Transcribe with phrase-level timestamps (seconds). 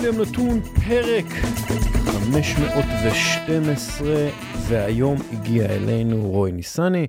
[0.00, 1.24] כל יום נתון פרק
[2.06, 4.28] 512,
[4.68, 7.06] והיום הגיע אלינו רוי ניסני,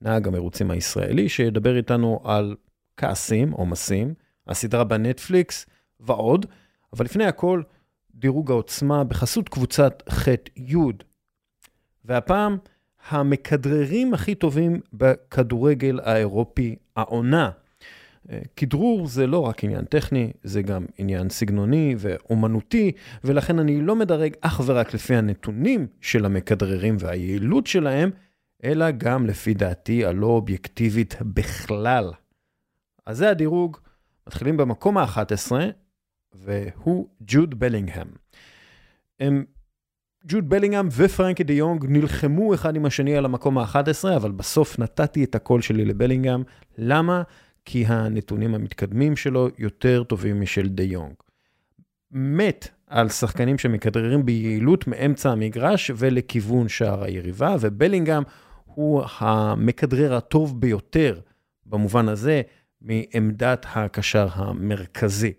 [0.00, 2.56] נהג המרוצים הישראלי, שידבר איתנו על
[2.96, 4.14] כעסים, עומסים,
[4.46, 5.66] הסדרה בנטפליקס
[6.00, 6.46] ועוד,
[6.92, 7.62] אבל לפני הכל,
[8.14, 10.76] דירוג העוצמה בחסות קבוצת ח'-י'.
[12.04, 12.56] והפעם,
[13.08, 17.50] המכדררים הכי טובים בכדורגל האירופי העונה.
[18.56, 22.92] כדרור זה לא רק עניין טכני, זה גם עניין סגנוני ואומנותי,
[23.24, 28.10] ולכן אני לא מדרג אך ורק לפי הנתונים של המכדררים והיעילות שלהם,
[28.64, 32.12] אלא גם לפי דעתי הלא אובייקטיבית בכלל.
[33.06, 33.76] אז זה הדירוג,
[34.26, 35.52] מתחילים במקום ה-11,
[36.34, 38.08] והוא ג'וד בלינגהם.
[39.20, 39.44] הם,
[40.26, 45.24] ג'וד בלינגהם ופרנקי דה יונג נלחמו אחד עם השני על המקום ה-11, אבל בסוף נתתי
[45.24, 46.42] את הקול שלי לבלינגהם.
[46.78, 47.22] למה?
[47.64, 51.14] כי הנתונים המתקדמים שלו יותר טובים משל דה יונג.
[52.10, 58.22] מת על שחקנים שמכדררים ביעילות מאמצע המגרש ולכיוון שער היריבה, ובלינגהם
[58.64, 61.20] הוא המכדרר הטוב ביותר
[61.66, 62.42] במובן הזה
[62.80, 65.32] מעמדת הקשר המרכזי,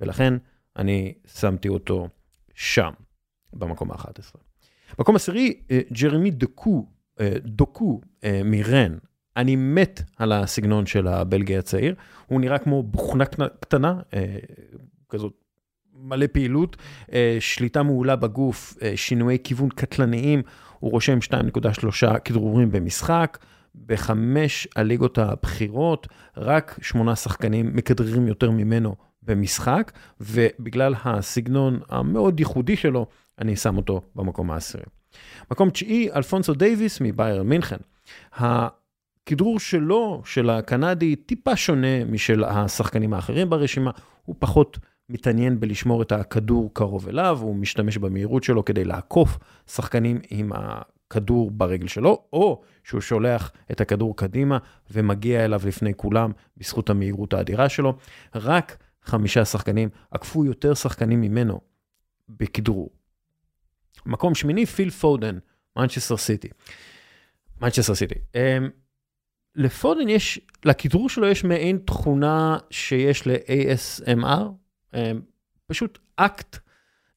[0.00, 0.34] ולכן
[0.76, 2.08] אני שמתי אותו
[2.54, 2.90] שם,
[3.52, 4.38] במקום ה-11.
[4.98, 6.86] מקום עשירי, אה, ג'רמי דוקו,
[7.20, 8.98] אה, דוקו אה, מרן,
[9.38, 11.94] אני מת על הסגנון של הבלגי הצעיר,
[12.26, 13.24] הוא נראה כמו בוכנה
[13.60, 14.36] קטנה, אה,
[15.08, 15.32] כזאת
[15.94, 16.76] מלא פעילות,
[17.12, 20.42] אה, שליטה מעולה בגוף, אה, שינויי כיוון קטלניים,
[20.78, 23.38] הוא רושם 2.3 כדרורים במשחק.
[23.86, 33.06] בחמש הליגות הבכירות, רק שמונה שחקנים מכדררים יותר ממנו במשחק, ובגלל הסגנון המאוד ייחודי שלו,
[33.38, 34.84] אני שם אותו במקום העשירי.
[35.50, 37.76] מקום תשיעי, אלפונסו דייוויס מבייר מינכן.
[39.28, 43.90] הכדרור שלו, של הקנדי, טיפה שונה משל השחקנים האחרים ברשימה,
[44.24, 50.20] הוא פחות מתעניין בלשמור את הכדור קרוב אליו, הוא משתמש במהירות שלו כדי לעקוף שחקנים
[50.30, 54.58] עם הכדור ברגל שלו, או שהוא שולח את הכדור קדימה
[54.90, 57.96] ומגיע אליו לפני כולם בזכות המהירות האדירה שלו.
[58.34, 61.60] רק חמישה שחקנים עקפו יותר שחקנים ממנו
[62.28, 62.90] בכדרור.
[64.06, 65.38] מקום שמיני, פיל פודן,
[65.76, 66.48] מנצ'סטר סיטי.
[67.62, 68.14] מנצ'סטר סיטי.
[69.58, 74.42] לפודן יש, לכדרור שלו יש מעין תכונה שיש ל-ASMR,
[74.94, 75.20] אמ,
[75.66, 76.58] פשוט אקט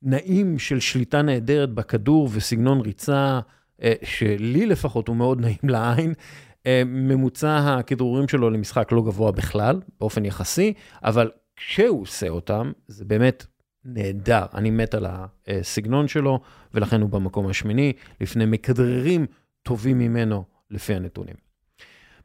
[0.02, 3.40] נעים של שליטה נהדרת בכדור וסגנון ריצה,
[3.84, 6.14] אה, שלי לפחות הוא מאוד נעים לעין.
[6.66, 10.74] אה, ממוצע הכדרורים שלו למשחק לא גבוה בכלל, באופן יחסי,
[11.04, 13.46] אבל כשהוא עושה אותם, זה באמת
[13.86, 14.46] נהדר.
[14.54, 15.06] אני מת על
[15.48, 16.40] הסגנון שלו,
[16.74, 19.26] ולכן הוא במקום השמיני, לפני מכדררים
[19.64, 21.51] טובים ממנו לפי הנתונים.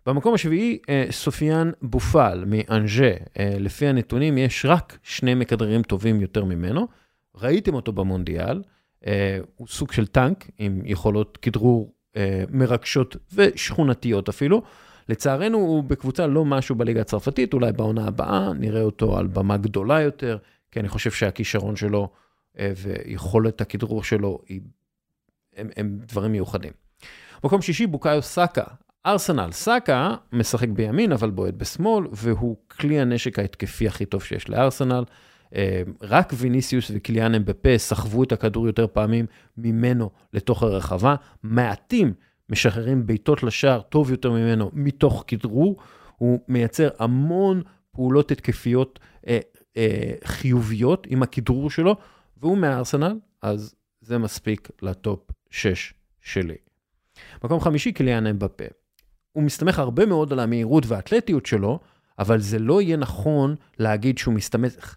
[0.07, 3.11] במקום השביעי, אה, סופיאן בופל מאנג'ה.
[3.39, 6.89] אה, לפי הנתונים, יש רק שני מכדררים טובים יותר ממנו.
[7.35, 8.63] ראיתם אותו במונדיאל,
[9.07, 11.93] אה, הוא סוג של טנק עם יכולות כדרור
[12.51, 14.63] מרגשות ושכונתיות אפילו.
[15.09, 20.01] לצערנו, הוא בקבוצה לא משהו בליגה הצרפתית, אולי בעונה הבאה נראה אותו על במה גדולה
[20.01, 20.39] יותר,
[20.71, 22.09] כי אני חושב שהכישרון שלו
[22.57, 24.39] ויכולת הכדרור שלו
[25.57, 26.73] הם, הם דברים מיוחדים.
[27.45, 28.65] מקום שישי, בוקאיו סאקה,
[29.07, 35.05] ארסנל, סאקה משחק בימין אבל בועט בשמאל, והוא כלי הנשק ההתקפי הכי טוב שיש לארסנל.
[35.55, 41.15] אה, רק ויניסיוס וקליאן אמבפה סחבו את הכדור יותר פעמים ממנו לתוך הרחבה.
[41.43, 42.15] מעטים
[42.49, 45.77] משחררים בעיטות לשער טוב יותר ממנו מתוך כדרור.
[46.17, 47.63] הוא מייצר המון
[47.93, 49.39] פעולות התקפיות אה,
[49.77, 51.97] אה, חיוביות עם הכדרור שלו,
[52.37, 56.57] והוא מארסנל, אז זה מספיק לטופ 6 שלי.
[57.45, 58.86] מקום חמישי, קליאן אמבפה.
[59.37, 61.79] הוא מסתמך הרבה מאוד על המהירות והאתלטיות שלו,
[62.19, 64.97] אבל זה לא יהיה נכון להגיד שהוא מסתמך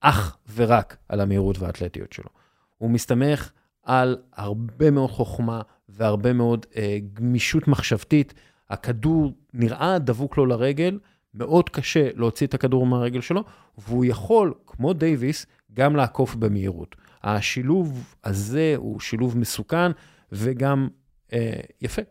[0.00, 2.30] אך ורק על המהירות והאתלטיות שלו.
[2.78, 3.50] הוא מסתמך
[3.82, 8.34] על הרבה מאוד חוכמה והרבה מאוד אה, גמישות מחשבתית.
[8.70, 10.98] הכדור נראה דבוק לו לרגל,
[11.34, 13.44] מאוד קשה להוציא את הכדור מהרגל שלו,
[13.78, 16.96] והוא יכול, כמו דייוויס, גם לעקוף במהירות.
[17.22, 19.90] השילוב הזה הוא שילוב מסוכן
[20.32, 20.88] וגם
[21.32, 22.02] אה, יפה.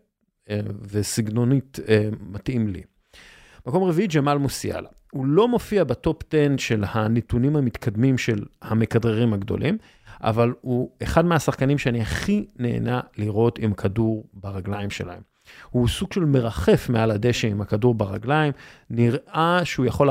[0.50, 2.82] אה, וסגנונית אה, מתאים לי.
[3.68, 4.90] מקום רביעי, ג'מאל מוסיאלה.
[5.12, 9.78] הוא לא מופיע בטופ 10 של הנתונים המתקדמים של המכדררים הגדולים,
[10.22, 15.22] אבל הוא אחד מהשחקנים שאני הכי נהנה לראות עם כדור ברגליים שלהם.
[15.70, 18.54] הוא סוג של מרחף מעל הדשא עם הכדור ברגליים,
[18.90, 20.10] נראה שהוא יכול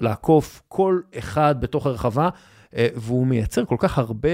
[0.00, 2.28] לעקוף כל אחד בתוך הרחבה,
[2.76, 4.28] אה, והוא מייצר כל כך הרבה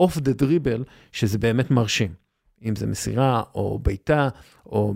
[0.00, 2.25] אוף דה דריבל, שזה באמת מרשים.
[2.62, 4.28] אם זה מסירה או בעיטה,
[4.66, 4.94] או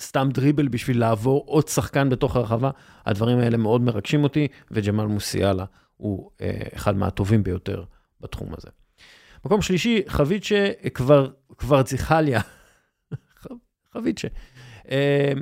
[0.00, 2.70] סתם דריבל בשביל לעבור עוד שחקן בתוך הרחבה,
[3.06, 5.64] הדברים האלה מאוד מרגשים אותי, וג'מאל מוסיאלה
[5.96, 7.84] הוא אה, אחד מהטובים ביותר
[8.20, 8.68] בתחום הזה.
[9.44, 12.40] מקום שלישי, חביצ'ה כבר, כבר זיכליה.
[13.94, 14.28] חביצ'ה.
[14.90, 15.32] אה,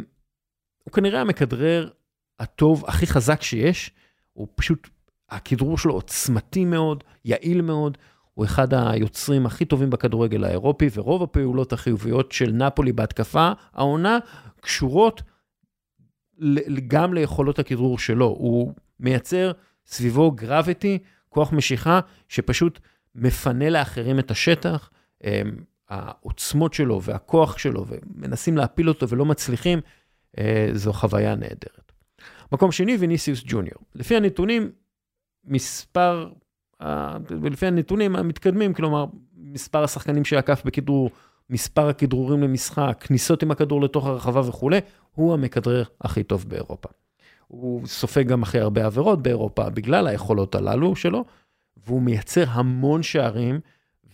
[0.84, 1.90] הוא כנראה המכדרר
[2.38, 3.90] הטוב, הכי חזק שיש.
[4.32, 4.88] הוא פשוט,
[5.28, 7.98] הכדרור שלו עוצמתי מאוד, יעיל מאוד.
[8.34, 14.18] הוא אחד היוצרים הכי טובים בכדורגל האירופי, ורוב הפעולות החיוביות של נפולי בהתקפה, העונה,
[14.60, 15.22] קשורות
[16.86, 18.26] גם ליכולות הכדרור שלו.
[18.26, 19.52] הוא מייצר
[19.86, 20.98] סביבו גרביטי,
[21.28, 22.80] כוח משיכה, שפשוט
[23.14, 24.90] מפנה לאחרים את השטח.
[25.88, 29.80] העוצמות שלו והכוח שלו, ומנסים להפיל אותו ולא מצליחים,
[30.38, 31.92] אה, זו חוויה נהדרת.
[32.52, 33.82] מקום שני, ויניסיוס ג'וניור.
[33.94, 34.70] לפי הנתונים,
[35.44, 36.30] מספר,
[37.30, 39.06] לפי הנתונים המתקדמים, כלומר,
[39.36, 41.10] מספר השחקנים שעקף בכדרור,
[41.50, 44.78] מספר הכדרורים למשחק, כניסות עם הכדור לתוך הרחבה וכולי,
[45.14, 46.88] הוא המכדרר הכי טוב באירופה.
[47.48, 51.24] הוא סופג גם הכי הרבה עבירות באירופה בגלל היכולות הללו שלו,
[51.86, 53.60] והוא מייצר המון שערים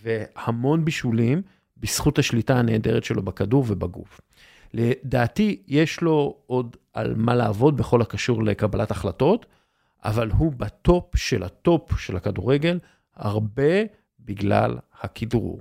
[0.03, 1.43] והמון בישולים
[1.77, 4.21] בזכות השליטה הנהדרת שלו בכדור ובגוף.
[4.75, 9.47] לדעתי, יש לו עוד על מה לעבוד בכל הקשור לקבלת החלטות,
[10.05, 12.79] אבל הוא בטופ של הטופ של הכדורגל,
[13.15, 13.83] הרבה
[14.21, 15.61] בגלל הכדרור.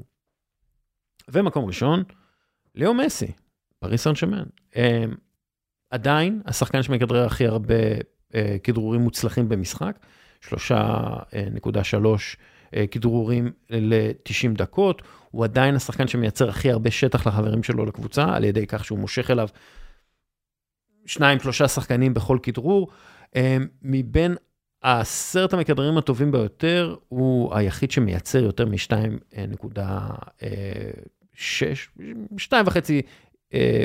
[1.28, 2.04] ומקום ראשון,
[2.76, 3.32] ליאו מסי,
[3.80, 4.44] פריס סן שמן.
[4.76, 5.16] אמ,
[5.90, 7.74] עדיין השחקן שמכדרר הכי הרבה
[8.36, 10.00] אה, כדרורים מוצלחים במשחק,
[10.42, 10.56] 3.3
[12.74, 15.02] אה, כדרורים ל-90 דקות,
[15.32, 19.32] הוא עדיין השחקן שמייצר הכי הרבה שטח לחברים שלו לקבוצה, על ידי כך שהוא מושך
[19.32, 19.48] אליו
[21.06, 22.88] שניים, שלושה שחקנים בכל כדרור.
[23.36, 24.36] אה, מבין
[24.82, 30.46] העשרת המכדררים הטובים ביותר, הוא היחיד שמייצר יותר מ-2.6,
[32.38, 32.52] 2.5,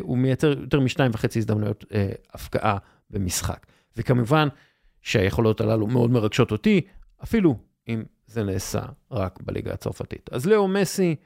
[0.03, 2.79] הוא מייצר יותר מ-2.5 הזדמנויות אה, הפקעה
[3.11, 3.67] במשחק.
[3.97, 4.49] וכמובן
[5.03, 6.81] שהיכולות הללו מאוד מרגשות אותי,
[7.23, 7.57] אפילו
[7.89, 10.31] אם זה נעשה רק בליגה הצרפתית.
[10.33, 11.17] אז לאו מסי,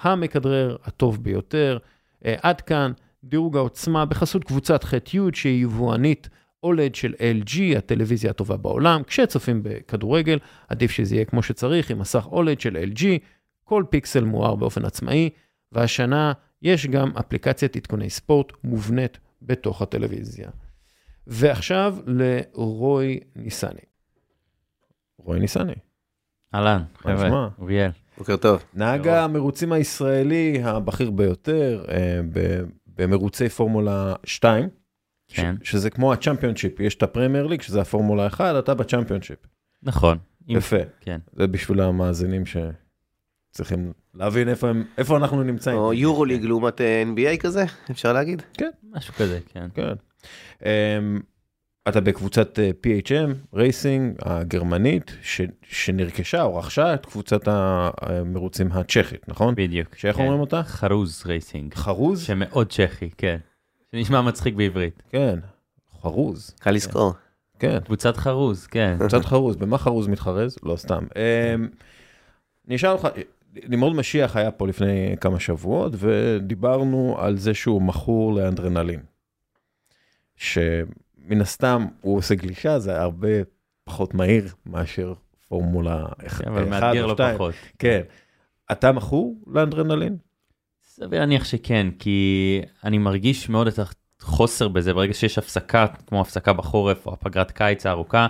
[0.00, 1.78] המכדרר הטוב ביותר.
[2.24, 2.92] עד כאן
[3.24, 6.28] דירוג העוצמה בחסות קבוצת ח'-י' שהיא יבואנית
[6.62, 9.02] אולד של LG, הטלוויזיה הטובה בעולם.
[9.02, 13.04] כשצופים בכדורגל, עדיף שזה יהיה כמו שצריך, עם מסך אולד של LG,
[13.64, 15.30] כל פיקסל מואר באופן עצמאי,
[15.72, 20.50] והשנה יש גם אפליקציית עדכוני ספורט מובנית בתוך הטלוויזיה.
[21.26, 23.80] ועכשיו לרוי ניסני.
[25.18, 25.74] רוי ניסני.
[26.54, 27.90] אהלן, חבר'ה, אוריאל.
[28.18, 28.64] בוקר טוב.
[28.74, 32.20] נהג המרוצים הישראלי הבכיר ביותר אה,
[32.86, 34.68] במרוצי פורמולה 2,
[35.34, 35.54] כן.
[35.62, 39.38] שזה כמו הצ'מפיונשיפ, יש את הפרמייר ליג, שזה הפורמולה 1, אתה בצ'מפיונשיפ.
[39.82, 40.18] נכון.
[40.48, 40.76] יפה.
[41.00, 41.18] כן.
[41.32, 45.76] זה בשביל המאזינים שצריכים להבין איפה, הם, איפה אנחנו נמצאים.
[45.76, 48.42] או יורו ליג לעומת אה, NBA כזה, אפשר להגיד?
[48.54, 48.70] כן.
[48.90, 49.68] משהו כזה, כן.
[49.74, 49.92] כן.
[50.58, 50.62] אמ,
[51.88, 59.54] אתה בקבוצת אה, PHM Racing הגרמנית ש, שנרכשה או רכשה את קבוצת המרוצים הצ'כית נכון
[59.54, 60.22] בדיוק שאיך כן.
[60.22, 63.36] אומרים אותה Charouz Racing, Charouz שמאוד צ'כי כן
[63.92, 65.38] שנשמע מצחיק בעברית כן
[66.02, 67.12] חרוז קל לזכור
[67.58, 71.68] כן קבוצת חרוז כן קבוצת חרוז במה חרוז מתחרז לא סתם אמ,
[72.68, 73.08] אני אשאל אותך
[73.54, 79.00] נמרוד משיח היה פה לפני כמה שבועות ודיברנו על זה שהוא מכור לאנדרנלין.
[80.36, 83.28] שמן הסתם הוא עושה גלישה, זה הרבה
[83.84, 85.14] פחות מהיר מאשר
[85.48, 87.54] פורמולה 1 כן, אבל מאתגר לו פחות.
[87.78, 88.00] כן.
[88.72, 90.16] אתה מכור לאנדרנלין?
[91.04, 93.78] סביר להניח שכן, כי אני מרגיש מאוד את
[94.20, 98.26] החוסר בזה, ברגע שיש הפסקה, כמו הפסקה בחורף או הפגרת קיץ הארוכה,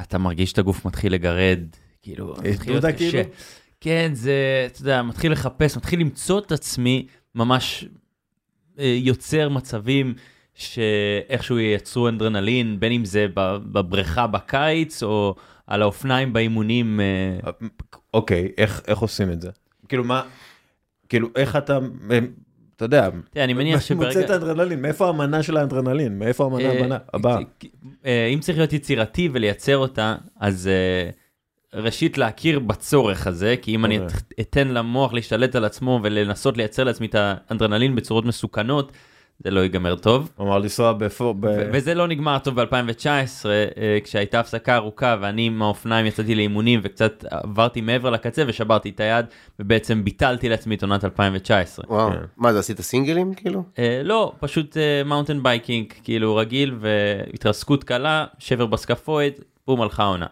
[0.00, 1.60] אתה מרגיש את הגוף מתחיל לגרד,
[2.02, 3.10] כאילו, מתחיל להיות קשה.
[3.10, 3.34] כאילו?
[3.80, 7.84] כן, זה, אתה יודע, מתחיל לחפש, מתחיל למצוא את עצמי ממש
[8.78, 10.14] אה, יוצר מצבים.
[10.54, 15.34] שאיכשהו ייצרו אנדרנלין, בין אם זה בבריכה בקיץ, או
[15.66, 17.00] על האופניים באימונים.
[17.00, 17.50] אה.
[18.14, 19.50] אוקיי, איך, איך עושים את זה?
[19.88, 20.22] כאילו מה,
[21.08, 21.78] כאילו איך אתה,
[22.76, 24.06] אתה יודע, תראה, אני מניח שברגע...
[24.06, 26.18] מוצא את האנדרנלין, מאיפה המנה של האנדרנלין?
[26.18, 27.38] מאיפה המנה אה, המנה הבאה?
[28.06, 30.70] אה, אם צריך להיות יצירתי ולייצר אותה, אז
[31.74, 34.18] ראשית להכיר בצורך הזה, כי אם אני אוקיי.
[34.40, 38.92] אתן למוח להשתלט על עצמו ולנסות לייצר לעצמי את האנדרנלין בצורות מסוכנות,
[39.44, 40.30] זה לא ייגמר טוב.
[40.36, 41.34] כלומר לנסוע בפור...
[41.40, 41.46] ב...
[41.72, 43.06] וזה לא נגמר טוב ב-2019,
[43.46, 49.00] אה, כשהייתה הפסקה ארוכה ואני עם האופניים יצאתי לאימונים וקצת עברתי מעבר לקצה ושברתי את
[49.00, 49.26] היד
[49.58, 51.84] ובעצם ביטלתי לעצמי את עונת 2019.
[51.88, 52.18] וואו, כן.
[52.36, 53.62] מה זה עשית סינגלים כאילו?
[53.78, 59.32] אה, לא, פשוט mountain אה, biking כאילו רגיל והתרסקות קלה, שבר ב scaphoid,
[59.66, 60.26] בום הלכה עונה.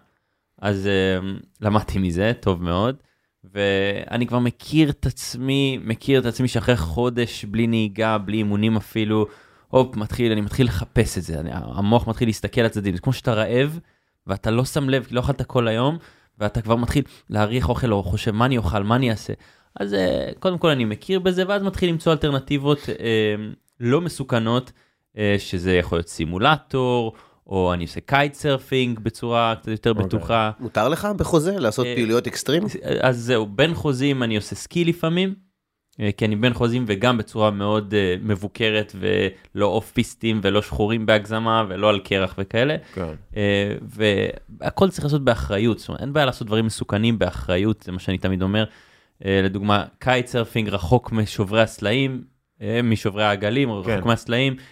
[0.60, 1.25] אז אה,
[1.60, 2.96] למדתי מזה, טוב מאוד.
[3.55, 9.26] ואני כבר מכיר את עצמי, מכיר את עצמי שאחרי חודש בלי נהיגה, בלי אימונים אפילו,
[9.69, 13.12] הופ, מתחיל, אני מתחיל לחפש את זה, אני, המוח מתחיל להסתכל על הצדדים, זה כמו
[13.12, 13.79] שאתה רעב,
[14.26, 15.99] ואתה לא שם לב, כי לא אכלת כל היום,
[16.38, 19.33] ואתה כבר מתחיל להריח אוכל או חושב מה אני אוכל, מה אני אעשה.
[19.81, 23.35] אז אה, קודם כל אני מכיר בזה, ואז מתחיל למצוא אלטרנטיבות אה,
[23.81, 24.73] לא מסוכנות,
[25.19, 27.12] אה, שזה יכול להיות סימולטור,
[27.47, 30.05] או אני עושה kite surfing בצורה קצת יותר אוקיי.
[30.05, 30.50] בטוחה.
[30.61, 32.62] מותר לך בחוזה לעשות אה, פעילויות אקסטרים?
[33.00, 35.35] אז זהו, בין חוזים אני עושה סקי לפעמים,
[36.00, 41.07] אה, כי אני בין חוזים וגם בצורה מאוד אה, מבוקרת ולא off פיסטים ולא שחורים
[41.07, 42.76] בהגזמה ולא על קרח וכאלה.
[42.95, 43.15] כן.
[43.37, 47.99] אה, והכל צריך לעשות באחריות, זאת אומרת, אין בעיה לעשות דברים מסוכנים באחריות, זה מה
[47.99, 48.65] שאני תמיד אומר.
[49.25, 52.25] לדוגמה, kite surfing רחוק משוברי הסלעים,
[52.85, 54.00] משוברי הגלים, רחוק כן.
[54.05, 54.62] מהסלעים, אה,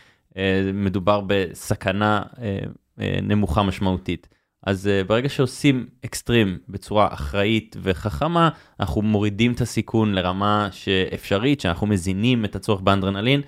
[0.75, 2.59] מדובר בסכנה אה,
[3.01, 4.29] אה, נמוכה משמעותית.
[4.67, 8.49] אז ברגע שעושים אקסטרים בצורה אחראית וחכמה,
[8.81, 13.41] אנחנו מורידים את הסיכון לרמה שאפשרית, שאנחנו מזינים את הצורך באנדרנלין,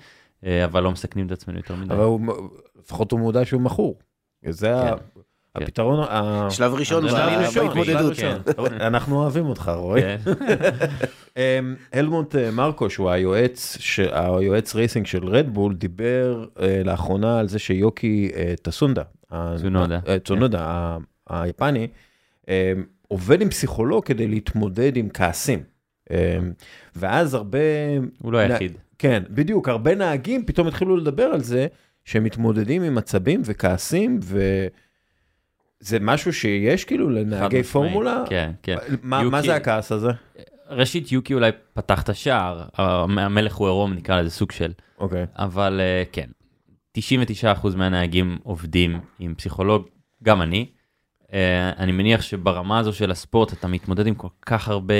[0.65, 1.93] אבל לא מסכנים את עצמנו יותר מדי.
[1.93, 2.19] אבל הוא,
[2.79, 3.99] לפחות הוא מודע שהוא מכור.
[4.49, 4.93] זה כן.
[4.93, 5.19] ה-
[6.49, 8.17] שלב ראשון שלב ראשון, בהתמודדות.
[8.17, 8.37] כן.
[8.79, 10.01] אנחנו אוהבים אותך, רועי.
[10.01, 10.17] כן.
[11.37, 13.77] אמ, הלמונט אה, מרקו, שהוא היועץ,
[14.11, 19.03] היועץ רייסינג של רדבול, דיבר אה, לאחרונה על זה שיוקי אה, טסונדה,
[20.23, 20.97] צונודה.
[21.29, 21.87] היפני,
[22.49, 22.73] אה,
[23.07, 25.63] עובד עם פסיכולוג כדי להתמודד עם כעסים.
[26.11, 26.37] אה,
[26.95, 27.59] ואז הרבה...
[28.21, 28.77] הוא לא היחיד.
[28.99, 31.67] כן, בדיוק, הרבה נהגים פתאום התחילו לדבר על זה,
[32.05, 34.19] שהם מתמודדים עם עצבים וכעסים,
[35.81, 37.63] וזה משהו שיש כאילו לנהגי.
[37.63, 38.23] פורמולה?
[38.29, 38.75] כן, כן.
[39.03, 40.09] מה, מה יוקי- זה הכעס הזה?
[40.69, 45.25] ראשית, יוקי אולי פתח את השער, המ- המלך הוא עירום, נקרא לזה סוג של, אוקיי.
[45.35, 46.27] אבל אה, כן,
[46.97, 47.01] 99%
[47.75, 49.87] מהנהגים עובדים עם פסיכולוג,
[50.23, 50.65] גם אני.
[51.33, 54.93] אה, אני מניח שברמה הזו של הספורט אתה מתמודד עם כל כך הרבה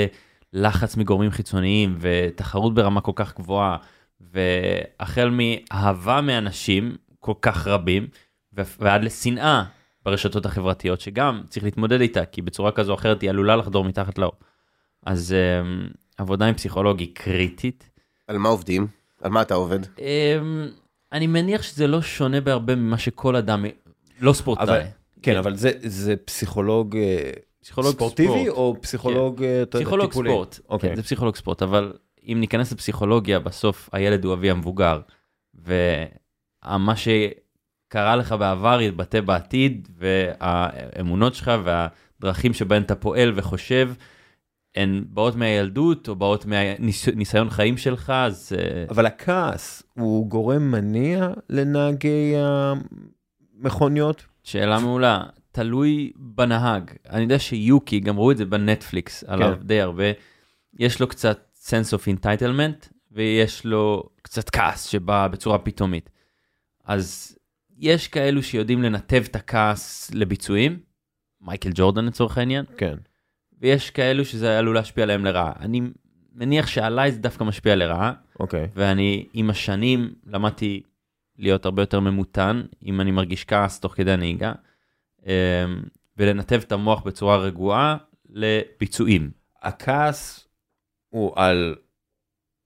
[0.52, 3.76] לחץ מגורמים חיצוניים ותחרות ברמה כל כך גבוהה,
[4.20, 8.06] והחל מאהבה מאנשים כל כך רבים,
[8.52, 9.64] ועד לשנאה
[10.04, 14.18] ברשתות החברתיות, שגם צריך להתמודד איתה, כי בצורה כזו או אחרת היא עלולה לחדור מתחת
[14.18, 14.32] לאור.
[15.06, 15.62] אז אה,
[16.18, 17.90] עבודה עם פסיכולוג היא קריטית.
[18.28, 18.86] על מה עובדים?
[19.22, 19.78] על מה אתה עובד?
[19.98, 20.68] אמ,
[21.12, 23.64] אני מניח שזה לא שונה בהרבה ממה שכל אדם,
[24.20, 24.64] לא ספורטאי.
[24.64, 24.80] אבל-
[25.22, 28.48] כן, אבל זה, זה פסיכולוג, אה, פסיכולוג ספורטיבי ספורט.
[28.48, 30.30] או פסיכולוג אה, ת- פסיכולוג טיפולי?
[30.30, 30.90] ספורט, אוקיי.
[30.90, 31.92] כן, זה פסיכולוג ספורט, אבל
[32.28, 35.00] אם ניכנס לפסיכולוגיה, בסוף הילד הוא אבי המבוגר,
[35.54, 36.94] ומה
[37.88, 43.92] שקרה לך בעבר יתבטא בעתיד, והאמונות שלך והדרכים שבהן אתה פועל וחושב,
[44.74, 51.30] הן באות מהילדות או באות מהניסיון חיים שלך, אז אה, אבל הכעס הוא גורם מניע
[51.50, 54.26] לנהגי המכוניות?
[54.42, 56.90] שאלה מעולה, תלוי בנהג.
[57.10, 60.04] אני יודע שיוקי, גם ראו את זה בנטפליקס, עליו די הרבה,
[60.78, 66.10] יש לו קצת sense of entitlement, ויש לו קצת כעס שבא בצורה פתאומית.
[66.84, 67.37] אז
[67.78, 70.78] יש כאלו שיודעים לנתב את הכעס לביצועים,
[71.40, 72.94] מייקל ג'ורדן לצורך העניין, כן.
[73.60, 75.52] ויש כאלו שזה עלול להשפיע עליהם לרעה.
[75.60, 75.80] אני
[76.32, 78.68] מניח שעליי זה דווקא משפיע לרעה, אוקיי.
[78.74, 80.82] ואני עם השנים למדתי
[81.38, 84.52] להיות הרבה יותר ממותן, אם אני מרגיש כעס תוך כדי הנהיגה,
[85.26, 85.32] אמ,
[86.16, 87.96] ולנתב את המוח בצורה רגועה
[88.28, 89.30] לביצועים.
[89.62, 90.48] הכעס
[91.08, 91.74] הוא על,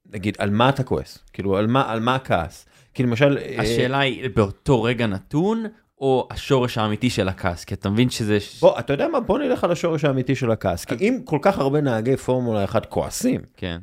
[0.06, 1.24] נגיד, על מה אתה כועס?
[1.32, 2.66] כאילו, על מה, על מה הכעס?
[2.94, 3.38] כי למשל...
[3.38, 5.64] אה, השאלה היא באותו רגע נתון,
[6.02, 8.38] או השורש האמיתי של הכעס, כי אתה מבין שזה...
[8.60, 9.20] בוא, אתה יודע מה?
[9.20, 10.84] בוא נלך על השורש האמיתי של הכעס.
[10.84, 13.78] כי אם כל כך הרבה נהגי פורמולה 1 כועסים, כן.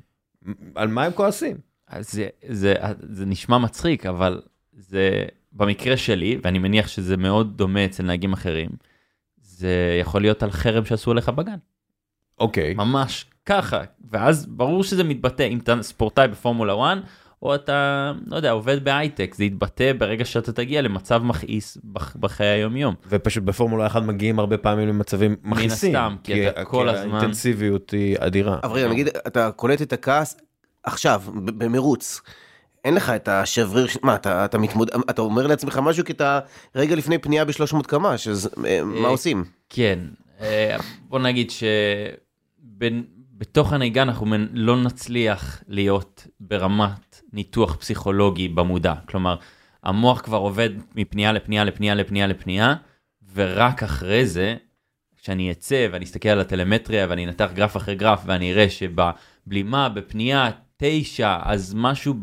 [0.76, 1.58] על מה הם כועסים?
[1.88, 4.42] אז זה, זה, זה נשמע מצחיק, אבל
[4.74, 8.70] זה במקרה שלי, ואני מניח שזה מאוד דומה אצל נהגים אחרים,
[9.42, 11.58] זה יכול להיות על חרם שעשו עליך בגן.
[12.40, 12.74] אוקיי.
[12.74, 16.98] ממש ככה, ואז ברור שזה מתבטא אם אתה ספורטאי בפורמולה 1,
[17.44, 22.48] או אתה, לא יודע, עובד בהייטק, זה יתבטא ברגע שאתה תגיע למצב מכעיס בח- בחיי
[22.48, 22.96] היומיום.
[23.10, 25.96] ופשוט בפורמולה 1 מגיעים הרבה פעמים למצבים מכעיסים.
[25.96, 28.60] הסתם, כי אתה כל הזמן- האינטנסיביות היא אדירה.
[28.64, 30.38] אבל רגע, נגיד, אתה קולט את הכעס
[30.84, 32.22] עכשיו, במרוץ.
[32.86, 36.40] אין לך את השבריר, מה, אתה, אתה מתמודד, אתה אומר לעצמך משהו כי אתה
[36.76, 39.44] רגע לפני פנייה ב-300 קמ"ש, אז אה, מה עושים?
[39.70, 40.00] כן,
[40.42, 40.78] אה,
[41.10, 41.52] בוא נגיד
[43.38, 48.94] שבתוך הנהיגה אנחנו לא נצליח להיות ברמת ניתוח פסיכולוגי במודע.
[49.06, 49.36] כלומר,
[49.84, 52.76] המוח כבר עובד מפנייה לפנייה לפנייה לפנייה לפנייה,
[53.34, 54.56] ורק אחרי זה,
[55.18, 60.50] כשאני אצא ואני אסתכל על הטלמטריה ואני אנתח גרף אחרי גרף ואני אראה שבבלימה, בפנייה
[60.78, 62.14] 9, אז משהו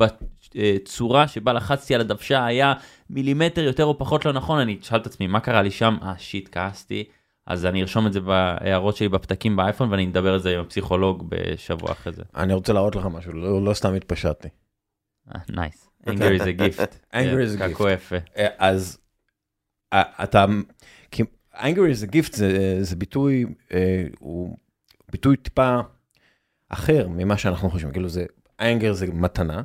[0.55, 2.73] בצורה שבה לחצתי על הדוושה היה
[3.11, 5.97] מילימטר יותר או פחות לא נכון, אני אשאל את עצמי, מה קרה לי שם?
[6.03, 7.05] אה, שיט, כעסתי.
[7.47, 11.25] אז אני ארשום את זה בהערות שלי בפתקים באייפון ואני אדבר על זה עם הפסיכולוג
[11.29, 12.23] בשבוע אחרי זה.
[12.37, 14.49] אני רוצה להראות לך משהו, לא לא סתם התפשטתי.
[15.49, 15.89] נייס.
[16.07, 16.81] anger is a gift.
[17.15, 17.89] Anger is a כן, gift.
[17.95, 18.17] יפה.
[18.37, 18.99] אה, אז
[19.93, 20.45] אה, אתה,
[21.11, 21.23] כי
[21.55, 24.57] anger is a gift זה, זה ביטוי, אה, הוא
[25.13, 25.81] ביטוי טיפה
[26.69, 28.25] אחר ממה שאנחנו חושבים, כאילו זה,
[28.61, 29.63] anger זה מתנה,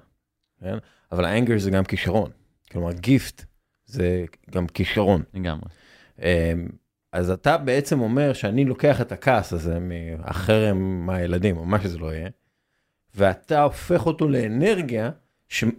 [0.60, 0.78] כן?
[1.12, 2.32] אבל anger זה גם כישרון,
[2.72, 3.44] כלומר gift
[3.86, 5.24] זה גם כישרון.
[5.34, 5.70] לגמרי.
[6.22, 6.54] אה,
[7.14, 12.14] אז אתה בעצם אומר שאני לוקח את הכעס הזה מהחרם מהילדים, או מה שזה לא
[12.14, 12.30] יהיה,
[13.16, 15.12] ואתה הופך אותו לאנרגיה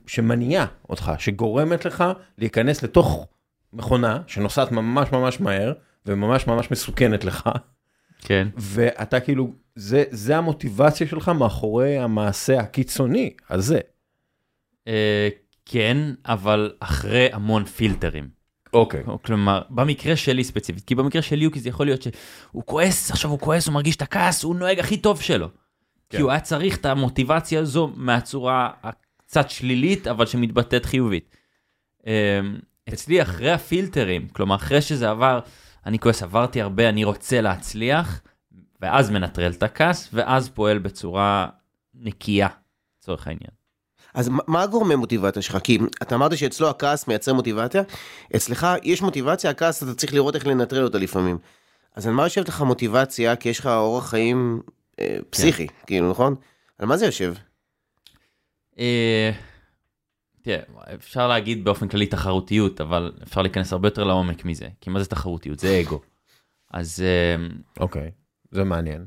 [0.07, 2.05] שמניעה אותך, שגורמת לך
[2.39, 3.27] להיכנס לתוך
[3.73, 5.73] מכונה שנוסעת ממש ממש מהר,
[6.07, 7.49] וממש ממש מסוכנת לך,
[8.19, 8.49] כן.
[8.57, 13.81] ואתה כאילו, זה, זה המוטיבציה שלך מאחורי המעשה הקיצוני הזה.
[14.89, 15.29] אה,
[15.67, 18.29] כן, אבל אחרי המון פילטרים.
[18.73, 19.03] אוקיי.
[19.07, 23.31] או, כלומר, במקרה שלי ספציפית, כי במקרה של יוקי זה יכול להיות שהוא כועס, עכשיו
[23.31, 25.49] הוא כועס, הוא מרגיש את הכעס, הוא נוהג הכי טוב שלו.
[25.49, 26.17] כן.
[26.17, 28.71] כי הוא היה צריך את המוטיבציה הזו מהצורה
[29.37, 31.37] הקצת שלילית, אבל שמתבטאת חיובית.
[32.07, 32.13] אמ,
[32.93, 35.41] אצלי אחרי הפילטרים, כלומר אחרי שזה עבר,
[35.87, 38.21] אני כועס, עברתי הרבה, אני רוצה להצליח,
[38.81, 41.47] ואז מנטרל את הכעס, ואז פועל בצורה
[41.95, 42.49] נקייה,
[43.01, 43.51] לצורך העניין.
[44.15, 45.59] אז מה- הגורמי מוטיבציה שלך?
[45.65, 47.83] כי אתה אמרת שאצלו הכעס מייצר מוטיבציה,
[48.37, 51.39] אצלך יש מוטיבציה, הכעס אתה צריך לראות איך לנטרל אותה לפעמים.
[51.97, 53.37] אז על מה יושבת לך מוטיבציה?
[53.37, 54.61] כי יש לך אורח חיים
[55.01, 56.35] אה, פסיכי, כאילו, נכון?
[56.79, 57.35] על מה זה יושב?
[58.79, 59.31] אה,
[60.43, 60.63] תראה,
[60.95, 64.69] אפשר להגיד באופן כללי תחרותיות, אבל אפשר להיכנס הרבה יותר לעומק מזה.
[64.81, 65.59] כי מה זה תחרותיות?
[65.59, 66.01] זה אגו.
[66.71, 67.47] אז אה,
[67.81, 68.11] אוקיי,
[68.51, 69.07] זה מעניין.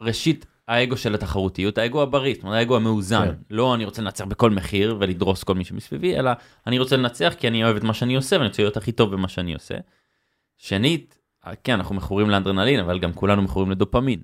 [0.00, 3.26] ראשית, האגו של התחרותיות, האגו הבריא, זאת אומרת, האגו המאוזן.
[3.26, 3.34] כן.
[3.50, 6.30] לא אני רוצה לנצח בכל מחיר ולדרוס כל מי שמסביבי, אלא
[6.66, 9.12] אני רוצה לנצח כי אני אוהב את מה שאני עושה ואני רוצה להיות הכי טוב
[9.12, 9.74] במה שאני עושה.
[10.56, 11.18] שנית,
[11.64, 14.22] כן, אנחנו מכורים לאנדרנלין, אבל גם כולנו מכורים לדופמין.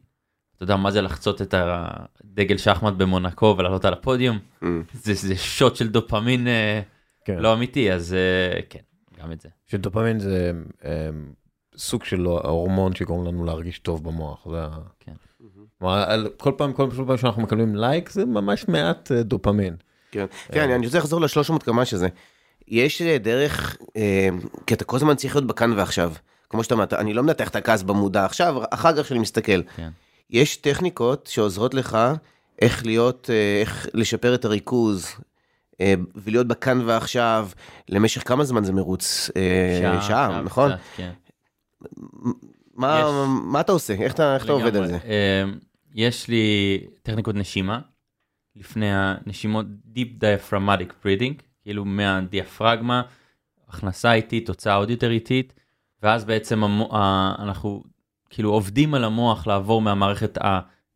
[0.58, 4.38] אתה יודע מה זה לחצות את הדגל שחמט במונקו ולעלות על הפודיום?
[4.62, 4.66] Mm.
[4.92, 6.80] זה, זה שוט של דופמין אה,
[7.24, 7.38] כן.
[7.38, 8.78] לא אמיתי, אז אה, כן,
[9.22, 9.48] גם את זה.
[9.66, 10.52] שדופמין זה
[10.84, 11.08] אה,
[11.76, 14.46] סוג של ההורמון שגורם לנו להרגיש טוב במוח.
[14.50, 14.58] זה.
[15.00, 15.12] כן.
[15.78, 19.76] כלומר, על- כל פעם, כל פעם שאנחנו מקבלים לייק זה ממש מעט אה, דופמין.
[20.10, 22.08] כן, כן, אני- אני רוצה לחזור ל-300 קמ"ש שזה.
[22.68, 24.28] יש דרך, אה,
[24.66, 26.12] כי אתה כל הזמן צריך להיות בכאן ועכשיו.
[26.50, 29.62] כמו שאתה אמרת, אני לא מנתח את הכעס במודע עכשיו, אחר כך שאני מסתכל.
[29.76, 29.88] כן.
[30.30, 31.98] יש טכניקות שעוזרות לך
[32.62, 35.06] איך להיות, אה, איך לשפר את הריכוז,
[35.80, 37.48] אה, ולהיות בכאן ועכשיו,
[37.88, 39.30] למשך כמה זמן זה מרוץ?
[39.36, 40.70] אה, שעה, נכון?
[40.72, 41.12] קצת, כן.
[42.74, 43.28] מה, יש.
[43.42, 43.92] מה אתה עושה?
[43.92, 44.86] איך אתה, איך אתה עובד על.
[44.86, 44.98] זה?
[45.94, 47.80] יש לי טכניקות נשימה,
[48.56, 53.02] לפני הנשימות Deep Diaphragmatic Breathing, כאילו מהדיאפרגמה,
[53.68, 55.52] הכנסה איטית, תוצאה עוד יותר איטית,
[56.02, 57.82] ואז בעצם המו, ה, אנחנו
[58.30, 60.38] כאילו עובדים על המוח לעבור מהמערכת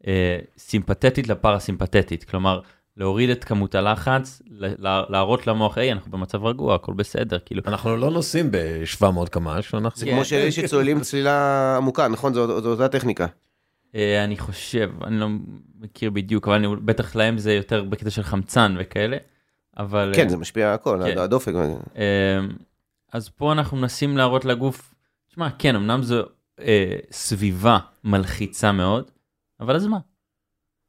[0.04, 2.60] הסימפתטית לפרסימפתטית, כלומר
[2.96, 4.42] להוריד את כמות הלחץ,
[5.08, 10.00] להראות למוח, היי, אנחנו במצב רגוע, הכל בסדר, כאילו, אנחנו לא נוסעים ב-700 קמ"ש, אנחנו...
[10.00, 12.34] זה כמו שאלה שצוללים צלילה עמוקה, נכון?
[12.34, 13.26] זו, אותה טכניקה.
[13.94, 15.28] אה, אני חושב, אני לא
[15.80, 19.16] מכיר בדיוק, אבל אני, בטח להם זה יותר בקטע של חמצן וכאלה,
[19.78, 20.12] אבל...
[20.16, 21.18] כן, זה משפיע הכל, כן.
[21.18, 21.52] הדופק.
[21.96, 22.40] אה,
[23.12, 24.94] אז פה אנחנו מנסים להראות לגוף,
[25.28, 26.22] תשמע, כן, אמנם זו
[26.62, 29.10] אה, סביבה מלחיצה מאוד,
[29.60, 29.98] אבל אז מה?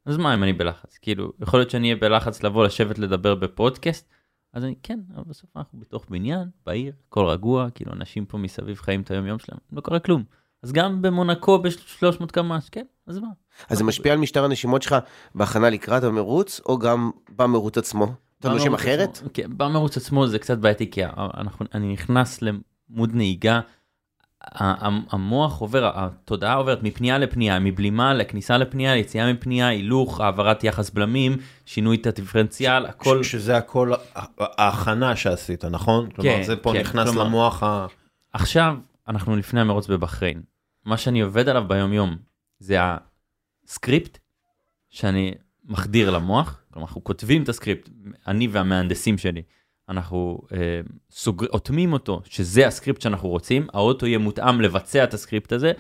[0.05, 0.97] אז מה אם אני בלחץ?
[0.97, 4.09] כאילו, יכול להיות שאני אהיה בלחץ לבוא לשבת לדבר בפודקאסט,
[4.53, 8.77] אז אני, כן, אבל בסוף אנחנו בתוך בניין, בעיר, הכל רגוע, כאילו, אנשים פה מסביב
[8.77, 10.23] חיים את היום יום שלהם, לא קורה כלום.
[10.63, 13.27] אז גם במונקו ב-300 קמ"ש, כן, אז מה?
[13.69, 14.95] אז זה משפיע על משטר הנשימות שלך
[15.36, 18.13] בהכנה לקראת המרוץ, או גם במרוץ עצמו?
[18.39, 19.21] אתה נושם אחרת?
[19.33, 23.59] כן, במרוץ עצמו זה קצת בעייתי, כי אנחנו, אני נכנס למוד נהיגה,
[24.51, 31.38] המוח עובר, התודעה עוברת מפנייה לפנייה, מבלימה לכניסה לפנייה, יציאה מפנייה, הילוך, העברת יחס בלמים,
[31.65, 33.91] שינוי את הדיפרנציאל, הכל, ש- שזה הכל
[34.39, 36.10] ההכנה שעשית, נכון?
[36.12, 37.86] כלומר, זה פה כן, נכנס כלומר- למוח ה...
[38.34, 38.75] עכשיו
[39.08, 40.41] אנחנו לפני המרוץ בבחריין.
[40.86, 42.17] מה שאני עובד עליו ביום יום
[42.60, 42.77] זה
[43.65, 44.17] הסקריפט
[44.89, 45.34] שאני
[45.65, 47.89] מחדיר למוח, כלומר אנחנו כותבים את הסקריפט,
[48.27, 49.41] אני והמהנדסים שלי,
[49.89, 50.58] אנחנו אה,
[51.12, 55.72] סוגר, אוטמים אותו, שזה הסקריפט שאנחנו רוצים, האוטו יהיה מותאם לבצע את הסקריפט הזה,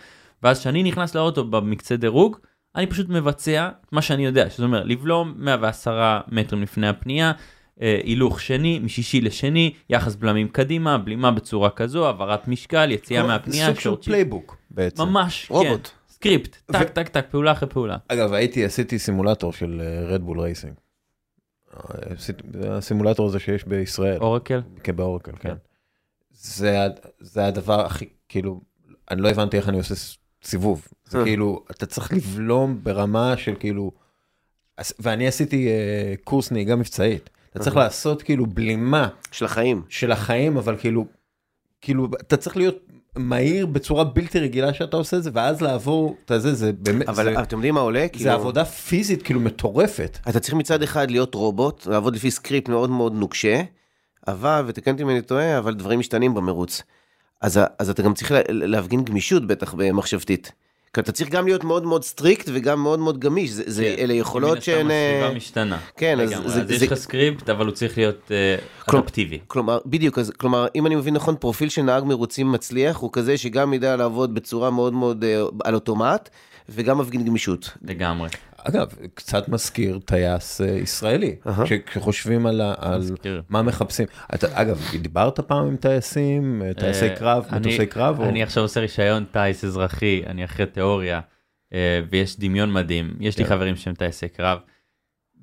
[0.43, 2.37] ואז כשאני נכנס לאוטו במקצה דירוג,
[2.75, 7.31] אני פשוט מבצע מה שאני יודע, שזה אומר לבלום 110 מטרים לפני הפנייה,
[7.81, 13.75] אה, הילוך שני, משישי לשני, יחס בלמים קדימה, בלימה בצורה כזו, העברת משקל, יציאה מהפנייה,
[13.75, 14.11] סוג של.
[14.11, 15.03] playbook בעצם.
[15.03, 15.87] ממש, רובוט.
[15.87, 15.93] כן.
[16.09, 17.97] סקריפט, ו- טק טק טק, פעולה אחרי פעולה.
[18.07, 20.73] אגב, הייתי, עשיתי סימולטור של רדבול רייסינג.
[22.69, 24.17] הסימולטור הזה שיש בישראל.
[24.21, 24.61] אורקל?
[24.83, 25.49] כן, באורקל, כן.
[25.49, 25.55] כן.
[26.31, 26.87] זה,
[27.19, 28.61] זה הדבר הכי, כאילו,
[29.11, 29.95] אני לא הבנתי איך אני עושה
[30.43, 30.87] סיבוב.
[31.05, 31.23] זה אה.
[31.23, 33.91] כאילו, אתה צריך לבלום ברמה של כאילו,
[34.99, 37.29] ואני עשיתי אה, קורס נהיגה מבצעית.
[37.51, 39.81] אתה צריך לעשות כאילו בלימה של החיים.
[39.89, 41.05] של החיים, אבל כאילו,
[41.81, 42.77] כאילו, אתה צריך להיות
[43.15, 47.23] מהיר בצורה בלתי רגילה שאתה עושה את זה, ואז לעבור את הזה, זה באמת, אבל
[47.23, 48.07] זה, אתם יודעים מה עולה?
[48.07, 50.17] כאילו, זה עבודה פיזית כאילו מטורפת.
[50.29, 53.61] אתה צריך מצד אחד להיות רובוט, לעבוד לפי סקריפט מאוד מאוד נוקשה,
[54.27, 56.81] אבל, ותקן אותי אם אני טועה, אבל דברים משתנים במרוץ.
[57.41, 60.51] אז, אז אתה גם צריך לה- להפגין גמישות בטח במחשבתית.
[60.93, 64.03] כי אתה צריך גם להיות מאוד מאוד strict וגם מאוד מאוד גמיש, זה, זה, כן.
[64.03, 64.91] אלה יכולות שהן...
[64.91, 65.77] אה, הסביבה משתנה.
[65.97, 66.29] כן, אז.
[66.29, 69.39] זה- אז יש זה- לך סקריפט, אבל הוא צריך להיות אה, כלומר- אדפטיבי.
[69.47, 73.37] כלומר, בדיוק, אז, כלומר, אם אני מבין נכון, פרופיל של נהג מרוצים מצליח, הוא כזה
[73.37, 76.29] שגם ידע לעבוד בצורה מאוד מאוד אה, על אוטומט,
[76.69, 77.69] וגם מפגין גמישות.
[77.81, 78.29] לגמרי.
[78.63, 81.35] אגב, קצת מזכיר טייס אה, ישראלי,
[81.85, 82.61] כשחושבים על.
[83.49, 84.07] מה מחפשים.
[84.35, 88.19] אתה, אגב, דיברת פעם עם טייסים, אה, טייסי אה, קרב, מטוסי קרב?
[88.19, 91.21] או- אני עכשיו עושה רישיון טייס אזרחי, אני אחרי תיאוריה,
[92.09, 93.13] ויש דמיון מדהים.
[93.19, 93.49] יש לי כן.
[93.49, 94.59] חברים שהם טייסי קרב.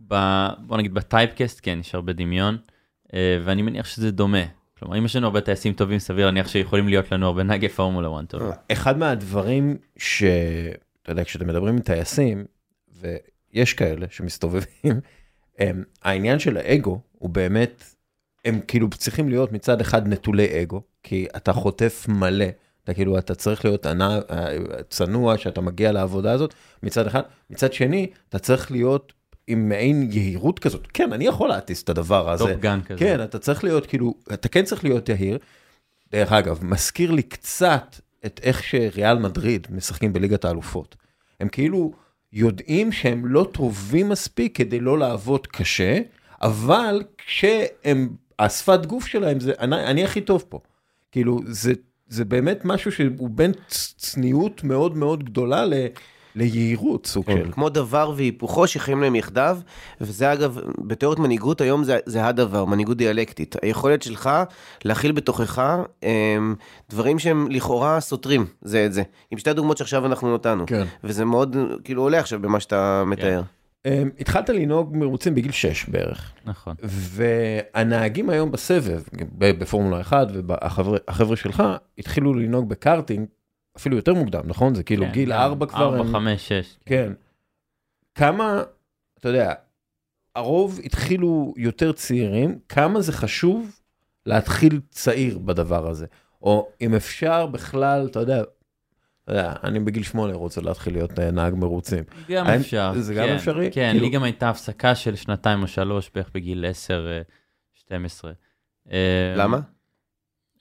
[0.08, 2.56] ב- בוא נגיד בטייפקאסט, כן, יש הרבה דמיון,
[3.44, 4.42] ואני מניח שזה דומה.
[4.78, 8.08] כלומר, אם יש לנו הרבה טייסים טובים, סביר להניח שיכולים להיות לנו הרבה נהגי פורמולה
[8.18, 8.42] 1 טוב.
[8.72, 10.22] אחד מהדברים ש...
[11.02, 12.44] אתה יודע, כשאתם מדברים עם טייסים,
[13.00, 15.00] ויש כאלה שמסתובבים,
[15.58, 17.84] הם, העניין של האגו הוא באמת,
[18.44, 22.46] הם כאילו צריכים להיות מצד אחד נטולי אגו, כי אתה חוטף מלא,
[22.84, 24.20] אתה כאילו, אתה צריך להיות ענו,
[24.90, 27.20] צנוע שאתה מגיע לעבודה הזאת, מצד אחד.
[27.50, 29.12] מצד שני, אתה צריך להיות
[29.46, 30.86] עם מעין יהירות כזאת.
[30.94, 32.44] כן, אני יכול להטיס את הדבר הזה.
[32.44, 32.98] Top Gun כזה.
[32.98, 35.38] כן, אתה צריך להיות כאילו, אתה כן צריך להיות יהיר.
[36.12, 40.96] דרך אגב, מזכיר לי קצת את איך שריאל מדריד משחקים בליגת האלופות.
[41.40, 41.92] הם כאילו
[42.32, 45.98] יודעים שהם לא טובים מספיק כדי לא לעבוד קשה,
[46.42, 50.60] אבל כשהם, השפת גוף שלהם זה, אני, אני הכי טוב פה.
[51.12, 51.72] כאילו, זה,
[52.08, 53.52] זה באמת משהו שהוא בין
[53.96, 55.74] צניעות מאוד מאוד גדולה ל,
[56.36, 57.52] ליהירות, סוג של.
[57.52, 59.58] כמו דבר והיפוכו שחיים להם יחדיו,
[60.00, 63.56] וזה אגב, בתיאוריות מנהיגות היום זה, זה הדבר, מנהיגות דיאלקטית.
[63.62, 64.30] היכולת שלך
[64.84, 65.62] להכיל בתוכך
[66.02, 66.54] הם,
[66.90, 69.02] דברים שהם לכאורה סותרים זה את זה.
[69.30, 70.66] עם שתי הדוגמאות שעכשיו אנחנו נתנו.
[70.66, 70.86] כן.
[71.04, 73.42] וזה מאוד כאילו עולה עכשיו במה שאתה מתאר.
[73.86, 76.32] אמ, התחלת לנהוג מרוצים בגיל 6 בערך.
[76.44, 76.74] נכון.
[76.82, 79.02] והנהגים היום בסבב,
[79.38, 81.62] בפורמולה 1 והחבר'ה שלך,
[81.98, 83.26] התחילו לנהוג בקארטינג
[83.80, 84.74] אפילו יותר מוקדם, נכון?
[84.74, 85.38] זה כאילו כן, גיל כן.
[85.38, 85.78] 4 כבר.
[85.84, 86.76] ארבע, הם- חמש, שש.
[86.86, 87.12] כן.
[88.14, 88.62] כמה,
[89.18, 89.54] אתה יודע,
[90.34, 93.80] הרוב התחילו יותר צעירים, כמה זה חשוב
[94.26, 96.06] להתחיל צעיר בדבר הזה?
[96.42, 98.42] או אם אפשר בכלל, אתה יודע,
[99.24, 102.04] אתה יודע, אני בגיל שמונה רוצה להתחיל להיות אה, נהג מרוצים.
[102.28, 102.92] גם האם- אפשר.
[102.98, 103.34] זה גם כן.
[103.34, 103.70] אפשרי?
[103.72, 107.20] כן, כאילו- לי גם הייתה הפסקה של שנתיים או שלוש, בערך בגיל 10, אה,
[107.74, 108.32] 12.
[108.92, 109.60] אה, למה?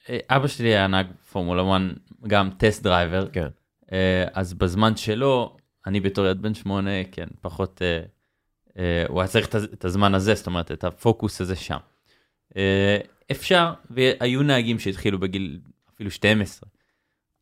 [0.10, 1.82] אה, אבא שלי היה נהג פורמולה 1,
[2.28, 3.28] גם test driver.
[3.28, 3.48] כן.
[3.92, 8.02] אה, אז בזמן שלו, אני בתור ילד בן שמונה, כן, פחות, אה,
[8.80, 11.78] אה, הוא היה צריך את הז- את הזמן הזה, זאת אומרת, את הפוקוס הזה שם.
[13.32, 15.60] אפשר, והיו נהגים שהתחילו בגיל
[15.96, 16.70] אפילו 12,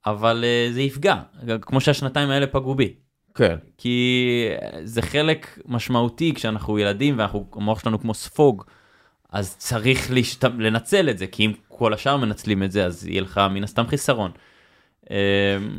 [0.06, 1.16] אבל זה יפגע,
[1.62, 2.94] כמו שהשנתיים האלה פגעו בי.
[3.36, 3.56] כן.
[3.78, 4.48] כי
[4.84, 8.64] זה חלק משמעותי כשאנחנו ילדים ואנחנו, המוח שלנו כמו ספוג,
[9.30, 10.44] אז צריך להשת...
[10.44, 13.88] לנצל את זה, כי אם כל השאר מנצלים את זה, אז יהיה לך מן הסתם
[13.88, 14.32] חיסרון.
[15.10, 15.16] אמ,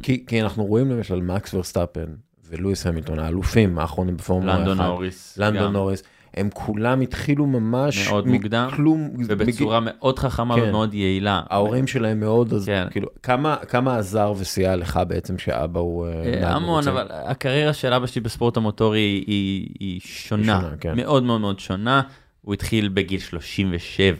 [0.02, 2.06] כי, כי אנחנו רואים למשל מקס ורסטאפן
[2.48, 4.60] ולואיס המילטון, האלופים האחרונים בפורמולה 1.
[4.60, 5.38] לנדון נוריס.
[5.38, 6.02] לנדון נוריס.
[6.34, 8.08] הם כולם התחילו ממש...
[8.08, 9.10] מאוד מוקדם, כולם.
[9.26, 10.62] ובצורה מאוד חכמה כן.
[10.62, 11.42] ומאוד יעילה.
[11.50, 12.86] ההורים שלהם מאוד, אז כן.
[12.90, 16.88] כאילו, כמה, כמה עזר וסייע לך בעצם שאבא הוא אה, אה, המון?
[16.88, 20.96] אבל הקריירה של אבא שלי בספורט המוטורי היא, היא שונה, היא שונה, כן.
[20.96, 22.02] מאוד מאוד מאוד שונה.
[22.40, 24.16] הוא התחיל בגיל 37,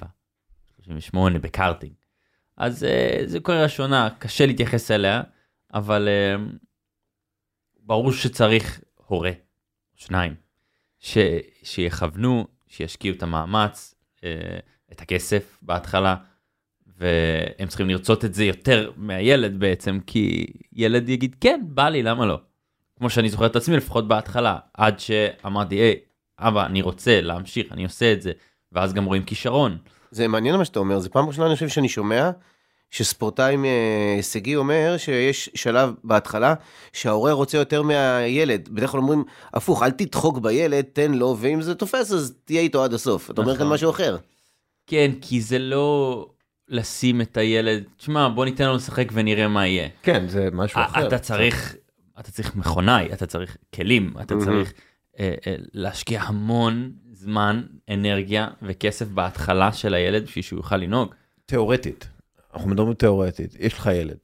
[0.84, 1.92] 38 בקארטינג.
[2.58, 5.22] אז אה, זו קריירה שונה, קשה להתייחס אליה,
[5.74, 6.44] אבל אה,
[7.80, 9.30] ברור שצריך הורה,
[9.96, 10.34] שניים,
[10.98, 11.18] ש,
[11.62, 13.94] שיכוונו, שישקיעו את המאמץ,
[14.24, 14.58] אה,
[14.92, 16.16] את הכסף בהתחלה,
[16.96, 22.26] והם צריכים לרצות את זה יותר מהילד בעצם, כי ילד יגיד, כן, בא לי, למה
[22.26, 22.40] לא?
[22.96, 25.94] כמו שאני זוכר את עצמי, לפחות בהתחלה, עד שאמרתי, היי,
[26.38, 28.32] אבא, אני רוצה להמשיך, אני עושה את זה,
[28.72, 29.78] ואז גם רואים כישרון.
[30.10, 32.30] זה מעניין מה שאתה אומר, זה פעם ראשונה אני חושב שאני שומע
[32.90, 36.54] שספורטאי אה, הישגי אומר שיש שלב בהתחלה
[36.92, 38.68] שההורה רוצה יותר מהילד.
[38.72, 42.84] בדרך כלל אומרים, הפוך, אל תדחוק בילד, תן לו, ואם זה תופס אז תהיה איתו
[42.84, 43.30] עד הסוף.
[43.30, 43.74] אתה אומר כאן נכון.
[43.74, 44.16] משהו אחר.
[44.86, 46.26] כן, כי זה לא
[46.68, 49.88] לשים את הילד, תשמע, בוא ניתן לו לשחק ונראה מה יהיה.
[50.02, 51.06] כן, זה משהו אחר.
[51.06, 51.76] אתה צריך,
[52.20, 54.34] אתה צריך מכונאי, אתה צריך כלים, אתה.
[54.44, 54.72] צריך
[55.18, 56.92] אה, אה, להשקיע המון
[57.28, 61.14] זמן, אנרגיה וכסף בהתחלה של הילד בשביל שהוא יוכל לנהוג.
[61.46, 62.08] תיאורטית,
[62.54, 64.18] אנחנו מדברים תיאורטית, יש לך ילד,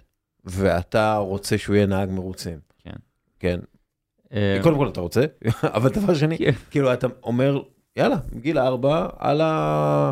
[0.44, 2.58] ואתה רוצה שהוא יהיה נהג מרוצים.
[2.84, 2.96] כן.
[3.40, 3.60] כן.
[4.32, 5.24] אה, קודם כל אתה רוצה,
[5.76, 6.50] אבל דבר שני, כן.
[6.70, 7.62] כאילו אתה אומר,
[7.96, 10.10] יאללה, גיל ארבע, על ה...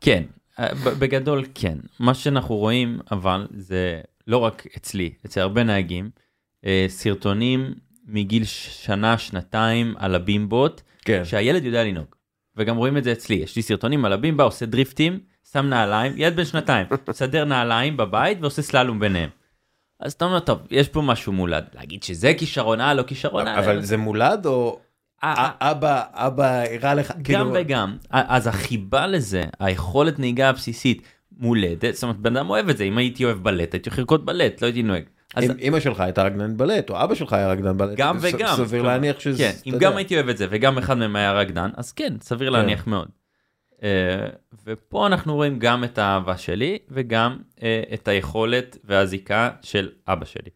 [0.00, 0.22] כן,
[0.58, 1.78] אה, בגדול כן.
[2.00, 6.10] מה שאנחנו רואים אבל זה לא רק אצלי, אצל הרבה נהגים,
[6.64, 7.74] אה, סרטונים
[8.06, 11.24] מגיל שנה, שנתיים על הבימבוט, כן.
[11.24, 12.17] שהילד יודע לנהוג.
[12.58, 15.18] וגם רואים את זה אצלי, יש לי סרטונים על הבימבה, עושה דריפטים,
[15.52, 19.30] שם נעליים, ילד בן שנתיים, מסדר נעליים בבית ועושה סללום ביניהם.
[20.00, 21.64] אז אתה אומר, טוב, יש פה משהו מולד.
[21.74, 23.58] להגיד שזה כישרון על, לא כישרון על.
[23.58, 24.78] אבל זה מולד או
[25.24, 27.96] אה, אה, אבא, אבא הראה לך, גם כאילו, וגם.
[28.10, 31.02] אז החיבה לזה, היכולת נהיגה הבסיסית
[31.38, 34.26] מולדת, זאת אומרת, בן אדם אוהב את זה, אם הייתי אוהב בלט, הייתי הולך לרקוד
[34.26, 35.04] בלט, לא הייתי נוהג.
[35.34, 38.56] אז אמא שלך הייתה רקדן בלט, או אבא שלך היה רקדן בלט, גם וגם.
[38.56, 39.78] סביר להניח שזה, כן, אם.
[39.78, 43.08] גם הייתי אוהב את זה וגם אחד מהם היה רקדן, אז כן, סביר להניח מאוד.
[43.82, 44.26] אה,
[44.66, 50.50] ופה אנחנו רואים גם את האהבה שלי וגם אה, את היכולת והזיקה של אבא שלי.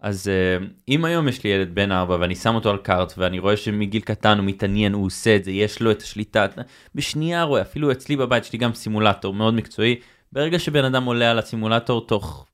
[0.00, 3.38] אז אה, אם היום יש לי ילד בן ארבע ואני שם אותו על קארט ואני
[3.38, 6.46] רואה שמגיל קטן הוא מתעניין, הוא עושה את זה, יש לו את השליטה,
[6.94, 10.00] בשנייה רואה, אפילו אצלי בבית יש לי גם סימולטור מאוד מקצועי,
[10.32, 12.46] ברגע שבן אדם עולה על הסימולטור תוך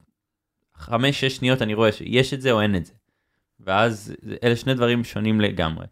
[0.81, 0.91] 5-6
[1.29, 2.93] שניות אני רואה שיש את זה או אין את זה.
[3.61, 5.87] ואז אלה שני דברים שונים לגמרי.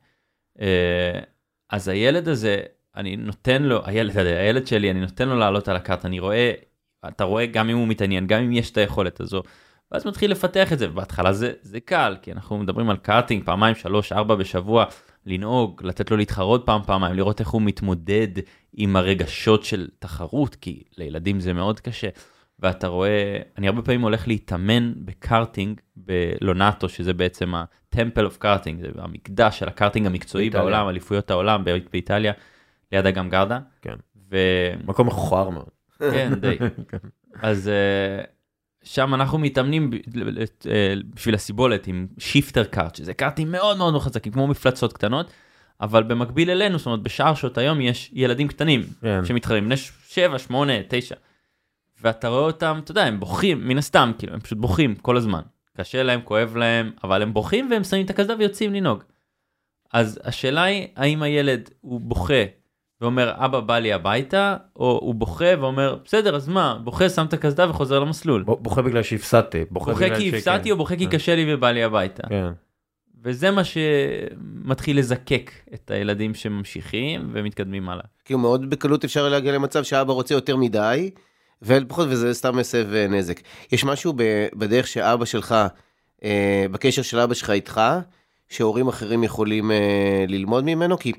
[0.61, 1.21] אה,
[1.71, 2.63] אז הילד הזה,
[2.97, 6.53] אני נותן לו, הילד, הילד שלי, אני נותן לו לעלות על הקארט, אני רואה,
[7.09, 9.43] אתה רואה גם אם הוא מתעניין, גם אם יש את היכולת הזו,
[9.93, 13.75] ואז מתחיל לפתח את זה, ובהתחלה זה, זה קל, כי אנחנו מדברים על קארטינג פעמיים,
[13.75, 14.85] שלוש, ארבע בשבוע,
[15.27, 18.29] לנהוג, לתת לו להתחרות פעם, פעמיים, לראות איך הוא מתמודד
[18.73, 22.09] עם הרגשות של תחרות, כי לילדים זה מאוד קשה.
[22.61, 28.89] ואתה רואה, אני הרבה פעמים הולך להתאמן בקארטינג בלונאטו, שזה בעצם ה-Temple of Karting, זה
[28.99, 30.63] המקדש של הקארטינג המקצועי באיטליה.
[30.63, 32.33] בעולם, אליפויות העולם באיטליה,
[32.93, 33.59] ליד אגם גרדה.
[33.83, 33.95] כן.
[34.31, 34.37] ו...
[34.85, 35.69] מקום מכוער מאוד.
[35.99, 36.57] כן, די.
[37.43, 38.25] אז אה,
[38.83, 39.91] שם אנחנו מתאמנים
[40.71, 45.33] אה, בשביל הסיבולת עם שיפטר קארט, שזה קארטים מאוד מאוד חזקים, כמו מפלצות קטנות,
[45.81, 49.25] אבל במקביל אלינו, זאת אומרת, בשאר שעות היום יש ילדים קטנים כן.
[49.25, 51.15] שמתחרים, בני 7, 8, 9.
[52.03, 55.41] ואתה רואה אותם, אתה יודע, הם בוכים, מן הסתם, כאילו, הם פשוט בוכים כל הזמן.
[55.77, 59.03] קשה להם, כואב להם, אבל הם בוכים והם שמים את הקסדה ויוצאים לנהוג.
[59.93, 62.45] אז השאלה היא, האם הילד הוא בוכה
[63.01, 67.33] ואומר, אבא בא לי הביתה, או הוא בוכה ואומר, בסדר, אז מה, בוכה, שם את
[67.33, 68.43] הקסדה וחוזר למסלול.
[68.43, 69.65] ב- בוכה בגלל שהפסדתי.
[69.71, 70.37] בוכה בגלל כי שכן.
[70.37, 71.11] הפסדתי או בוכה כי כן.
[71.13, 72.23] קשה לי ובא לי הביתה.
[72.29, 72.49] כן.
[73.25, 78.05] וזה מה שמתחיל לזקק את הילדים שממשיכים ומתקדמים הלאה.
[78.25, 81.11] כאילו מאוד בקלות אפשר להגיע למצב שאבא רוצה יותר מדי,
[81.63, 83.41] ופחות וזה סתם מסב אה, נזק.
[83.73, 84.13] יש משהו
[84.57, 85.55] בדרך שאבא שלך,
[86.25, 87.81] אה, בקשר של אבא שלך איתך,
[88.49, 90.99] שהורים אחרים יכולים אה, ללמוד ממנו?
[90.99, 91.13] כי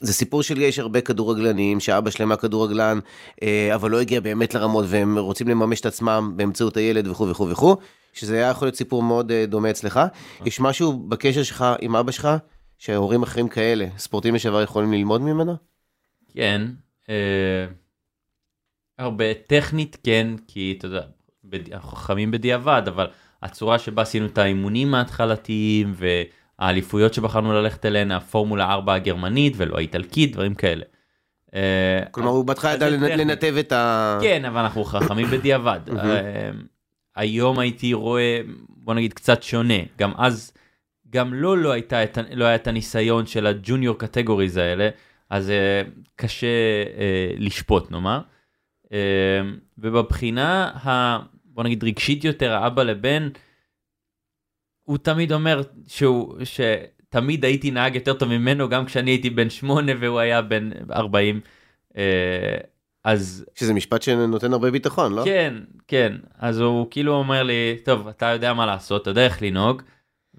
[0.00, 2.98] זה סיפור שלי, יש הרבה כדורגלנים, שאבא שלהם היה כדורגלן,
[3.42, 7.48] אה, אבל לא הגיע באמת לרמות, והם רוצים לממש את עצמם באמצעות הילד וכו' וכו'
[7.48, 7.76] וכו',
[8.12, 10.00] שזה היה יכול להיות סיפור מאוד אה, דומה אצלך.
[10.46, 12.28] יש משהו בקשר שלך עם אבא שלך,
[12.78, 15.56] שהורים אחרים כאלה, ספורטאים לשעבר יכולים ללמוד ממנו?
[16.34, 16.62] כן,
[17.10, 17.66] אה,
[19.00, 21.02] הרבה טכנית כן, כי אתה יודע,
[21.44, 23.06] בד- אנחנו חכמים בדיעבד, אבל
[23.42, 30.32] הצורה שבה עשינו את האימונים ההתחלתיים והאליפויות שבחרנו ללכת אליהן, הפורמולה 4 הגרמנית ולא האיטלקית,
[30.32, 30.84] דברים כאלה.
[31.54, 32.88] אה, כלומר, הוא בהתחלה ידע.
[33.16, 34.18] לנתב את ה...
[34.22, 35.80] כן, אבל אנחנו חכמים בדיעבד.
[35.98, 36.50] אה,
[37.16, 39.74] היום הייתי רואה, בוא נגיד, קצת שונה.
[39.98, 40.52] גם אז,
[41.10, 44.88] גם לו לא, הייתה את, לא היה את הניסיון של הג'וניור קטגוריז האלה,
[45.30, 45.82] אז אה,
[46.16, 46.46] קשה
[47.38, 48.20] לשפוט, נאמר.
[48.92, 49.40] אה,
[49.78, 53.28] ובבחינה, ה, בוא נגיד, רגשית יותר, האבא לבן,
[54.82, 59.92] הוא תמיד אומר שהוא, שתמיד הייתי נהג יותר טוב ממנו, גם כשאני הייתי בן שמונה
[60.00, 61.40] והוא היה בן 40.
[61.96, 62.58] אה,
[63.04, 65.24] אז שזה משפט שנותן הרבה ביטחון, לא?
[65.24, 65.54] כן,
[65.88, 66.16] כן.
[66.38, 69.82] אז הוא כאילו אומר לי, טוב, אתה יודע מה לעשות, אתה יודע איך לנהוג,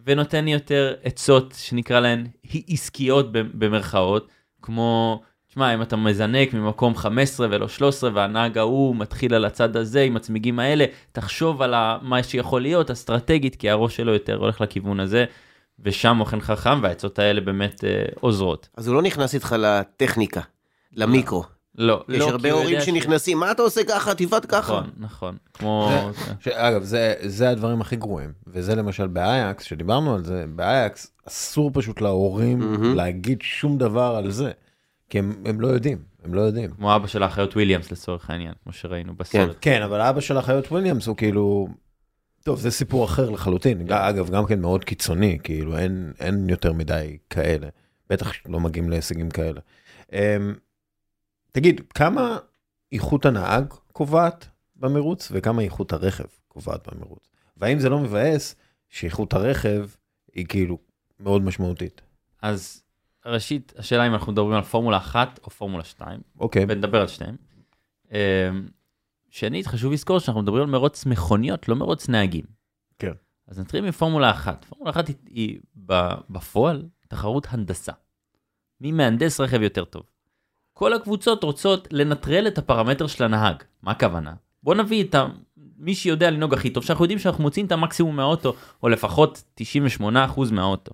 [0.06, 2.28] ונותן לי יותר עצות שנקרא להן
[2.68, 4.28] עסקיות במרכאות,
[4.62, 10.02] כמו, תשמע, אם אתה מזנק ממקום 15 ולא 13, והנהג ההוא מתחיל על הצד הזה
[10.02, 15.00] עם הצמיגים האלה, תחשוב על מה שיכול להיות אסטרטגית, כי הראש שלו יותר הולך לכיוון
[15.00, 15.26] הזה,
[15.80, 18.70] ושם אוכן חכם, והעצות האלה באמת אה, עוזרות.
[18.78, 20.42] אז הוא לא נכנס איתך לטכניקה,
[20.94, 21.44] למיקרו.
[21.78, 24.74] לא, יש לא, הרבה הוא הורים יודע ש- שנכנסים, מה אתה עושה ככה, תבעט ככה.
[24.74, 25.38] נכון, נכון.
[25.54, 25.92] כמו...
[26.40, 31.72] ש- אגב, זה, זה הדברים הכי גרועים, וזה למשל באייאקס, שדיברנו על זה, באייאקס אסור
[31.74, 32.96] פשוט להורים מהמם.
[32.96, 34.52] להגיד שום דבר על זה,
[35.12, 36.72] כי הם, הם לא יודעים, הם לא יודעים.
[36.72, 39.58] כמו אבא של האחיות וויליאמס לצורך העניין, כמו שראינו בסרט.
[39.62, 41.68] כן, אבל אבא של האחיות וויליאמס הוא כאילו,
[42.44, 46.74] טוב, זה סיפור אחר לחלוטין, ג- אגב, גם כן מאוד קיצוני, כאילו אין, אין יותר
[46.74, 47.68] מדי כאלה,
[48.10, 49.60] בטח לא מגיעים להישגים כאלה.
[50.14, 50.56] אמ,
[51.52, 52.38] תגיד, כמה
[52.92, 57.30] איכות הנהג קובעת במרוץ, וכמה איכות הרכב קובעת במרוץ?
[57.58, 58.56] והאם זה לא מבאס
[58.90, 59.90] שאיכות הרכב
[60.34, 60.78] היא כאילו
[61.20, 62.02] מאוד משמעותית?
[62.42, 62.81] אז
[63.26, 67.36] ראשית, השאלה אם אנחנו מדברים על פורמולה 1 או פורמולה 2, אוקיי, ונדבר על שניהם.
[68.12, 68.18] אמ,
[69.30, 72.46] שנית, חשוב לזכור שאנחנו מדברים על מרוץ מכוניות, לא מרוץ נהגים.
[73.00, 73.12] כן.
[73.48, 74.66] אז נתחיל מפורמולה אחת.
[74.70, 75.60] פורמולה אחת היא, היא
[76.30, 77.92] בפועל תחרות הנדסה.
[78.82, 80.04] מי מהנדס רכב יותר טוב.
[80.74, 83.64] כל הקבוצות רוצות לנטרל את הפרמטר של הנהג.
[83.84, 84.34] מה הכוונה?
[84.64, 85.16] בוא נביא את.
[85.78, 88.54] מי שיודע לנהוג הכי טוב, שאנחנו יודעים שאנחנו מוצאים את המקסימום מהאוטו,
[88.84, 89.44] או לפחות
[90.02, 90.04] 98%
[90.52, 90.92] מהאוטו.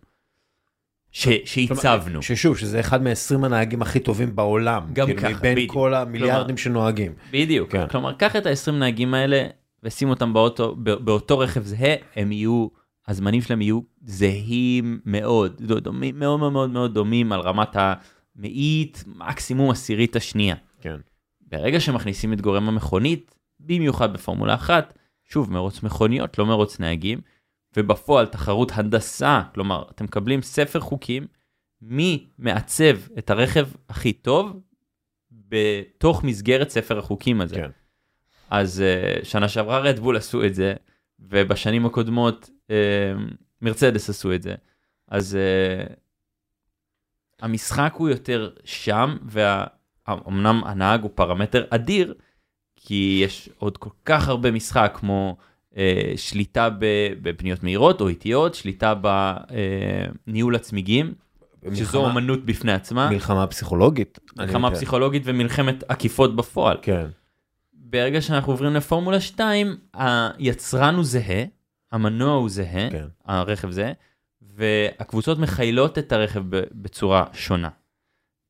[1.11, 1.27] ש...
[1.45, 2.21] שהצבנו.
[2.21, 4.83] ששוב, שזה אחד מ-20 הנהגים הכי טובים בעולם.
[4.93, 5.73] גם כאילו, ככה, מבין בדיוק.
[5.73, 7.11] כל המיליארדים שנוהגים.
[7.31, 7.71] בדיוק.
[7.71, 7.87] כן.
[7.87, 9.47] כלומר, קח את ה-20 נהגים האלה
[9.83, 12.67] ושים אותם באוטו, באותו רכב זהה, הם יהיו,
[13.07, 19.69] הזמנים שלהם יהיו זהים מאוד, דומים, מאוד מאוד מאוד מאוד דומים על רמת המאית, מקסימום
[19.71, 20.55] עשירית השנייה.
[20.81, 20.95] כן.
[21.51, 24.93] ברגע שמכניסים את גורם המכונית, במיוחד בפורמולה אחת,
[25.23, 27.19] שוב, מרוץ מכוניות, לא מרוץ נהגים,
[27.77, 31.27] ובפועל תחרות הנדסה, כלומר, אתם מקבלים ספר חוקים,
[31.81, 34.59] מי מעצב את הרכב הכי טוב
[35.31, 37.55] בתוך מסגרת ספר החוקים הזה.
[37.55, 37.69] כן.
[38.49, 38.83] אז
[39.21, 40.73] uh, שנה שעברה רדבול עשו את זה,
[41.19, 42.71] ובשנים הקודמות uh,
[43.61, 44.55] מרצדס עשו את זה.
[45.07, 45.93] אז uh,
[47.41, 52.13] המשחק הוא יותר שם, ואומנם הנהג הוא פרמטר אדיר,
[52.75, 55.37] כי יש עוד כל כך הרבה משחק כמו
[56.15, 56.85] שליטה ב-
[57.21, 58.93] בפניות מהירות או איטיות, שליטה
[60.27, 61.13] בניהול הצמיגים,
[61.73, 64.19] שזו מלחמה- אמנות בפני עצמה, מלחמה פסיכולוגית.
[64.37, 66.77] מלחמה פסיכולוגית ומלחמת עקיפות בפועל.
[66.81, 67.05] כן.
[67.73, 71.43] ברגע שאנחנו עוברים לפורמולה 2, היצרן הוא זהה,
[71.91, 73.05] המנוע הוא זהה, כן.
[73.25, 73.91] הרכב זהה,
[74.41, 77.69] והקבוצות מכיילות את הרכב בצורה שונה.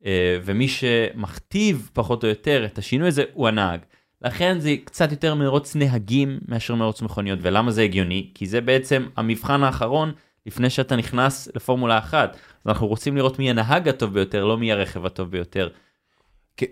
[0.06, 3.80] אה, ומי שמכתיב פחות או יותר את השינוי הזה הוא הנהג.
[4.22, 7.40] לכן זה קצת יותר מרוץ נהגים מאשר מרוץ מכוניות.
[7.42, 8.32] ולמה זה הגיוני?
[8.34, 10.12] כי זה בעצם המבחן האחרון
[10.46, 12.34] לפני שאתה נכנס לפורמולה 1.
[12.34, 15.70] אז אנחנו רוצים לראות מי הנהג הטוב ביותר, לא מי הרכב הטוב ביותר.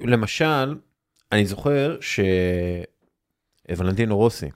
[0.01, 0.75] למשל,
[1.31, 1.97] אני זוכר
[3.69, 4.49] שוולנטינו רוסי,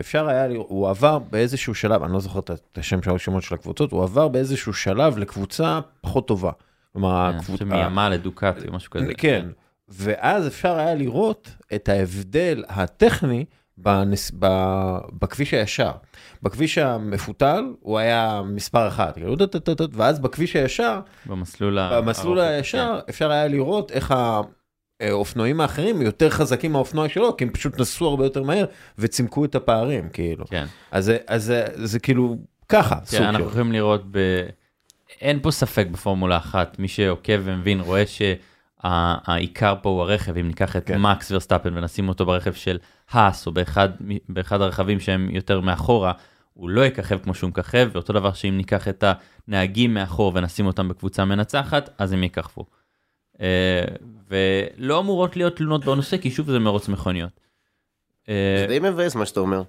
[0.00, 3.92] אפשר היה, הוא עבר באיזשהו שלב, אני לא זוכר את השם של השמות של הקבוצות,
[3.92, 6.50] הוא עבר באיזשהו שלב לקבוצה פחות טובה.
[6.92, 7.64] כלומר, חושב הקבוצה...
[7.64, 9.14] מימה לדוקטי או משהו כזה.
[9.14, 9.48] כן,
[9.88, 13.44] ואז אפשר היה לראות את ההבדל הטכני
[13.78, 14.32] בנס...
[14.38, 14.46] ב...
[15.12, 15.90] בכביש הישר.
[16.42, 19.36] בכביש המפותל הוא היה מספר אחת, כאילו,
[19.92, 24.14] ואז בכביש הישר, במסלול ה- במסלול הארוך, הישר, אפשר היה לראות איך
[25.00, 28.64] האופנועים האחרים יותר חזקים מהאופנוע שלו, כי הם פשוט נסעו הרבה יותר מהר
[28.98, 30.46] וצימקו את הפערים, כאילו.
[30.46, 30.64] כן.
[30.90, 32.36] אז אז זה, זה כאילו
[32.68, 33.50] ככה, סוג כן, אנחנו של...
[33.50, 34.18] יכולים לראות ב...
[35.20, 38.06] אין פה ספק בפורמולה אחת, מי שעוקב ומבין רואה
[38.84, 41.00] שהעיקר פה הוא הרכב, אם ניקח את כן.
[41.00, 42.78] מקס ורסטאפן ונשים אותו ברכב של
[43.10, 43.88] האס או באחד,
[44.28, 46.12] באחד הרכבים שהם יותר מאחורה,
[46.54, 49.04] הוא לא יככב כמו שהוא מככב, ואותו דבר שאם ניקח את
[49.48, 52.66] הנהגים מאחור ונשים אותם בקבוצה מנצחת, אז הם יככבו.
[53.40, 53.84] אה,
[54.28, 57.40] ולא אמורות להיות תלונות בנושא, כי שוב זה מרוץ מכוניות.
[58.28, 59.62] אה, זה די מבאס מה שאתה אומר.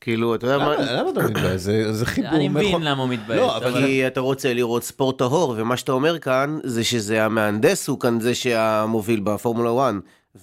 [0.00, 0.74] כאילו, אתה יודע מה...
[0.78, 1.60] למה אתה מתבאס?
[1.60, 2.30] זה זה חיבור.
[2.30, 3.36] אני מבין למה הוא מתבאס.
[3.38, 7.88] לא, אבל כי אתה רוצה לראות ספורט טהור, ומה שאתה אומר כאן, זה שזה המהנדס
[7.88, 9.94] הוא כאן זה שהמוביל בפורמולה 1,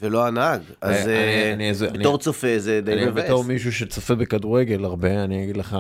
[0.02, 0.62] ולא הנהג.
[0.82, 3.24] אז אני- אה, אני- אני- בתור צופה זה די אני מבאס.
[3.26, 5.78] בתור מישהו שצופה בכדורגל הרבה, אני אגיד לך,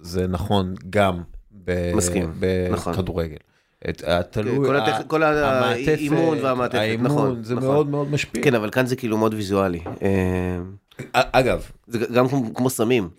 [0.00, 1.22] זה נכון גם
[1.64, 2.32] ב- מסכים,
[2.70, 2.92] נכון.
[2.92, 3.36] בכדורגל.
[3.88, 7.68] את- התלוי, כל ה- הטכ- כל המעטפת, האימון והמעטפת, האימון, נכון, זה נכון.
[7.68, 8.42] מאוד מאוד משפיע.
[8.42, 9.80] כן, אבל כאן זה כאילו מאוד ויזואלי.
[11.00, 13.10] אה, אגב, זה גם כמו- כמו סמים.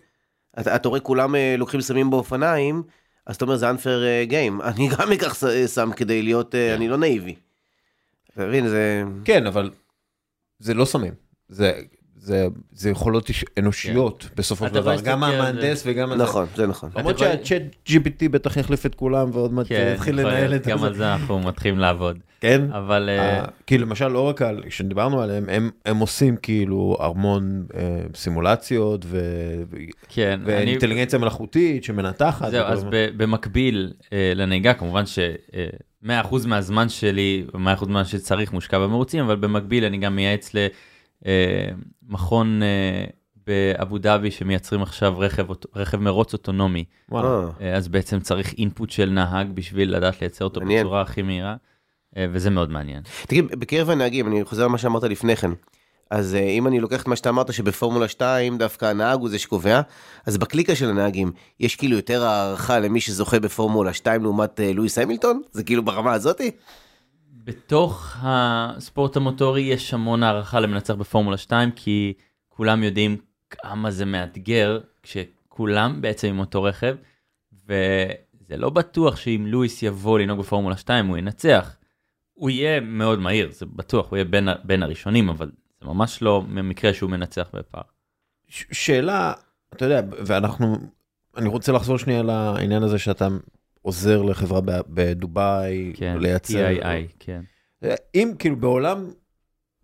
[0.60, 2.82] אתה אתה רואה כולם אה, לוקחים סמים באופניים,
[3.26, 4.62] אז אתה אומר זה unfair game.
[4.74, 7.34] אני גם אקח אה, סם כדי להיות, אה, אני לא נאיבי.
[8.32, 9.02] אתה מבין, זה...
[9.24, 9.70] כן, אבל
[10.58, 11.14] זה לא סמים.
[11.48, 11.80] זה...
[12.24, 16.12] זה, זה יכולות אנושיות בסופו של דבר, גם המהנדס וגם...
[16.12, 16.22] הזה.
[16.22, 16.90] נכון, זה נכון.
[16.96, 20.86] למרות שהצ'אט GPT בטח יחליף את כולם ועוד מעט כן, יתחיל לנהל את גם זה.
[20.86, 22.18] על זה אנחנו מתחילים לעבוד.
[22.40, 22.62] כן?
[22.72, 29.20] אבל אה, כי למשל אורקל, שדיברנו עליהם, הם, הם עושים כאילו המון אה, סימולציות ו...
[30.08, 30.52] כן, אני...
[30.52, 32.50] ואינטליגנציה מלאכותית שמנתחת.
[32.50, 32.84] זהו, אז.
[32.84, 39.84] ב- במקביל אה, לנהיגה, כמובן ש-100% מהזמן שלי, 100% מהזמן שצריך מושקע במרוצים, אבל במקביל
[39.84, 40.93] אני גם מייעץ למכון
[41.26, 41.68] אה,
[43.46, 46.84] באבו דאבי שמייצרים עכשיו רכב, רכב מרוץ אוטונומי.
[47.10, 47.28] וואלה.
[47.28, 50.80] אה, אה, אז בעצם צריך אינפוט של נהג בשביל לדעת לייצר אותו מעניין.
[50.80, 51.56] בצורה הכי מהירה,
[52.16, 53.02] אה, וזה מאוד מעניין.
[53.26, 55.50] תגיד, בקרב הנהגים, אני חוזר למה שאמרת לפני כן.
[56.10, 59.38] אז אה, אם אני לוקח את מה שאתה אמרת שבפורמולה 2 דווקא הנהג הוא זה
[59.38, 59.80] שקובע,
[60.26, 64.98] אז בקליקה של הנהגים יש כאילו יותר הערכה למי שזוכה בפורמולה 2 לעומת אה, לואיס
[64.98, 65.42] המילטון?
[65.52, 66.50] זה כאילו ברמה הזאתי?
[67.44, 72.12] בתוך הספורט המוטורי יש המון הערכה למנצח בפורמולה 2 כי
[72.48, 73.16] כולם יודעים
[73.50, 76.96] כמה זה מאתגר כשכולם בעצם עם אותו רכב
[77.52, 81.76] וזה לא בטוח שאם לואיס יבוא לנהוג בפורמולה 2 הוא ינצח.
[82.34, 86.42] הוא יהיה מאוד מהיר זה בטוח הוא יהיה בין, בין הראשונים אבל זה ממש לא
[86.42, 87.82] מקרה שהוא מנצח בפער.
[88.48, 89.32] ש- שאלה,
[89.72, 90.76] אתה יודע, ואנחנו,
[91.36, 93.28] אני רוצה לחזור שנייה לעניין הזה שאתה
[93.84, 97.40] עוזר לחברה בדובאי, כן, לייצר, TII, כן.
[98.14, 99.10] אם כאילו בעולם,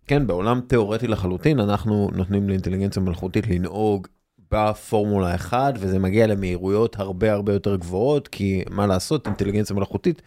[0.07, 4.07] כן, בעולם תיאורטי לחלוטין, אנחנו נותנים לאינטליגנציה מלאכותית לנהוג
[4.51, 10.21] בפורמולה 1, וזה מגיע למהירויות הרבה הרבה יותר גבוהות, כי מה לעשות, אינטליגנציה מלאכותית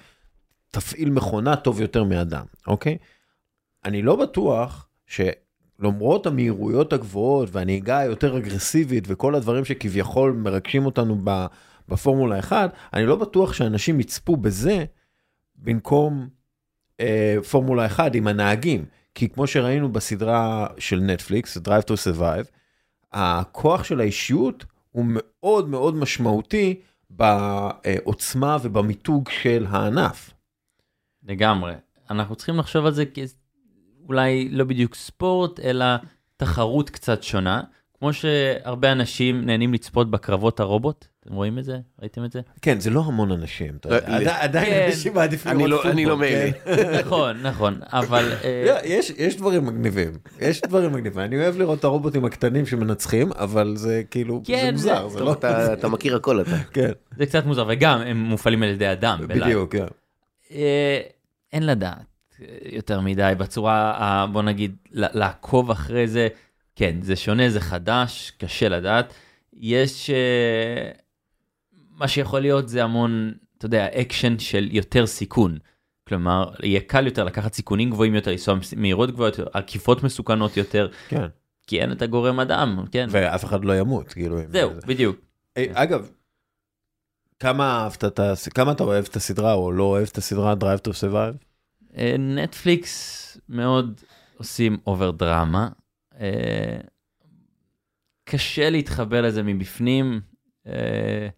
[0.70, 2.98] תפעיל מכונה טוב יותר מאדם, אוקיי?
[3.84, 11.46] אני לא בטוח שלמרות המהירויות הגבוהות והנהיגה היותר אגרסיבית וכל הדברים שכביכול מרגשים אותנו ב-
[11.88, 14.84] בפורמולה 1, אני לא בטוח שאנשים יצפו בזה
[15.56, 16.28] במקום
[17.00, 18.84] אה, פורמולה 1 עם הנהגים.
[19.14, 22.50] כי כמו שראינו בסדרה של נטפליקס, Drive to Survive,
[23.12, 26.80] הכוח של האישיות הוא מאוד מאוד משמעותי
[27.10, 30.34] בעוצמה ובמיתוג של הענף.
[31.22, 31.74] לגמרי.
[32.10, 35.86] אנחנו צריכים לחשוב על זה כאולי לא בדיוק ספורט, אלא
[36.36, 37.62] תחרות קצת שונה.
[37.98, 41.06] כמו שהרבה אנשים נהנים לצפות בקרבות הרובוט.
[41.20, 41.78] אתם רואים את זה?
[42.00, 42.40] ראיתם את זה?
[42.62, 44.86] כן, זה לא המון אנשים, אתה יודע, לי- עדי- עדיין כן.
[44.90, 46.52] אנשים מעדיפים לראות לא- אני לא פוטבול, מאלה.
[46.52, 46.98] כן.
[47.06, 48.32] נכון, נכון, אבל...
[48.44, 51.20] אה, לא, יש, יש דברים מגניבים, יש דברים מגניבים.
[51.24, 55.32] אני אוהב לראות את הרובוטים הקטנים שמנצחים, אבל זה כאילו, זה כן, מוזר, לא...
[55.72, 56.58] אתה מכיר הכל אתה.
[56.74, 59.18] כן, זה קצת מוזר, וגם הם מופעלים על ידי אדם.
[59.28, 59.86] בדיוק, כן.
[60.52, 61.00] אה,
[61.52, 61.96] אין לדעת
[62.40, 66.28] אה, יותר מדי בצורה, בוא נגיד, לעקוב אחרי זה.
[66.76, 69.14] כן, זה שונה, זה חדש, קשה לדעת.
[69.52, 70.90] יש, אה,
[71.90, 75.58] מה שיכול להיות זה המון, אתה יודע, אקשן של יותר סיכון.
[76.08, 81.26] כלומר, יהיה קל יותר לקחת סיכונים גבוהים יותר, לנסוע מהירות גבוהות עקיפות מסוכנות יותר, כן,
[81.66, 83.06] כי אין את הגורם אדם, כן.
[83.10, 84.36] ואף אחד לא ימות, כאילו.
[84.48, 85.16] זהו, זה- בדיוק.
[85.56, 86.10] אה, אגב,
[87.38, 88.48] כמה אהבת את הס...
[88.48, 91.44] כמה אתה אוהב את הסדרה או לא אוהב את הסדרה Drive to Survive?
[91.96, 94.00] אה, נטפליקס מאוד
[94.36, 95.68] עושים over דרמה.
[96.20, 96.76] אה,
[98.24, 100.20] קשה להתחבר לזה מבפנים.
[100.66, 101.28] אה,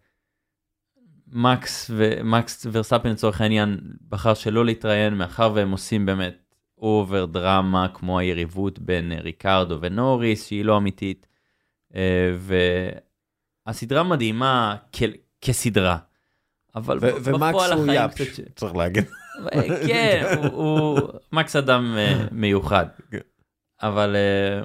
[1.28, 6.36] מקס ומקס ורסטאפן לצורך העניין בחר שלא להתראיין מאחר והם עושים באמת
[6.78, 11.26] אובר דרמה כמו היריבות בין אה, ריקרדו ונוריס שהיא לא אמיתית.
[13.66, 15.02] והסדרה מדהימה כ-
[15.40, 15.98] כסדרה.
[16.74, 19.04] אבל ו- ומקס בפועל הוא החיים יאפש, קצת ש- צריך להגיד.
[19.86, 21.00] כן, הוא, הוא
[21.32, 21.96] מקס אדם
[22.32, 22.86] מיוחד.
[23.82, 24.62] אבל אה,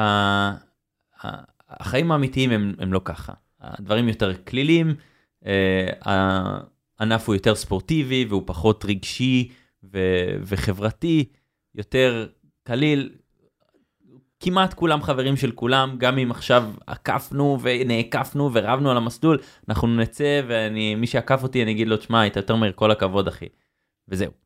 [0.00, 0.56] ה-
[1.68, 3.32] החיים האמיתיים הם, הם לא ככה.
[3.60, 4.94] הדברים יותר כלילים,
[5.46, 5.88] אה,
[6.98, 9.52] הענף הוא יותר ספורטיבי והוא פחות רגשי
[9.84, 11.24] ו- וחברתי,
[11.74, 12.26] יותר
[12.62, 13.14] קליל.
[14.40, 20.40] כמעט כולם חברים של כולם, גם אם עכשיו עקפנו ונעקפנו ורבנו על המסלול, אנחנו נצא
[20.48, 23.48] ואני, מי שעקף אותי אני אגיד לו, תשמע, היית יותר מהר, כל הכבוד אחי.
[24.08, 24.43] וזהו.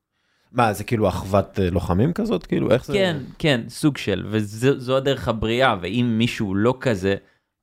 [0.52, 2.46] מה, זה כאילו אחוות אה, לוחמים כזאת?
[2.46, 2.92] כאילו, איך זה?
[2.92, 7.14] כן, כן, סוג של, וזו הדרך הבריאה, ואם מישהו לא כזה,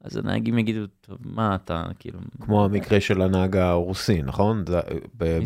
[0.03, 4.63] אז הנהגים יגידו, טוב, מה אתה, כאילו, כמו המקרה של הנהג הרוסי, נכון?
[4.67, 4.79] זה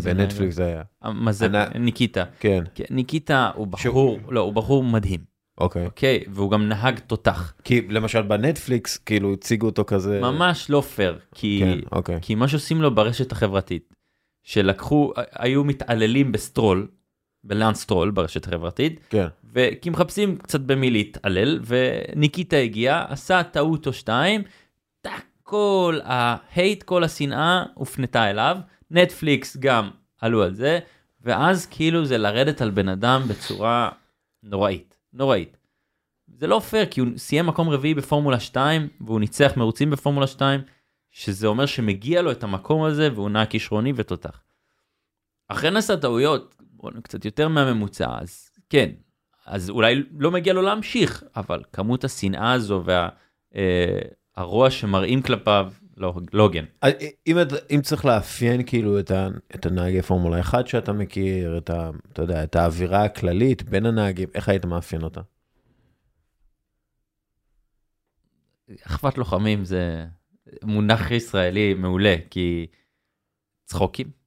[0.03, 0.81] בנטפליקס זה היה.
[1.13, 2.23] מה זה, ניקיטה.
[2.39, 5.19] כן, כן, ניקיטה הוא בחור, לא, הוא בחור מדהים,
[5.59, 5.85] אוקיי.
[5.85, 6.23] אוקיי?
[6.31, 7.53] והוא גם נהג תותח.
[7.63, 10.21] כי למשל בנטפליקס, כאילו הציגו אותו כזה...
[10.21, 11.61] ממש לא פייר, כי...
[11.63, 12.19] כן, אוקיי.
[12.21, 13.93] כי מה שעושים לו ברשת החברתית,
[14.43, 16.87] שלקחו, היו מתעללים בסטרול,
[17.43, 19.27] בלאנס סטרול ברשת החברתית, כן.
[19.53, 24.43] וכי מחפשים קצת במי להתעלל, וניקיטה הגיע, עשה טעות או שתיים,
[25.01, 28.57] טאק, כל ההייט, כל השנאה הופנתה אליו,
[28.91, 29.89] נטפליקס גם
[30.21, 30.79] עלו על זה,
[31.21, 33.89] ואז כאילו זה לרדת על בן אדם בצורה
[34.43, 35.57] נוראית, נוראית.
[36.37, 40.61] זה לא פייר, כי הוא סיים מקום רביעי בפורמולה 2, והוא ניצח מרוצים בפורמולה 2,
[41.11, 44.41] שזה אומר שמגיע לו את המקום הזה, והוא נהג כישרוני ותותח.
[45.47, 46.55] אחרי נעשה טעויות,
[47.03, 48.89] קצת יותר מהממוצע, אז כן,
[49.45, 52.83] אז אולי לא מגיע לו להמשיך, אבל כמות השנאה הזו
[54.35, 56.65] והרוע שמראים כלפיו, לא לא הוגן.
[56.81, 56.93] אז
[57.27, 57.37] אם,
[57.75, 62.21] אם צריך לאפיין כאילו את, ה, את הנהגי פורמולה 1 שאתה מכיר, את, ה, אתה
[62.21, 65.21] יודע, את האווירה הכללית בין הנהגים, איך היית מאפיין אותה?
[68.81, 70.05] אחוות לוחמים זה
[70.63, 72.67] מונח ישראלי מעולה, כי
[73.65, 74.18] צחוקים,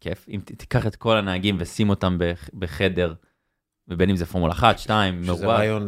[0.00, 0.26] כיף.
[0.28, 3.14] אם ת- תיקח את כל הנהגים ושים אותם בח- בחדר,
[3.88, 5.44] ובין אם זה פורמולה 1, 2, שזה מעורב.
[5.46, 5.86] רעיון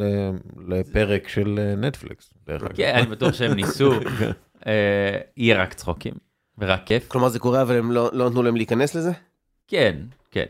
[0.69, 2.73] לפרק של אה, נטפליקס, דרך אגב.
[2.77, 3.93] כן, אני בטוח שהם ניסו.
[4.67, 6.15] אה, יהיה רק צחוקים,
[6.59, 7.09] ורק כיף.
[7.09, 9.11] כלומר זה קורה אבל הם לא לא נתנו להם להיכנס לזה?
[9.69, 9.97] כן,
[10.31, 10.47] כן.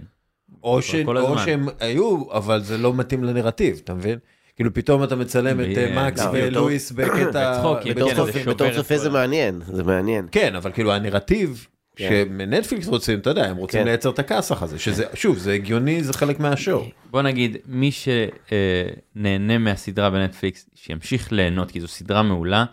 [0.62, 0.94] או, ש...
[0.94, 1.38] או.
[1.38, 4.18] שהם היו, אבל זה לא מתאים לנרטיב, אתה מבין?
[4.56, 7.62] כאילו פתאום אתה מצלם את אה, מקס לא, ולואיס בקטע...
[7.90, 10.26] בתור כן, צופה- זה כל זה מעניין, זה מעניין.
[10.32, 11.66] כן, אבל כאילו הנרטיב
[11.98, 12.08] כן.
[12.10, 13.86] שמנטפליקס רוצים, אתה יודע, הם רוצים כן.
[13.86, 16.84] לייצר את הכסח הזה, שזה, שוב, זה הגיוני, זה חלק מהשואו.
[17.10, 22.64] בוא נגיד, מי שנהנה מהסדרה בנטפליקס, שימשיך ליהנות, כי זו סדרה מעולה.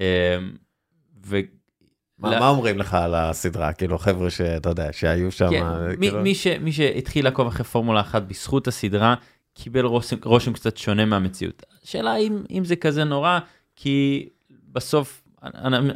[0.00, 0.38] אה,
[1.26, 1.40] ו...
[2.18, 3.72] מה לא- מה אומרים לך על הסדרה?
[3.72, 5.64] כאילו, חבר'ה שאתה יודע, שהיו שם, כן,
[5.98, 6.22] מי, כאילו...
[6.22, 9.14] מי, ש, מי שהתחיל לעקוב אחרי פורמולה 1 בזכות הסדרה,
[9.54, 11.62] קיבל רושם, רושם קצת שונה מהמציאות.
[11.84, 13.38] השאלה אם, אם זה כזה נורא,
[13.76, 14.28] כי
[14.72, 15.22] בסוף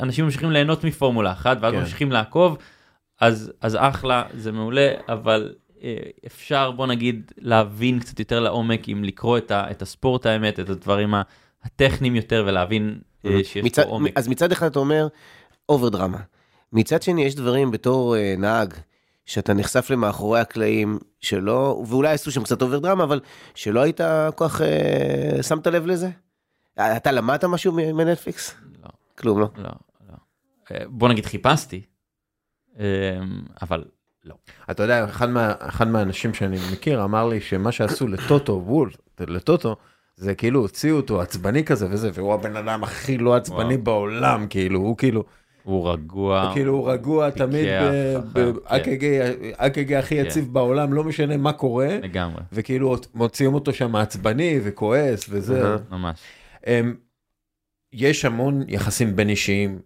[0.02, 1.80] אנשים ממשיכים ליהנות מפורמולה 1 ואז כן.
[1.80, 2.58] ממשיכים לעקוב,
[3.20, 5.96] אז, אז אחלה, זה מעולה, אבל אה,
[6.26, 10.70] אפשר בוא נגיד להבין קצת יותר לעומק אם לקרוא את, ה, את הספורט האמת, את
[10.70, 11.14] הדברים
[11.62, 14.12] הטכניים יותר ולהבין אה, שיש מצד, פה עומק.
[14.16, 15.08] אז מצד אחד אתה אומר,
[15.68, 16.18] over דרמה.
[16.72, 18.74] מצד שני, יש דברים בתור אה, נהג,
[19.26, 23.20] שאתה נחשף למאחורי הקלעים שלא, ואולי עשו שם קצת over דרמה, אבל
[23.54, 24.00] שלא היית
[24.34, 26.10] כל כך אה, שמת לב לזה?
[26.78, 28.54] אה, אתה למדת משהו מנטפליקס?
[29.18, 29.48] כלום, לא?
[29.56, 29.70] לא,
[30.08, 30.14] לא.
[30.72, 31.82] אה, בוא נגיד חיפשתי,
[32.78, 33.18] אה,
[33.62, 33.84] אבל
[34.24, 34.34] לא.
[34.70, 38.90] אתה יודע, אחד, מה, אחד מהאנשים שאני מכיר אמר לי שמה שעשו לטוטו וול,
[39.20, 39.76] לטוטו,
[40.16, 43.84] זה כאילו הוציאו אותו עצבני כזה וזה, והוא הבן אדם הכי לא עצבני וואו.
[43.84, 45.24] בעולם, כאילו, הוא כאילו,
[45.62, 46.42] הוא רגוע.
[46.42, 47.90] הוא כאילו הוא רגוע תמיד, פיקח,
[48.26, 48.52] אחר,
[49.62, 55.26] ב-AKG הכי יציב בעולם, לא משנה מה קורה, לגמרי, וכאילו מוציאים אותו שם עצבני וכועס
[55.30, 55.76] וזה.
[55.90, 56.20] ממש.
[57.98, 59.80] יש המון יחסים בין אישיים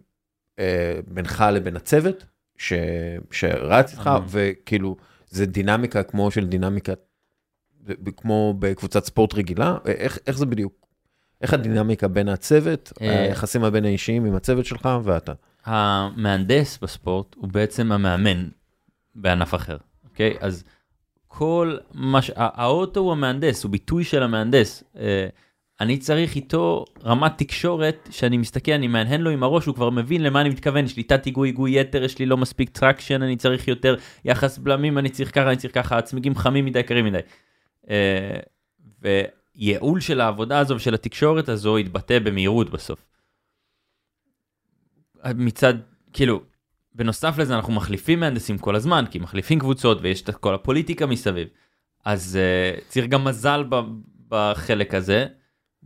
[0.59, 2.25] אה, בינך לבין הצוות
[2.57, 2.73] ש,
[3.31, 4.09] שרץ איתך.
[4.29, 4.95] וכאילו
[5.29, 6.93] זה דינמיקה כמו של דינמיקה
[8.17, 10.73] כמו בקבוצת ספורט רגילה אה, איך, איך זה בדיוק.
[11.41, 15.33] איך הדינמיקה בין הצוות, אה, היחסים הבין האישיים עם הצוות שלך ואתה.
[15.65, 18.47] המהנדס בספורט הוא בעצם המאמן
[19.15, 20.37] בענף אחר, אוקיי?
[20.39, 20.63] אז
[21.27, 22.31] כל מה ש...
[22.35, 24.83] האוטו הוא המהנדס, הוא ביטוי של המהנדס.
[25.83, 30.23] אני צריך איתו רמת תקשורת שאני מסתכל, אני מהנהן לו עם הראש, הוא כבר מבין
[30.23, 33.95] למה אני מתכוון, שליטת היגוי, היגוי יתר, יש לי לא מספיק traction, אני צריך יותר
[34.25, 37.19] יחס בלמים, אני צריך ככה, אני צריך ככה, הצמיגים חמים מדי, קרים מדי.
[37.89, 38.39] אה,
[39.01, 43.05] וייעול של העבודה הזו ושל התקשורת הזו יתבטא במהירות בסוף.
[45.35, 45.73] מצד,
[46.13, 46.41] כאילו,
[46.95, 51.47] בנוסף לזה אנחנו מחליפים מהנדסים כל הזמן, כי מחליפים קבוצות ויש את כל הפוליטיקה מסביב.
[52.05, 53.63] אז uh, צריך גם מזל
[54.27, 55.27] בחלק הזה,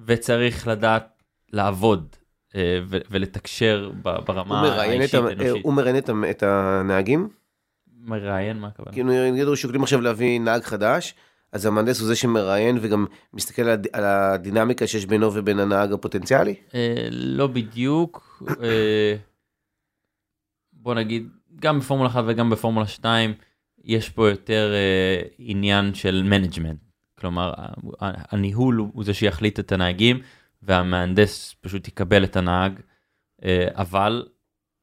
[0.06, 1.24] וצריך לדעת
[1.54, 2.16] לעבוד
[2.50, 2.56] uh,
[2.88, 5.64] ו- ולתקשר הוא ברמה האישית ה- האנושית.
[5.64, 7.30] הוא מראיין את את הנהגים?
[8.02, 8.92] מראיין, מה הכוונה?
[8.92, 11.16] כאילו נגיד שוקלים עכשיו להביא נהג חדש,
[11.52, 15.94] אז המהנדס הוא זה שמראיין וגם מסתכל על הד- על הדינמיקה שיש בינו ובין הנהג
[15.94, 16.56] הפוטנציאלי?
[16.74, 18.44] אה, לא בדיוק.
[18.64, 19.16] אה,
[20.74, 23.34] בוא נגיד, גם בפורמולה 1 וגם בפורמולה 2,
[23.84, 26.80] יש פה יותר אה, עניין של management.
[27.20, 27.54] כלומר,
[28.02, 30.20] הניהול הוא זה שיחליט את הנהגים,
[30.64, 32.80] והמהנדס פשוט יקבל את הנהג,
[33.44, 34.26] אה, אבל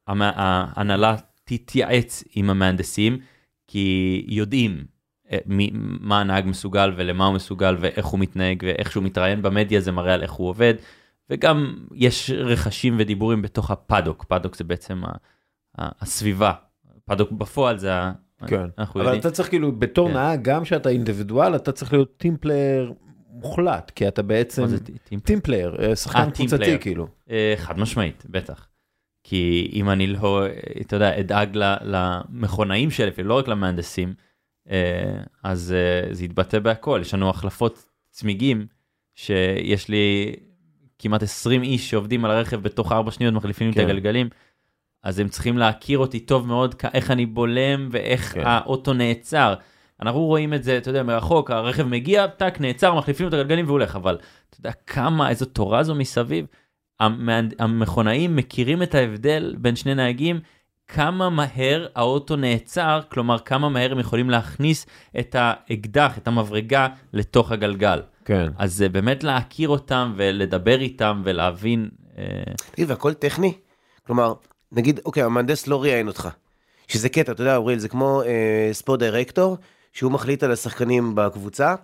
[0.07, 3.19] ההנהלה תתייעץ עם המהנדסים,
[3.67, 4.85] כי יודעים
[5.33, 5.39] אה,
[6.01, 10.15] מה הנהג מסוגל ולמה הוא מסוגל ואיך הוא מתנהג ואיך שהוא מתראיין במדיה זה מראה
[10.15, 10.75] על איך הוא עובד.
[11.31, 15.03] וגם יש רחשים ודיבורים בתוך ה paddock, paddock זה בעצם
[15.79, 16.53] הסביבה,
[17.05, 17.91] paddock בפועל זה.
[18.47, 18.67] כן.
[18.79, 19.21] אבל יודעים.
[19.21, 20.15] אתה צריך כאילו בתור כן.
[20.15, 22.93] נהג גם שאתה אינדיבידואל אתה צריך להיות team player
[23.31, 24.91] מוחלט כי אתה בעצם מה זה ט-
[25.25, 25.41] team?
[25.41, 26.79] player אה, שחקן אה, קבוצתי.
[26.81, 27.09] כאילו.
[27.31, 28.69] אה, חד משמעית, בטח.
[29.25, 30.43] כי אם אני לא,
[30.81, 34.15] אתה יודע, אדאג למכונאים שלי, ולא רק למהנדסים,
[35.45, 35.75] אז
[36.11, 36.99] זה יתבטא בהכל.
[37.03, 38.67] יש לנו החלפות צמיגים,
[39.15, 40.35] שיש לי
[40.99, 43.81] כמעט 20 איש שעובדים על הרכב בתוך 4 שניות מחליפים כן.
[43.81, 44.29] את הגלגלים,
[45.05, 48.43] אז הם צריכים להכיר אותי טוב מאוד, איך אני בולם ואיך כן.
[48.45, 49.55] האוטו נעצר.
[50.03, 53.97] אנחנו רואים את זה, אתה יודע, מרחוק, הרכב מגיע, טאק, נעצר, מחליפים את הגלגלים והולך,
[53.97, 54.19] אבל
[54.51, 56.47] אתה יודע כמה, איזו תורה זו מסביב.
[57.59, 60.41] המכונאים מכירים את ההבדל בין שני נהגים,
[60.89, 64.87] כמה מהר האוטו נעצר, כלומר כמה מהר הם יכולים להכניס
[65.19, 68.03] את האקדח, את המברגה, לתוך הגלגל.
[68.25, 68.47] כן.
[68.59, 71.89] אז זה באמת להכיר אותם ולדבר איתם ולהבין.
[72.19, 72.25] אה,
[72.73, 73.53] תגיד, והכל טכני?
[74.07, 74.35] כלומר,
[74.77, 76.29] נגיד, אוקיי, המהנדס לא ראיין אותך.
[76.89, 79.57] שזה קטע, אתה יודע, אוריאל, זה כמו אה, ספורט דירקטור,
[79.93, 81.75] שהוא מחליט על השחקנים בקבוצה,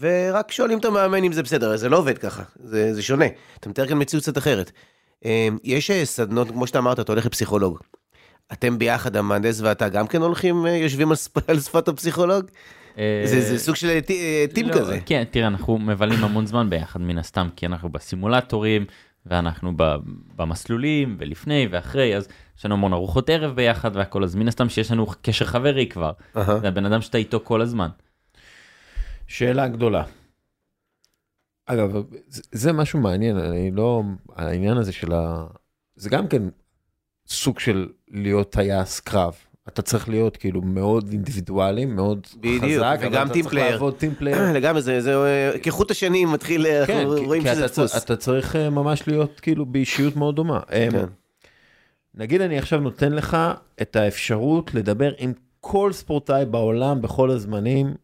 [0.00, 3.24] ורק שואלים את המאמן אם זה בסדר, זה לא עובד ככה, זה, זה שונה.
[3.60, 4.70] אתה מתאר כאן מציאות קצת אחרת.
[5.24, 7.78] אה, יש אה, סדנות, כמו שאתה אמרת, אתה הולך לפסיכולוג.
[8.52, 12.44] אתם ביחד, המהנדס ואתה, גם כן הולכים, אה, יושבים על, שפ- על שפת הפסיכולוג?
[12.98, 14.98] אה, זה, זה סוג של טי- טים לא, כזה.
[15.06, 18.84] כן, תראה, אנחנו מבלים המון זמן ביחד מן הסתם, כי אנחנו בסימולטורים,
[19.26, 19.72] ואנחנו
[20.36, 24.90] במסלולים, ולפני ואחרי, אז יש לנו המון ארוחות ערב ביחד והכל, אז מן הסתם שיש
[24.90, 26.12] לנו קשר חברי כבר.
[26.36, 26.60] אהה.
[26.60, 27.88] זה הבן אדם שאתה איתו כל הזמן.
[29.26, 30.04] שאלה גדולה.
[31.66, 34.02] אגב, זה, זה משהו מעניין, אני לא,
[34.36, 35.46] העניין הזה של ה...
[35.96, 36.42] זה גם כן
[37.26, 39.34] סוג של להיות טייס קרב.
[39.68, 43.70] אתה צריך להיות כאילו מאוד אינדיבידואלי, מאוד בדיוק, חזק, אבל וגם אתה team צריך player.
[43.72, 44.52] לעבוד team player.
[44.58, 45.14] לגמרי, זה, זה
[45.62, 48.04] כחוט השני מתחיל, כן, אנחנו כי- רואים כי שזה אתה צריך- דפוס.
[48.04, 50.60] אתה צריך אה, ממש להיות כאילו באישיות מאוד דומה.
[50.72, 51.04] אה, כן.
[52.14, 53.36] נגיד אני עכשיו נותן לך
[53.82, 57.94] את האפשרות לדבר עם כל ספורטאי בעולם בכל הזמנים,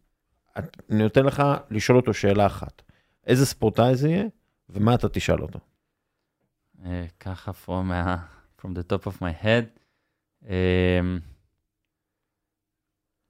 [0.56, 0.66] אני
[1.02, 2.82] נותן לך לשאול אותו שאלה אחת.
[3.26, 4.24] איזה ספורטאי זה יהיה,
[4.70, 5.58] ומה אתה תשאל אותו.
[6.86, 8.16] אה, ככה from, ה-
[8.60, 9.80] from the top of my head.
[10.48, 11.00] אה,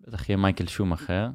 [0.02, 1.28] בטח יהיה מייקל שומאכר.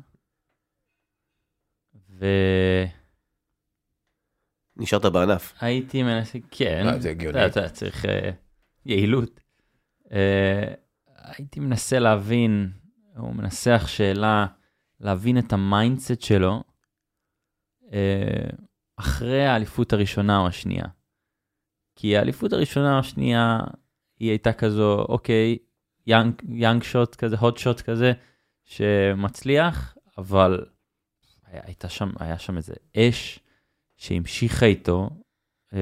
[4.78, 5.53] נשארת בענף.
[5.61, 7.45] והייתי מנסה, כן, לא, זה הגיוני.
[7.45, 8.32] אתה יודע, צריך אה,
[8.86, 9.39] יעילות.
[10.11, 10.74] אה,
[11.15, 12.72] הייתי מנסה להבין,
[13.18, 14.47] הוא מנסח שאלה,
[14.99, 16.63] להבין את ה mindset שלו
[17.93, 18.49] אה,
[18.97, 20.86] אחרי האליפות הראשונה או השנייה.
[21.95, 23.59] כי האליפות הראשונה או השנייה,
[24.20, 25.57] היא הייתה כזו, אוקיי,
[26.07, 28.13] יאנג, יאנג שוט כזה, הוט שוט כזה,
[28.68, 30.65] שמצליח, אבל
[31.51, 33.39] הייתה שם, היה שם איזה אש
[33.97, 35.09] שהמשיכה איתו,
[35.74, 35.80] אה,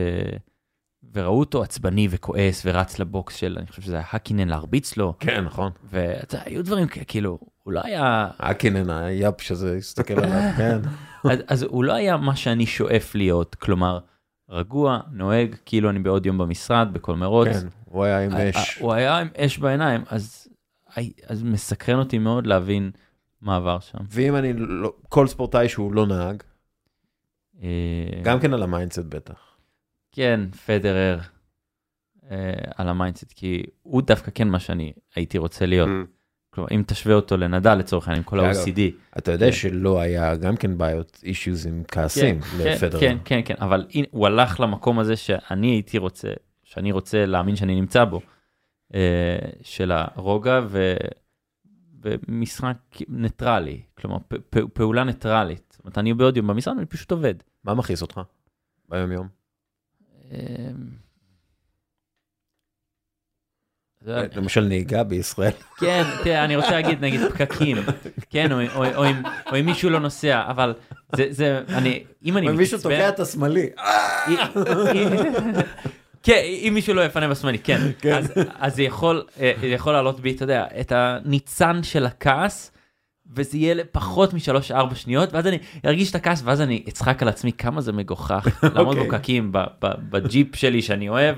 [1.14, 5.44] וראו אותו עצבני וכועס ורץ לבוקס של, אני חושב שזה היה הקינן להרביץ לו, כן,
[5.44, 5.72] נכון.
[5.84, 10.78] ואתה יודע, היו דברים כאילו, הוא לא היה, הקינן, היאפ שזה הסתכל עליו, כן.
[11.32, 14.00] אז, אז הוא לא היה מה שאני שואף להיות, כלומר,
[14.50, 17.48] רגוע, נוהג, כאילו אני בעוד יום במשרד, בכל מרוץ.
[17.48, 18.78] כן, הוא היה עם ה- אש.
[18.78, 20.45] ה- הוא היה עם אש בעיניים, אז,
[21.28, 22.91] אז מסקרן אותי מאוד להבין
[23.41, 23.98] מה עבר שם.
[24.10, 26.43] ואם אני לא, כל ספורטאי שהוא לא נהג,
[27.64, 27.68] אה,
[28.24, 29.58] גם כן על ה mindset בטח.
[30.12, 31.20] כן, פדרר
[32.32, 35.89] אה, על ה mindset, כי הוא דווקא כן מה שאני הייתי רוצה להיות.
[35.89, 36.16] Mm.
[36.50, 38.80] כלומר, אם תשווה אותו לנדל לצורך העניין, עם כל ה-OCD.
[39.18, 39.52] אתה יודע כן.
[39.52, 43.00] שלא היה גם כן בעיות, אישיוז עם כעסים כן, לפדרר.
[43.00, 46.30] כן, כן, כן, אבל הנה, הוא הלך למקום הזה שאני הייתי רוצה,
[46.64, 48.22] שאני רוצה להאמין שאני נמצא בו,
[49.62, 50.96] של הרוגע ו...
[52.02, 52.78] ומשחק
[53.10, 54.18] ניטרלי, כלומר
[54.50, 55.64] פ- פעולה ניטרלית.
[55.72, 57.36] זאת אומרת, אני בעוד יום במשרד, אני פשוט עובד.
[57.64, 58.22] מה מכעיס אותך
[58.89, 59.28] ביום יום?
[60.32, 60.38] אה,
[64.36, 65.52] למשל נהיגה בישראל.
[65.80, 67.78] כן, תראה, אני רוצה להגיד, נגיד פקקים,
[68.30, 69.16] כן, או, אם,
[69.60, 70.74] אם מישהו לא נוסע, אבל
[71.30, 73.70] זה, אני, אם אני מישהו מתעצבן- תוקע את השמאלי.
[76.26, 77.82] כן, אם מישהו לא יפנה בשמאלי, כן.
[78.00, 78.16] כן.
[78.18, 82.72] אז, אז זה יכול, אה, זה יכול לעלות בי, אתה יודע, את הניצן של הכעס,
[83.36, 87.52] וזה יהיה לפחות משלוש-ארבע שניות, ואז אני ארגיש את הכעס, ואז אני אצחק על עצמי
[87.54, 89.12] כמה זה מגוחך לעמוד אוקיי.
[89.12, 91.36] בפקקים ב- ב- בג'יפ שלי שאני אוהב,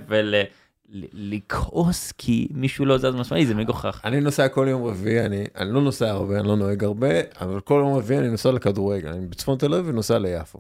[0.90, 4.02] ולכעוס כי מישהו לא זז בשמאלי, זה מגוחך.
[4.06, 7.10] אני נוסע כל יום רביעי, אני, אני לא נוסע הרבה, אני לא נוהג הרבה,
[7.42, 10.60] אבל כל יום רביעי אני נוסע לכדורגל, אני בצפון תל אביב ונוסע ליפו.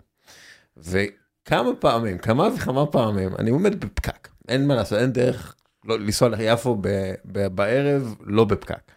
[1.48, 6.30] וכמה פעמים, כמה וכמה פעמים, אני עומד בפקק, אין מה לעשות, אין דרך לא, לנסוע
[6.30, 6.88] ליפו ב,
[7.26, 8.92] ב, בערב, לא בפקק.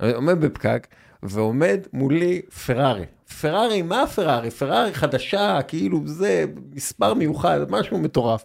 [0.00, 0.86] אני עומד בפקק,
[1.22, 3.04] ועומד מולי פרארי.
[3.40, 4.50] פרארי, מה פרארי?
[4.50, 6.44] פרארי חדשה, כאילו זה
[6.74, 8.44] מספר מיוחד, משהו מטורף.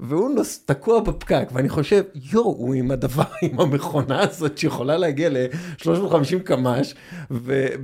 [0.00, 5.28] והוא נוס, תקוע בפקק, ואני חושב, יואו, הוא עם הדבר, עם המכונה הזאת שיכולה להגיע
[5.28, 6.94] ל-350 קמ"ש,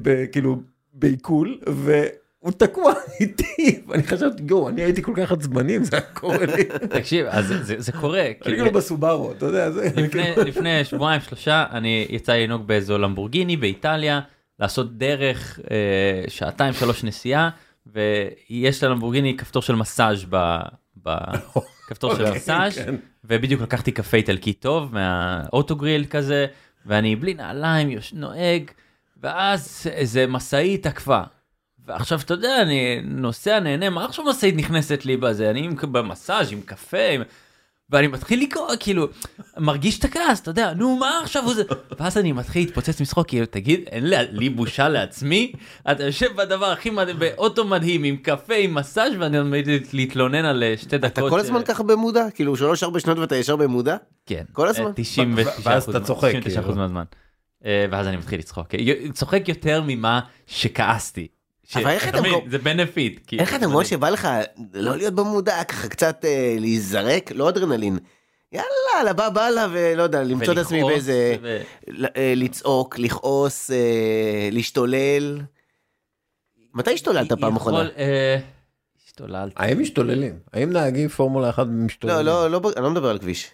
[0.02, 0.56] וכאילו,
[0.92, 1.60] בעיכול,
[2.46, 6.46] והוא תקוע איתי, ואני חשבתי, יואו, אני הייתי כל כך עצבני אם זה היה קורה
[6.46, 6.64] לי.
[6.88, 8.20] תקשיב, אז זה- קורה.
[8.26, 9.88] אני כאילו, בסובארו, אתה יודע, זה...
[9.96, 14.20] לפני, לפני שבועיים שלושה אני יצא לי לנהוג באיזו למבורגיני באיטליה
[14.60, 15.76] לעשות דרך אה,
[16.28, 17.50] שעתיים שלוש נסיעה
[17.86, 20.56] ויש ללמבורגיני כפתור של מסאז' ב...
[21.04, 22.94] בכפתור של אוקיי, מסאז' כן.
[23.24, 26.46] ובדיוק לקחתי קפה איטלקי טוב מהאוטוגריל כזה
[26.86, 27.98] ואני בלי נעליים.
[28.12, 28.70] נוהג
[29.22, 31.20] ואז איזה משאית עקפה.
[31.86, 36.52] ועכשיו אתה יודע אני נוסע נהנה מה עכשיו משאית נכנסת לי בזה אני עם- במסאז'
[36.52, 37.22] עם קפה עם...
[37.90, 39.08] ואני מתחיל לקרוא כאילו
[39.58, 41.62] מרגיש את הכעס אתה יודע נו מה עכשיו הוא זה
[42.00, 45.52] ואז אני מתחיל להתפוצץ משחוק כאילו תגיד אין לי, לי בושה לעצמי
[45.90, 49.62] אתה יושב בדבר הכי מדהים באוטו מדהים עם קפה עם מסאז' ואני עומד
[49.92, 51.12] להתלונן על אה, שתי דקות.
[51.12, 52.30] אתה כל ש- הזמן ככה במודע?
[52.34, 53.96] כאילו שלוש ארבע שניות ואתה ישר במודע?
[54.26, 54.42] כן.
[54.52, 54.86] כל הזמן?
[54.86, 56.74] אה, 99 ואז אתה צוחק, 99 כאילו.
[56.76, 57.04] מהזמן.
[57.64, 58.74] אה, ואז אני מתחיל לצחוק.
[58.74, 58.80] אה,
[59.12, 61.26] צוחק יותר ממה שכעסתי.
[61.68, 62.34] ש- אבל איך אתה מבין?
[62.50, 63.20] זה בנפיט.
[63.26, 63.84] כאילו, איך אתה מדהים.
[63.84, 64.28] שבא לך
[64.74, 67.32] לא להיות במודע, ככה קצת אה, להיזרק?
[67.34, 67.98] לא אדרנלין.
[68.52, 71.36] יאללה, לבא בא לה ולא יודע, למצוא את עצמי באיזה...
[71.42, 71.58] ו-
[71.88, 75.40] ל- אה, לצעוק, לכעוס, אה, להשתולל.
[76.74, 77.88] מתי השתוללת פעם יכול, אחרונה?
[77.98, 78.38] אה,
[79.06, 79.54] השתוללתי.
[79.56, 80.38] האם משתוללים?
[80.52, 82.26] האם נהגי פורמולה 1 משתוללים?
[82.26, 83.50] לא, לא, לא, אני לא מדבר על כביש.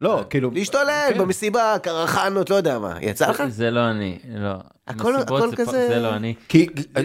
[0.00, 0.50] לא, כאילו...
[0.54, 1.18] להשתולל כן.
[1.18, 2.98] במסיבה, קרחנות, לא יודע מה.
[3.00, 3.42] יצא לך?
[3.48, 4.54] זה לא אני, לא.
[4.86, 5.14] הכל-
[5.56, 6.34] כזה- זה לא אני.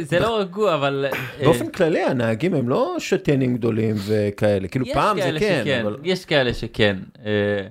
[0.02, 1.06] זה- לא רגוע, אבל...
[1.14, 5.98] אה, באופן כללי הנהגים הם לא שתיינים גדולים וכאלה, כאילו פעם זה כן, אבל...
[6.04, 6.98] יש כאלה שכן.
[7.26, 7.68] אה,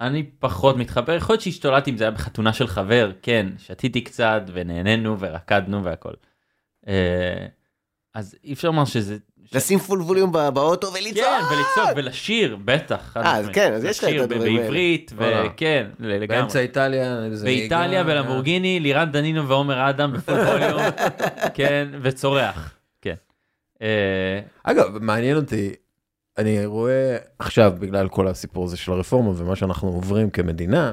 [0.00, 4.42] אני פחות מתחבר, יכול להיות שהשתוללתי אם זה היה בחתונה של חבר, כן, שתיתי קצת
[4.52, 6.12] ונהנינו ורקדנו והכל.
[6.88, 7.46] אה,
[8.14, 9.16] אז אי אפשר לומר שזה...
[9.54, 11.14] לשים פול ווליום בא- באוטו ולצעוק.
[11.16, 13.16] כן, ולצעוק ולשיר, בטח.
[13.16, 13.46] אה, אז.
[13.52, 14.62] כן, אז יש לך את הדברים האלה.
[14.62, 15.12] בעברית.
[15.16, 16.26] וכן, לגמרי.
[16.26, 18.22] באמצע איטליה, באיטליה נהיגה.
[18.22, 20.80] בלמבורגיני, לירן דנינו ועומר אדם בפול ווליום,
[21.54, 23.14] כן, וצורח, כן.
[23.82, 25.72] אה, אגב, מעניין אותי,
[26.38, 30.92] אני רואה עכשיו, בגלל כל הסיפור הזה של הרפורמה ומה שאנחנו עוברים כמדינה,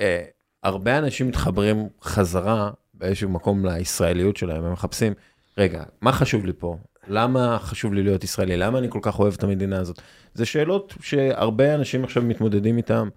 [0.00, 0.22] אה,
[0.62, 5.12] הרבה אנשים מתחברים חזרה באיזשהו מקום לישראליות שלהם, הם מחפשים,
[5.58, 6.76] רגע, מה חשוב לי פה?
[7.08, 8.56] למה חשוב לי להיות ישראלי?
[8.56, 10.00] למה אני כל כך אוהב את המדינה הזאת?
[10.34, 13.08] זה שאלות שהרבה אנשים עכשיו מתמודדים איתם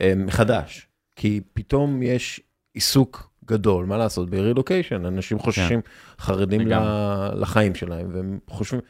[0.00, 0.86] אה, מחדש,
[1.16, 2.40] כי פתאום יש
[2.74, 5.80] עיסוק גדול, מה לעשות, ברילוקיישן, אנשים חוששים,
[6.18, 6.88] חרדים לגמרי.
[6.88, 8.80] ל- לחיים שלהם, והם חושבים,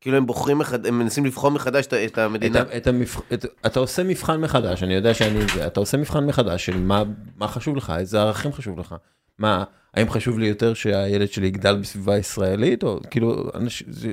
[0.00, 2.62] כאילו הם בוחרים, מחד- הם מנסים לבחון מחדש את- את המדינה.
[2.62, 3.20] את, את המבח...
[3.32, 3.44] את...
[3.66, 7.02] אתה עושה מבחן מחדש, אני יודע שאני אתה עושה מבחן מחדש של מה,
[7.36, 8.94] מה חשוב לך, איזה ערכים חשוב לך.
[9.38, 9.64] מה,
[9.94, 14.12] האם חשוב לי יותר שהילד שלי יגדל בסביבה ישראלית, או כאילו, אנשים, זה,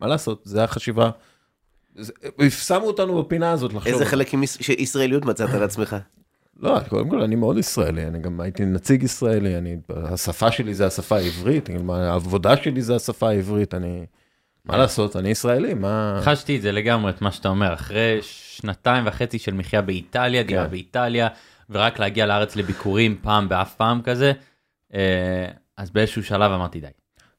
[0.00, 1.10] מה לעשות, זה החשיבה.
[1.96, 2.12] זה,
[2.50, 3.92] שמו אותנו בפינה הזאת לחשוב.
[3.92, 5.96] איזה חלק עם יש- של ישראליות מצאת על עצמך?
[6.60, 10.86] לא, קודם כל אני מאוד ישראלי, אני גם הייתי נציג ישראלי, אני, השפה שלי זה
[10.86, 14.06] השפה העברית, העבודה שלי זה השפה העברית, אני,
[14.64, 16.20] מה לעשות, אני ישראלי, מה...
[16.22, 20.64] חשתי את זה לגמרי, את מה שאתה אומר, אחרי שנתיים וחצי של מחיה באיטליה, דירה
[20.64, 20.70] כן.
[20.70, 21.28] באיטליה,
[21.70, 24.32] ורק להגיע לארץ לביקורים פעם באף פעם כזה,
[25.76, 26.86] אז באיזשהו שלב אמרתי די.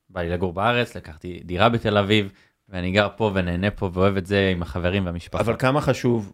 [0.09, 2.31] בא לי לגור בארץ, לקחתי דירה בתל אביב,
[2.69, 5.43] ואני גר פה ונהנה פה ואוהב את זה עם החברים והמשפחה.
[5.43, 6.33] אבל כמה חשוב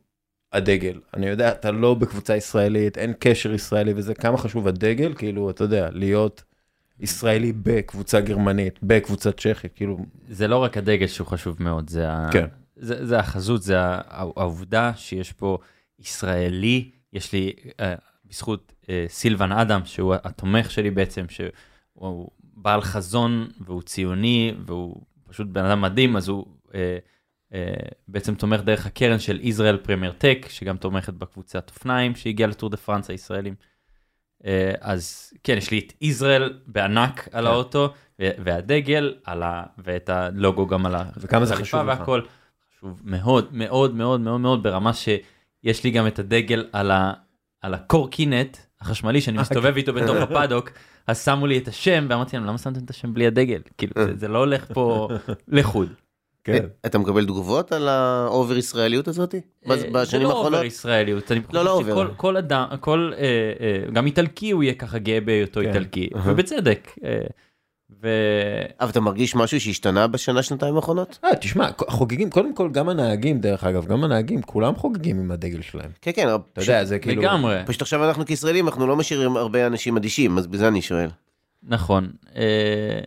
[0.53, 0.99] הדגל?
[1.13, 5.13] אני יודע, אתה לא בקבוצה ישראלית, אין קשר ישראלי וזה, כמה חשוב הדגל?
[5.13, 6.43] כאילו, אתה יודע, להיות
[6.99, 9.97] ישראלי בקבוצה גרמנית, בקבוצה צ'כית, כאילו,
[10.27, 12.29] זה לא רק הדגל שהוא חשוב מאוד, זה, ה...
[12.33, 12.45] כן.
[12.75, 15.57] זה, זה החזות, זה ה- העובדה שיש פה
[15.99, 17.95] ישראלי, יש לי, אה,
[18.29, 25.47] בזכות אה, סילבן אדם, שהוא התומך שלי בעצם, שהוא בעל חזון והוא ציוני והוא פשוט
[25.47, 26.97] בן אדם מדהים, אז הוא אה,
[27.53, 27.73] אה,
[28.07, 32.77] בעצם תומך דרך הקרן של ישראל פרמייר טק, שגם תומכת בקבוצת אופניים שהגיעה לטור דה
[32.77, 33.55] פרנס הישראלים.
[34.45, 37.51] אה, אז כן, יש לי את ישראל בענק על כן.
[37.51, 39.63] האוטו, והדגל על ה...
[39.77, 41.99] ואת הלוגו גם על וכמה זה החליפה חשוב לך?
[41.99, 42.21] והכל.
[42.69, 47.13] חשוב מאוד מאוד מאוד מאוד מאוד ברמה שיש לי גם את הדגל על, ה...
[47.61, 50.69] על הקורקינט החשמלי שאני אה, מסתובב איתו בתוך ה paddock,
[51.07, 53.61] אז שמו לי את השם ואמרתי להם למה שמתם את השם בלי הדגל?
[53.77, 55.09] כאילו זה, זה לא הולך פה
[55.47, 55.89] לחוד.
[56.43, 56.65] כן.
[56.85, 59.35] אתה מקבל תגובות על ה over ישראליות הזאת?
[59.35, 60.53] אה, בשנים זה לא האחרונות?
[60.53, 63.23] over ישראליות, אני לא, לא חושב שכל אדם, כל, אה,
[63.59, 65.67] אה, גם איטלקי הוא יהיה ככה גאה בהיותו כן.
[65.67, 66.09] איטלקי.
[66.25, 66.91] ובצדק.
[68.01, 68.07] ו...
[68.79, 71.19] אבל אתה מרגיש משהו שהשתנה בשנה, שנתיים האחרונות?
[71.23, 75.61] אה, תשמע, חוגגים, קודם כל, גם הנהגים, דרך אגב, גם הנהגים, כולם חוגגים עם הדגל
[75.61, 75.91] שלהם.
[76.01, 77.21] כן, כן, אתה פשוט- יודע, זה כאילו...
[77.21, 77.61] לגמרי.
[77.65, 81.09] פשוט עכשיו אנחנו כישראלים, אנחנו לא משאירים הרבה אנשים אדישים, אז בזה אני שואל.
[81.63, 82.11] נכון.
[82.35, 82.99] אה,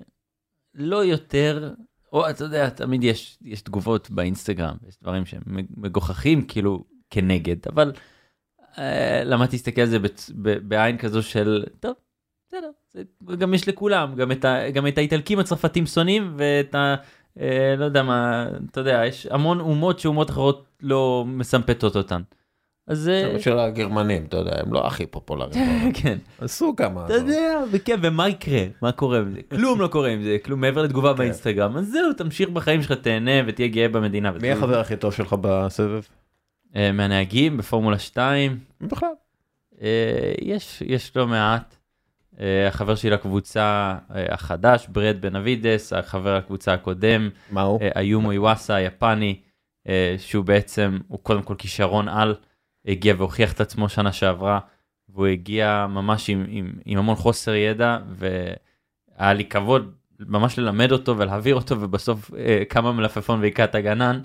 [0.74, 1.72] לא יותר,
[2.12, 5.42] או אתה יודע, תמיד יש, יש תגובות באינסטגרם, יש דברים שהם
[5.76, 7.92] מגוחכים כאילו כנגד, אבל
[8.78, 11.94] אה, למדתי להסתכל על זה בצ- ב- בעין כזו של, טוב,
[12.48, 12.70] בסדר,
[13.38, 16.94] גם יש לכולם, גם את, ה, גם את האיטלקים הצרפתים שונאים ואת ה...
[17.40, 22.22] אה, לא יודע מה, אתה יודע, יש המון אומות שאומות אחרות לא מסמפתות אותן.
[22.86, 25.92] אז אה, של הגרמנים, אתה יודע, הם לא הכי פופולריים.
[26.02, 26.18] כן.
[26.38, 27.06] עשו כמה.
[27.06, 28.64] אתה יודע, וכן, ומה יקרה?
[28.82, 29.40] מה קורה עם זה?
[29.50, 33.30] כלום לא קורה עם זה, כלום מעבר לתגובה באינסטגרם, אז זהו, תמשיך בחיים שלך, תהנה
[33.46, 34.30] ותהיה גאה במדינה.
[34.30, 36.02] מי החבר הכי טוב שלך בסבב?
[36.76, 39.08] אה, מהנהגים בפורמולה 2, בכלל.
[39.82, 41.76] אה, יש, יש לא מעט.
[42.42, 47.80] אה, החבר שלי לקבוצה אה, החדש, ברד בן אבידס, החבר לקבוצה הקודם, מה הוא?
[47.82, 49.40] אה, איומו איוואסה היפני,
[50.18, 52.34] שהוא בעצם, הוא קודם כל כישרון על,
[52.86, 54.58] הגיע והוכיח את עצמו שנה שעברה,
[55.08, 61.18] והוא הגיע ממש עם, עם, עם המון חוסר ידע, והיה לי כבוד ממש ללמד אותו
[61.18, 62.30] ולהעביר אותו, ובסוף
[62.68, 64.20] קמה מלפפון והיכה את הגנן,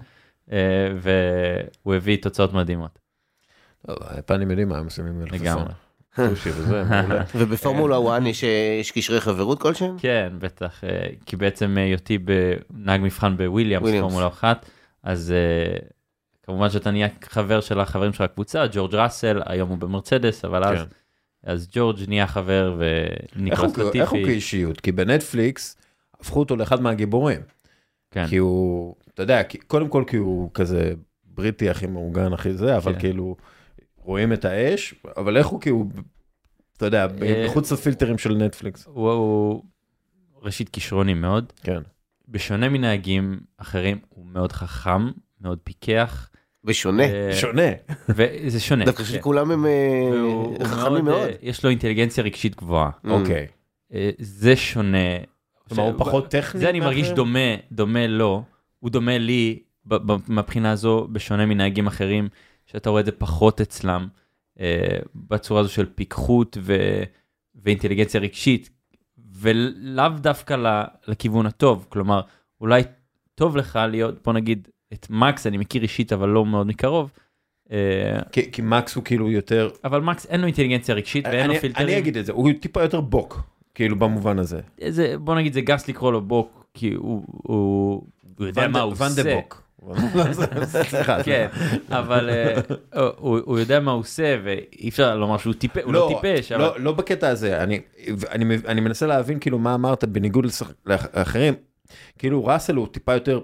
[0.98, 3.00] והוא הביא תוצאות מדהימות.
[3.88, 5.40] טוב, היפנים יודעים מה הם עושים עם מלפפון.
[5.40, 5.74] לגמרי.
[6.18, 6.84] סושי וזה.
[7.36, 9.96] ובפורמולה 1 יש, אה, יש קשרי חברות כלשהם?
[10.00, 10.90] כן, בטח, אה,
[11.26, 14.04] כי בעצם אה, היותי בנהג מבחן בוויליאמס, וויליאמס.
[14.12, 14.66] פורמולה 1,
[15.04, 15.78] אז אה,
[16.44, 20.78] כמובן שאתה נהיה חבר של החברים של הקבוצה, ג'ורג' ראסל, היום הוא במרצדס, אבל אז,
[20.78, 20.86] כן.
[21.44, 22.80] אז ג'ורג' נהיה חבר
[23.36, 24.82] וניקולס הוא- איך הוא לטיפי, כאישיות?
[24.82, 25.78] כי בנטפליקס
[26.22, 27.42] הפכו אותו לאחד מהגיבורים.
[28.12, 30.92] כן, כי הוא, אתה יודע, כי- קודם כל כי הוא כזה
[31.26, 33.00] בריטי הכי מאורגן הכי זה, אבל כן.
[33.00, 33.36] כאילו,
[34.08, 35.86] רואים את האש, אבל איך הוא כי הוא,
[36.78, 38.86] אתה יודע, אה, מחוץ לפילטרים של נטפליקס.
[38.86, 39.64] הוא,
[40.42, 41.82] ראשית כישרוני מאוד, כן.
[42.28, 45.08] בשונה מנהגים אחרים, הוא מאוד חכם,
[45.42, 46.30] מאוד פיקח,
[46.64, 47.04] ושונה.
[47.04, 47.62] אה, שונה.
[48.10, 48.86] וזה שונה.
[48.86, 49.14] דווקא כן.
[49.14, 51.30] שכולם הם אה, חכמים מאוד, מאוד.
[51.42, 52.90] יש לו אינטליגנציה רגשית גבוהה.
[53.08, 53.48] אוקיי.
[53.94, 55.18] אה, זה שונה.
[55.68, 57.10] כלומר, הוא פחות טכני זה אני מרגיש?
[57.10, 58.44] דומה, דומה לו,
[58.80, 59.60] הוא דומה לי
[60.28, 62.30] מהבחינה הזו, בשונה מנהגים אחרים,
[62.72, 64.08] שאתה רואה את זה פחות אצלם,
[64.60, 67.04] אה, בצורה הזו של פיקחות ו-
[67.56, 68.70] ואינטליגנציה רגשית,
[69.34, 72.22] ולאו דווקא ל- לכיוון הטוב, כלומר,
[72.62, 72.82] אולי
[73.36, 77.12] טוב לך להיות, בוא נגיד, את מקס אני מכיר אישית אבל לא מאוד מקרוב,
[77.72, 79.70] אה, כי כי מקס הוא כאילו יותר...
[79.84, 81.88] אבל מקס אין לו אינטליגנציה רגשית ואין לו אני- פילטרים.
[81.88, 83.42] אני אגיד את זה, הוא טיפה יותר בוק,
[83.76, 84.60] כאילו במובן הזה.
[84.90, 88.04] זה, בוא נגיד זה גס לקרוא לו בוק, כי הוא, הוא,
[88.38, 89.36] הוא יודע ואן מה הוא ואן דה עושה.
[89.36, 89.67] בוק.
[90.64, 91.24] סליחה.
[91.24, 91.48] כן,
[91.90, 92.62] אבל אה,
[93.18, 96.64] הוא, הוא יודע מה הוא עושה ואי אפשר לומר שהוא טיפש, הוא לא טיפש, אבל
[96.64, 97.64] לא, לא בקטע הזה,
[98.30, 100.46] אני, מנסה להבין כאילו מה אמרת בניגוד
[100.86, 101.54] לאחרים,
[102.20, 103.40] כאילו ראסל הוא טיפה יותר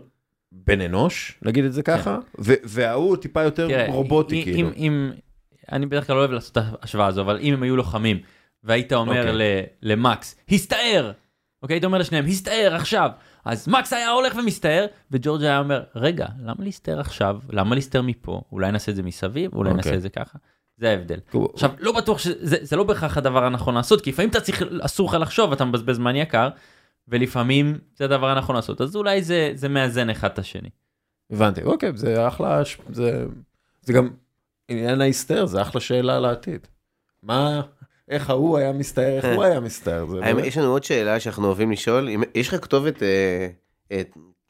[0.51, 4.69] בן אנוש, נגיד את זה ככה, ו- וההוא טיפה יותר רובוטי כאילו.
[5.71, 8.19] אני בדרך כלל לא אוהב לעשות את ההשוואה הזו, אבל אם הם היו לוחמים
[8.63, 9.63] והיית אומר אוקיי.
[9.81, 11.11] למקס, הסתער,
[11.63, 13.09] אוקיי, היית אומר לשניהם, הסתער עכשיו,
[13.45, 17.39] אז מקס היה הולך ומסתער, וג'ורג' היה אומר, רגע, למה להסתער עכשיו?
[17.49, 18.41] למה להסתער מפה?
[18.51, 19.97] אולי נעשה את זה מסביב, אולי נעשה אוקיי.
[19.97, 20.37] את זה ככה.
[20.77, 21.19] זה ההבדל.
[21.53, 25.09] עכשיו, לא בטוח שזה זה לא בהכרח הדבר הנכון לעשות, כי לפעמים אתה צריך, אסור
[25.09, 26.49] לך לחשוב, אתה מבזבז זמן יקר,
[27.07, 30.69] ולפעמים זה הדבר הנכון לעשות, אז אולי זה, זה מאזן אחד את השני.
[31.31, 33.25] הבנתי, אוקיי, זה אחלה, זה,
[33.81, 34.09] זה גם
[34.67, 36.67] עניין ההסתר, זה אחלה שאלה לעתיד.
[37.23, 37.61] מה,
[38.09, 41.71] איך ההוא היה מסתער, איך הוא היה מסתער, זה יש לנו עוד שאלה שאנחנו אוהבים
[41.71, 43.47] לשאול, יש לך כתובת אה,
[43.91, 44.01] אה,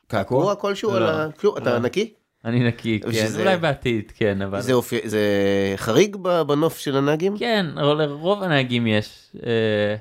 [0.07, 0.95] קעקוע כלשהו לא.
[0.97, 1.27] על ה...
[1.31, 1.79] כלום, אתה לא.
[1.79, 2.13] נקי?
[2.45, 4.61] אני נקי, כן, שזה- אולי בעתיד, כן, אבל...
[4.61, 5.21] זה אופי- זה
[5.75, 7.37] חריג ב- בנוף של הנהגים?
[7.37, 9.35] כן, אבל לרוב הנהגים יש.
[9.45, 9.95] אה,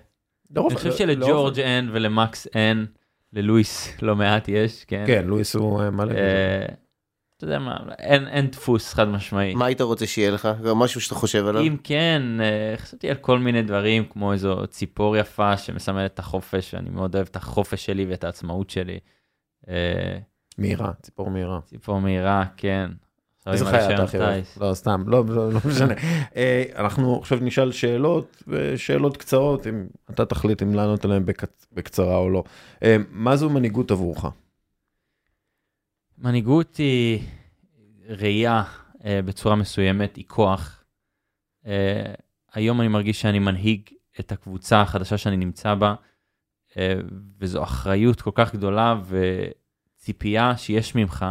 [0.56, 2.86] לרוב- אני חושב לא- שלג'ורג' אין ולמקס אין,
[3.32, 5.04] ללואיס לא מעט יש, כן.
[5.06, 6.14] כן, לואיס הוא אה, מלא.
[7.42, 9.54] אתה יודע מה, אין אין דפוס חד משמעי.
[9.54, 10.48] מה היית רוצה שיהיה לך?
[10.64, 11.62] גם משהו שאתה חושב עליו?
[11.62, 16.74] אם כן, אה, חשבתי על כל מיני דברים, כמו איזו ציפור יפה שמסמלת את החופש,
[16.74, 18.98] אני מאוד אוהב את החופש שלי ואת העצמאות שלי.
[19.68, 19.74] אה,
[20.58, 21.60] מהירה, ציפור מהירה.
[21.64, 22.90] ציפור מהירה, כן.
[23.46, 24.44] איזה חיה אתה הכי אוהב?
[24.60, 25.94] לא, סתם, לא, לא, לא משנה.
[26.36, 32.16] אה, אנחנו עכשיו נשאל שאלות, ושאלות קצרות, אם אתה תחליט אם לענות עליהן בקצ- בקצרה
[32.16, 32.44] או לא.
[33.10, 34.24] מה זו מנהיגות עבורך?
[36.22, 37.22] מנהיגות היא
[38.08, 38.64] ראייה
[39.04, 40.84] אה, בצורה מסוימת, היא כוח.
[41.66, 42.14] אה,
[42.52, 45.94] היום אני מרגיש שאני מנהיג את הקבוצה החדשה שאני נמצא בה,
[46.76, 46.94] אה,
[47.38, 49.00] וזו אחריות כל כך גדולה
[49.98, 51.26] וציפייה שיש ממך,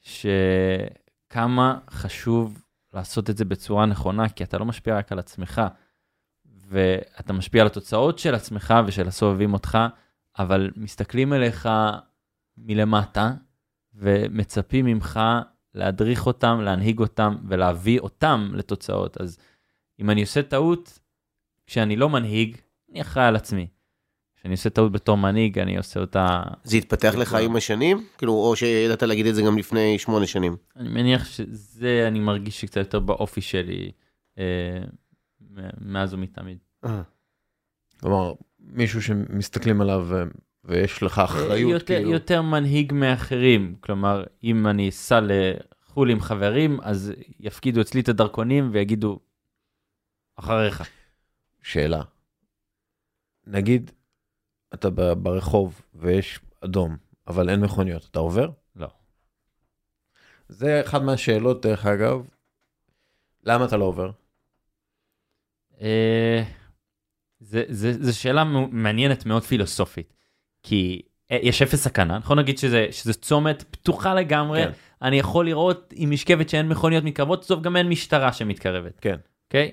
[0.00, 2.62] שכמה חשוב
[2.94, 5.62] לעשות את זה בצורה נכונה, כי אתה לא משפיע רק על עצמך,
[6.68, 9.78] ואתה משפיע על התוצאות של עצמך ושל הסובבים אותך,
[10.38, 11.68] אבל מסתכלים אליך
[12.58, 13.34] מלמטה,
[13.96, 15.20] ומצפים ממך
[15.74, 19.20] להדריך אותם, להנהיג אותם ולהביא אותם לתוצאות.
[19.20, 19.38] אז
[20.00, 20.98] אם אני עושה טעות,
[21.66, 22.56] כשאני לא מנהיג,
[22.90, 23.66] אני אחראי על עצמי.
[24.36, 26.42] כשאני עושה טעות בתור מנהיג, אני עושה אותה...
[26.64, 28.06] זה התפתח לך עם השנים?
[28.18, 30.56] כאילו, או שידעת להגיד את זה גם לפני שמונה שנים?
[30.76, 33.92] אני מניח שזה, אני מרגיש שקצת יותר באופי שלי
[34.38, 34.44] אה,
[35.80, 36.58] מאז ומתמיד.
[36.84, 37.02] אה.
[38.00, 40.22] כלומר, מישהו שמסתכלים עליו ו-
[40.66, 42.10] ויש לך אחריות, יותר, כאילו.
[42.10, 48.70] יותר מנהיג מאחרים, כלומר, אם אני אסע לחו"ל עם חברים, אז יפקידו אצלי את הדרכונים
[48.72, 49.18] ויגידו,
[50.36, 50.88] אחריך.
[51.62, 52.02] שאלה.
[53.46, 53.90] נגיד,
[54.74, 56.96] אתה ברחוב ויש אדום,
[57.26, 58.50] אבל אין מכוניות, אתה עובר?
[58.76, 58.88] לא.
[60.48, 62.26] זה אחד מהשאלות, דרך אגב.
[63.44, 64.10] למה אתה לא עובר?
[65.80, 66.42] אה,
[67.40, 70.15] זה, זה, זה שאלה מעניינת מאוד פילוסופית,
[70.68, 74.70] כי אה, יש אפס סכנה, נכון נגיד שזה, שזה צומת פתוחה לגמרי, כן.
[75.02, 79.00] אני יכול לראות עם משכבת שאין מכוניות מתקרבות, בסוף גם אין משטרה שמתקרבת.
[79.00, 79.16] כן.
[79.46, 79.72] אוקיי?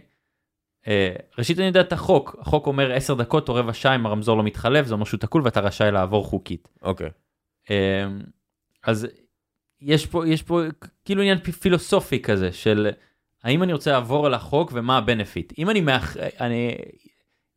[0.87, 4.37] אה, ראשית אני יודע את החוק, החוק אומר 10 דקות או רבע שעה אם הרמזור
[4.37, 6.69] לא מתחלף, זה אומר שהוא תקול ואתה רשאי לעבור חוקית.
[6.81, 7.09] אוקיי.
[7.71, 8.07] אה,
[8.83, 9.07] אז
[9.81, 10.61] יש פה, יש פה
[11.05, 12.89] כאילו עניין פילוסופי כזה של
[13.43, 15.53] האם אני רוצה לעבור על החוק ומה הבנפיט.
[15.57, 16.17] אם אני, מאח...
[16.17, 16.75] אני,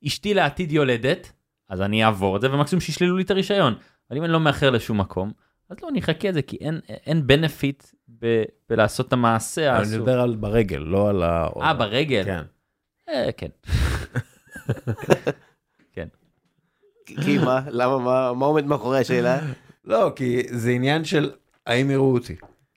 [0.06, 1.32] אשתי לעתיד יולדת,
[1.68, 3.74] אז אני אעבור את זה ומקסימום שישללו לי את הרישיון.
[4.10, 5.32] אבל אם אני לא מאחר לשום מקום,
[5.70, 7.84] אז לא, אני אחכה את זה כי אין, אין בנפיט
[8.20, 9.98] ב, בלעשות את המעשה אני האסור.
[9.98, 11.48] מדבר על ברגל, לא על ה...
[11.62, 12.22] אה, ברגל?
[12.24, 12.42] כן.
[13.08, 13.48] אה, כן.
[17.06, 17.60] כי כי מה?
[17.70, 17.98] למה?
[17.98, 19.38] מה- מה עומד מאחורי השאלה?
[19.84, 21.30] לא, כי זה עניין של
[21.66, 22.36] האם יראו אותי.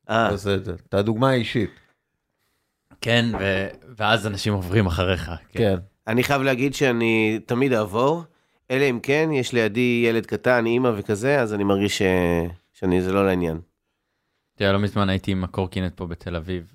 [0.09, 1.69] אה, עושה את הדוגמה האישית.
[3.01, 3.67] כן, ו...
[3.97, 5.31] ואז אנשים עוברים אחריך.
[5.49, 5.75] כן.
[6.07, 8.23] אני חייב להגיד שאני תמיד אעבור,
[8.72, 12.01] אלא אם כן יש לידי ילד קטן, אימא וכזה, אז אני מרגיש.
[12.80, 13.61] שאני, זה לא לעניין.
[14.55, 16.74] תראה, לא מזמן הייתי עם הקורקינט פה בתל אביב,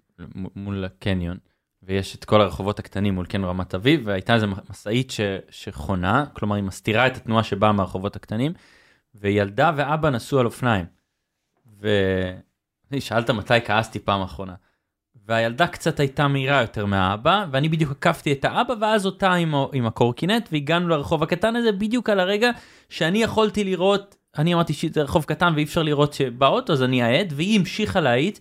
[0.57, 1.37] מול הקניון,
[1.83, 5.13] ויש את כל הרחובות הקטנים מול קניון רמת אביב, והייתה איזו משאית
[5.51, 8.53] שחונה, כלומר היא מסתירה את התנועה שבאה מהרחובות הקטנים,
[9.15, 10.87] וילדה ואבא נסעו על אופניים.
[12.91, 14.55] ושאלת מתי כעסתי פעם אחרונה.
[15.29, 19.87] והילדה קצת הייתה מהירה יותר מהאבא, ואני בדיוק עקפתי את האבא, ואז אותה עם, עם
[19.87, 22.51] הקורקינט, והגענו לרחוב הקטן הזה בדיוק על הרגע
[22.89, 27.27] שאני יכולתי לראות, אני אמרתי שזה רחוב קטן ואי אפשר לראות שבאוטו, אז אני אאט,
[27.33, 28.39] והיא המשיכה להאיט,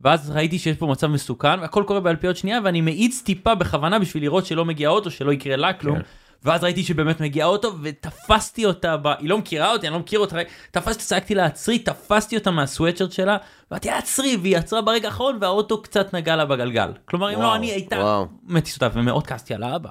[0.00, 4.22] ואז ראיתי שיש פה מצב מסוכן, והכל קורה באלפיות שנייה, ואני מאיץ טיפה בכוונה בשביל
[4.22, 5.96] לראות שלא מגיע אוטו, שלא יקרה לה כלום.
[5.96, 6.02] כן.
[6.44, 9.06] ואז ראיתי שבאמת מגיע אוטו, ותפסתי אותה, ב...
[9.06, 10.36] היא לא מכירה אותי, אני לא מכיר אותה,
[10.70, 13.36] תפסתי, צעקתי לה עצרי, תפסתי אותה מהסוואטשרט שלה,
[13.70, 16.92] ואמרתי עצרי, והיא עצרה ברגע האחרון, והאוטו קצת נגע לה בגלגל.
[17.04, 18.22] כלומר, אם לא אני הייתה.
[18.42, 19.88] מטיס אותה, ומאוד כעסתי על האבא.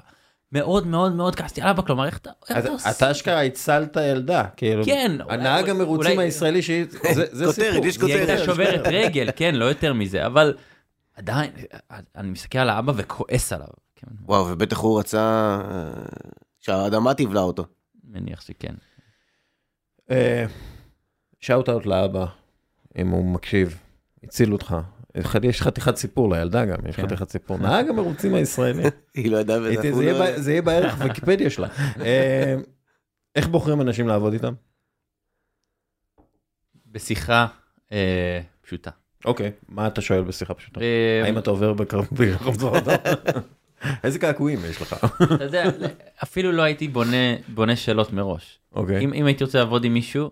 [0.52, 2.30] מאוד מאוד מאוד כעסתי על האבא, כלומר, איך אתה
[2.68, 2.90] עושה?
[2.90, 4.84] אתה אשכרה הצלת ילדה, כאילו.
[4.84, 6.84] כן, הנהג המרוצים הישראלי, שהיא-
[7.32, 7.86] זה כותרת, סיפור.
[7.86, 8.28] יש היא כותרת.
[8.28, 10.54] הייתה שוברת רגל, כן, לא יותר מזה, אבל
[11.16, 11.50] עדיין,
[12.16, 13.66] אני מסתכל על האבא וכועס עליו.
[14.00, 15.90] כן, וואו, ובטח הוא רצה אה,
[16.58, 17.66] שהאדמה תבלע אותו.
[18.04, 18.74] מניח שכן.
[21.40, 22.26] שאוט אאוט לאבא,
[22.98, 23.80] אם הוא מקשיב,
[24.24, 24.76] הציל אותך.
[25.20, 27.06] אחד- יש חתיכת סיפור לילדה גם, יש כן.
[27.06, 27.56] חתיכת סיפור.
[27.58, 28.82] נהג המרוצים הישראלי.
[29.14, 29.92] היא לא ידעה בזה.
[29.94, 31.68] זה יהיה לא- זה יהיה בערך ויקיפדיה שלה.
[32.00, 32.54] אה,
[33.36, 34.54] איך בוחרים אנשים לעבוד איתם?
[36.86, 37.46] בשיחה
[37.92, 38.90] אה, פשוטה.
[39.24, 40.80] אוקיי, מה אתה שואל בשיחה פשוטה?
[40.80, 41.72] אה, האם אתה עובר
[42.10, 42.96] ברחוב אדם?
[44.04, 44.96] איזה קעקועים יש לך?
[45.34, 45.64] אתה יודע,
[46.22, 48.58] אפילו לא הייתי בונה, בונה שאלות מראש.
[48.72, 49.04] אוקיי.
[49.04, 50.30] אם, אם הייתי רוצה לעבוד עם מישהו,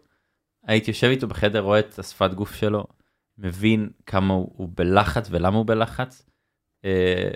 [0.66, 2.84] הייתי יושב איתו בחדר, רואה את השפת גוף שלו,
[3.38, 6.26] מבין כמה הוא, הוא בלחץ ולמה הוא בלחץ,
[6.84, 7.30] אה,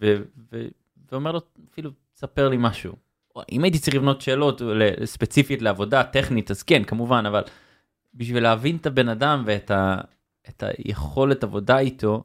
[0.00, 0.16] ו,
[0.52, 0.66] ו,
[1.12, 1.40] ואומר לו,
[1.72, 2.92] אפילו, ספר לי משהו.
[3.52, 4.62] אם הייתי צריך לבנות שאלות
[5.04, 7.42] ספציפית לעבודה טכנית, אז כן, כמובן, אבל
[8.14, 9.96] בשביל להבין את הבן אדם ואת ה,
[10.48, 12.24] את היכולת עבודה איתו,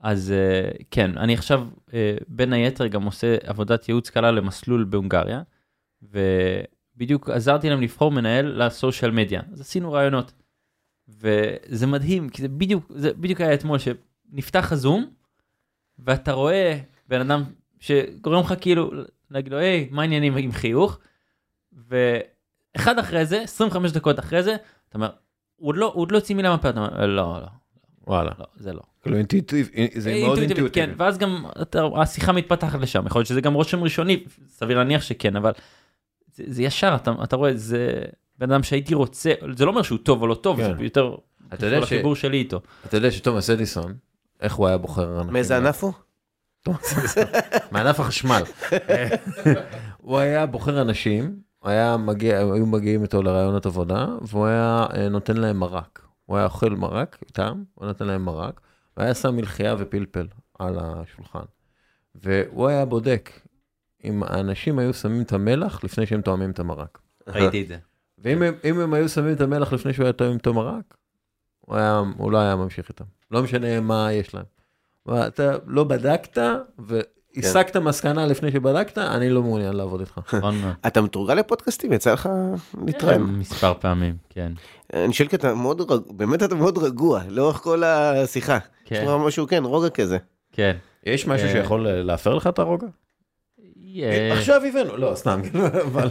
[0.00, 5.42] אז אה, כן, אני עכשיו אה, בין היתר גם עושה עבודת ייעוץ קלה למסלול בהונגריה,
[6.02, 10.32] ובדיוק עזרתי להם לבחור מנהל לסושיאל מדיה, אז עשינו רעיונות.
[11.08, 15.10] וזה מדהים, כי זה בדיוק, זה בדיוק היה אתמול, שנפתח הזום,
[15.98, 16.78] ואתה רואה
[17.08, 17.44] בן אדם
[17.80, 18.90] שגורם לך כאילו
[19.30, 20.98] להגיד לו, היי, מה העניינים עם חיוך?
[21.72, 24.56] ואחד אחרי זה, 25 דקות אחרי זה,
[24.88, 25.10] אתה אומר,
[25.60, 27.46] לא, הוא עוד לא הוציא מילה מהפה, אתה אומר, לא, לא,
[28.06, 28.30] וואלה.
[28.38, 28.80] לא, זה לא.
[29.02, 30.70] כאילו אינטואיטיב, זה מאוד אינטואיטיבי.
[30.70, 35.02] כן, ואז גם אתה, השיחה מתפתחת לשם, יכול להיות שזה גם רושם ראשוני, סביר להניח
[35.02, 35.52] שכן, אבל
[36.34, 38.02] זה, זה ישר, אתה, אתה רואה, זה
[38.38, 40.76] בן אדם שהייתי רוצה, זה לא אומר שהוא טוב או לא טוב, כן.
[40.76, 41.14] זה יותר
[41.54, 42.60] אתה יודע קשור ש- לחיבור שלי איתו.
[42.86, 43.94] אתה יודע שתומאס אדיסון,
[44.40, 45.32] איך הוא היה בוחר אנשים?
[45.32, 45.92] מאיזה ענף הוא?
[46.62, 47.24] תומאס אדיסון,
[47.72, 48.42] מענף החשמל.
[49.98, 55.36] הוא היה בוחר אנשים, היה מגיע, היו מגיעים איתו לרעיונות עבודה, והוא היה אה, נותן
[55.36, 56.03] להם מרק.
[56.24, 58.60] הוא היה אוכל מרק איתם, הוא נותן להם מרק,
[58.96, 60.26] והיה שם מלחייה ופלפל
[60.58, 61.44] על השולחן.
[62.14, 63.30] והוא היה בודק
[64.04, 66.98] אם האנשים היו שמים את המלח לפני שהם טועמים את המרק.
[67.26, 67.76] ראיתי את זה.
[68.18, 68.42] ואם
[68.80, 70.96] הם, היו שמים את המלח לפני שהוא היה טועם איתו מרק,
[71.60, 73.04] הוא, היה, הוא לא היה ממשיך איתם.
[73.30, 74.44] לא משנה מה יש להם.
[75.08, 76.38] אתה לא בדקת
[76.78, 80.20] והסקת מסקנה לפני שבדקת, אני לא מעוניין לעבוד איתך.
[80.86, 81.92] אתה מתורגל לפודקאסטים?
[81.92, 82.28] יצא לך
[82.86, 83.22] להתראיין?
[83.22, 84.52] מספר פעמים, כן.
[84.92, 88.58] אני שואל כי אתה מאוד רגוע, באמת אתה מאוד רגוע לאורך כל השיחה.
[88.90, 90.18] יש כן, לך משהו, כן, רוגע כזה.
[90.52, 90.76] כן.
[91.06, 91.52] יש משהו אה.
[91.52, 92.86] שיכול להפר לך את הרוגע?
[94.02, 95.40] אה, עכשיו הבאנו, לא, סתם,
[95.86, 96.08] אבל...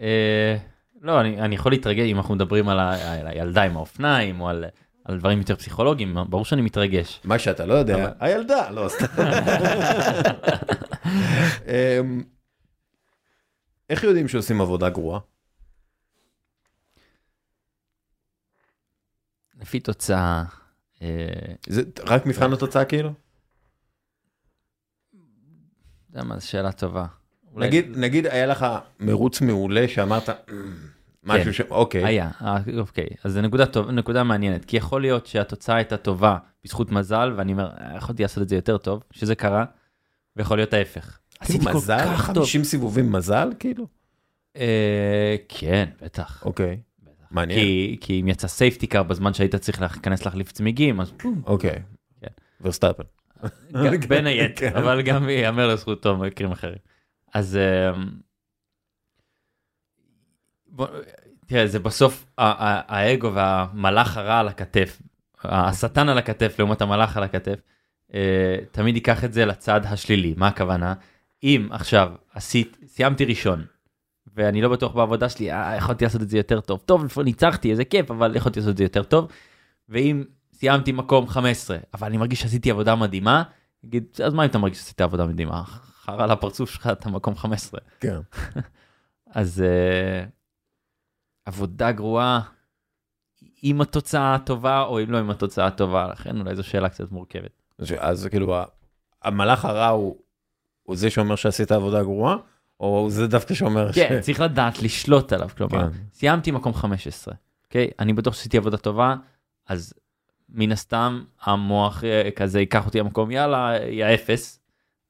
[0.00, 0.56] אה,
[1.02, 2.78] לא, אני, אני יכול להתרגש, אם אנחנו מדברים על,
[3.26, 4.64] הילדה עם האופניים, או על,
[5.04, 7.20] על דברים יותר פסיכולוגיים, ברור שאני מתרגש.
[7.24, 9.06] מה שאתה לא יודע, הילדה, לא, סתם.
[11.66, 12.22] אמ,
[13.90, 15.20] איך יודעים שעושים עבודה גרועה?
[19.64, 20.44] לפי תוצאה,
[21.02, 21.08] אה,
[21.66, 23.08] זה רק מבחן התוצאה כאילו?
[25.10, 25.18] אתה
[26.18, 27.06] יודע מה, זו שאלה טובה.
[27.56, 28.66] נגיד, נגיד היה לך
[29.00, 30.34] מרוץ מעולה שאמרת, "אמ,
[31.22, 31.60] משהו ש...
[31.60, 32.04] אוקיי.
[32.04, 36.38] היה, אה, אוקיי, אז זו נקודה, טוב, נקודה מעניינת, כי יכול להיות שהתוצאה הייתה טובה
[36.64, 39.64] בזכות מזל, ואני אומר, "אה, יכולתי לעשות את זה יותר טוב, שזה קרה,
[40.36, 41.18] ויכול להיות ההפך.
[41.40, 42.04] עשיתי כל מזל?
[42.16, 42.44] כך טוב.
[42.44, 43.86] 50 סיבובים מזל כאילו?
[45.48, 46.42] כן, בטח.
[46.46, 46.80] אוקיי.
[47.34, 47.58] מעניין.
[47.60, 51.82] כי, כי אם יצא safety car בזמן שהיית צריך להיכנס להחליף צמיגים, אז בום, אוקיי.
[52.20, 52.26] כן.
[52.60, 53.02] ורסטאפן.
[53.72, 54.76] גם- בין היתר, כן.
[54.76, 56.78] אבל גם ייאמר לזכותו במקרים אחרים.
[57.34, 58.04] אז אמ,
[60.66, 60.86] בוא,
[61.46, 65.02] תראה, זה בסוף האגו והמלאך הרע על הכתף,
[65.44, 67.60] השטן על הכתף לעומת המלאך על הכתף,
[68.14, 70.34] אה, תמיד ייקח את זה לצד השלילי.
[70.36, 70.94] מה הכוונה?
[71.42, 73.64] אם עכשיו עשית, סיימתי ראשון,
[74.34, 76.82] ואני לא בטוח בעבודה שלי, אה, יכולתי לעשות את זה יותר טוב.
[76.86, 79.28] טוב, ניצחתי, איזה כיף, אבל יכולתי לעשות את זה יותר טוב.
[79.88, 83.42] ואם סיימתי מקום 15, אבל אני מרגיש שעשיתי עבודה מדהימה,
[83.84, 85.62] אגיד, אז מה אם אתה מרגיש שעשית עבודה מדהימה?
[86.04, 87.80] חרא לפרצוף שלך, אתה מקום 15.
[88.00, 88.18] כן.
[89.30, 90.28] אז uh,
[91.46, 92.40] עבודה גרועה,
[93.62, 97.62] עם התוצאה הטובה או אם לא עם התוצאה הטובה, לכן אולי זו שאלה קצת מורכבת.
[97.78, 98.56] אז- אז כאילו,
[99.22, 100.16] המלאך הרע הוא,
[100.82, 102.36] הוא זה שאומר שעשית עבודה גרועה,
[102.84, 105.98] או זה דווקא שאומר כן, צריך לדעת לשלוט עליו, כלומר, כן.
[106.12, 107.34] סיימתי מקום 15,
[107.66, 107.90] אוקיי?
[107.98, 109.14] אני בטוח שעשיתי עבודה טובה,
[109.68, 109.94] אז
[110.48, 114.60] מן הסתם המוח אה, כזה ייקח אותי למקום, יאללה, יא אפס,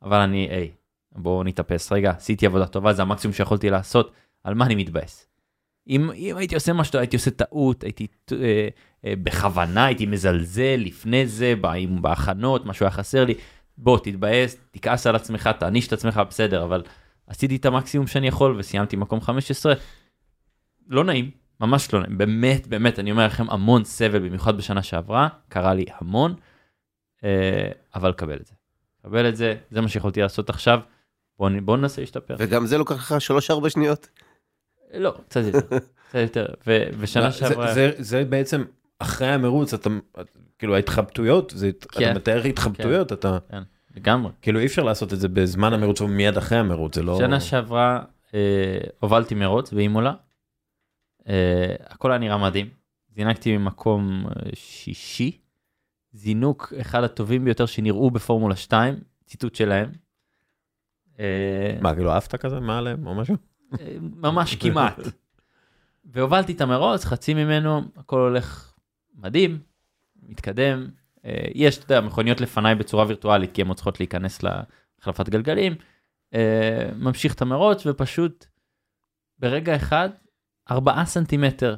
[0.03, 0.71] אבל אני, היי,
[1.13, 4.13] בואו נתאפס רגע, עשיתי עבודה טובה, זה המקסימום שיכולתי לעשות,
[4.45, 5.27] על מה אני מתבאס?
[5.89, 8.69] אם, אם הייתי עושה משהו, הייתי עושה טעות, הייתי אה,
[9.05, 11.55] אה, בכוונה, הייתי מזלזל לפני זה,
[12.01, 13.35] בהכנות, משהו היה חסר לי,
[13.79, 16.83] בוא תתבאס, תכעס על עצמך, תעניש את עצמך, בסדר, אבל
[17.27, 19.75] עשיתי את המקסימום שאני יכול וסיימתי מקום 15.
[20.89, 25.29] לא נעים, ממש לא נעים, באמת, באמת, אני אומר לכם, המון סבל, במיוחד בשנה שעברה,
[25.49, 26.35] קרה לי המון,
[27.25, 28.55] אה, אבל קבל את זה.
[29.03, 30.81] קבל את זה, זה מה שיכולתי לעשות עכשיו,
[31.39, 32.35] בואו בוא ננסה להשתפר.
[32.39, 33.15] וגם זה לוקח לך
[33.51, 34.09] 3-4 שניות.
[34.95, 38.65] לא, קצת יותר, קצת יותר, ו- ושנה זה- שעברה, זה, זה בעצם
[38.99, 39.91] אחרי המרוץ, אתה,
[40.59, 42.11] כאילו ההתחבטויות, זה, כן.
[42.11, 43.39] אתה מתאר התחבטויות, אתה,
[43.97, 44.33] לגמרי.
[44.43, 47.19] כאילו אי אפשר לעשות את זה בזמן המרוץ או מיד אחרי המרוץ, זה לא...
[47.19, 48.03] שנה שעברה
[48.35, 50.15] אה, הובלתי מרוץ באימולה,
[51.29, 52.69] אה, הכל היה נראה מדהים,
[53.15, 55.39] זינקתי ממקום אה, שישי,
[56.13, 58.95] זינוק אחד הטובים ביותר שנראו בפורמולה 2,
[59.27, 59.93] ציטוט שלהם.
[61.21, 63.37] אה, מה, כאילו אהבת כזה מעליהם או משהו?
[63.81, 64.99] אה, ממש כמעט.
[66.05, 68.75] והובלתי את המרוץ, חצי ממנו, הכל הולך
[69.15, 69.59] מדהים,
[70.23, 70.89] מתקדם.
[71.25, 75.75] אה, יש, אתה יודע, מכוניות לפניי בצורה וירטואלית, כי הן עוד צריכות להיכנס להחלפת גלגלים.
[76.35, 78.47] אה, ממשיך את המרוץ, ופשוט
[79.39, 80.09] ברגע אחד,
[80.71, 81.77] 4 סנטימטר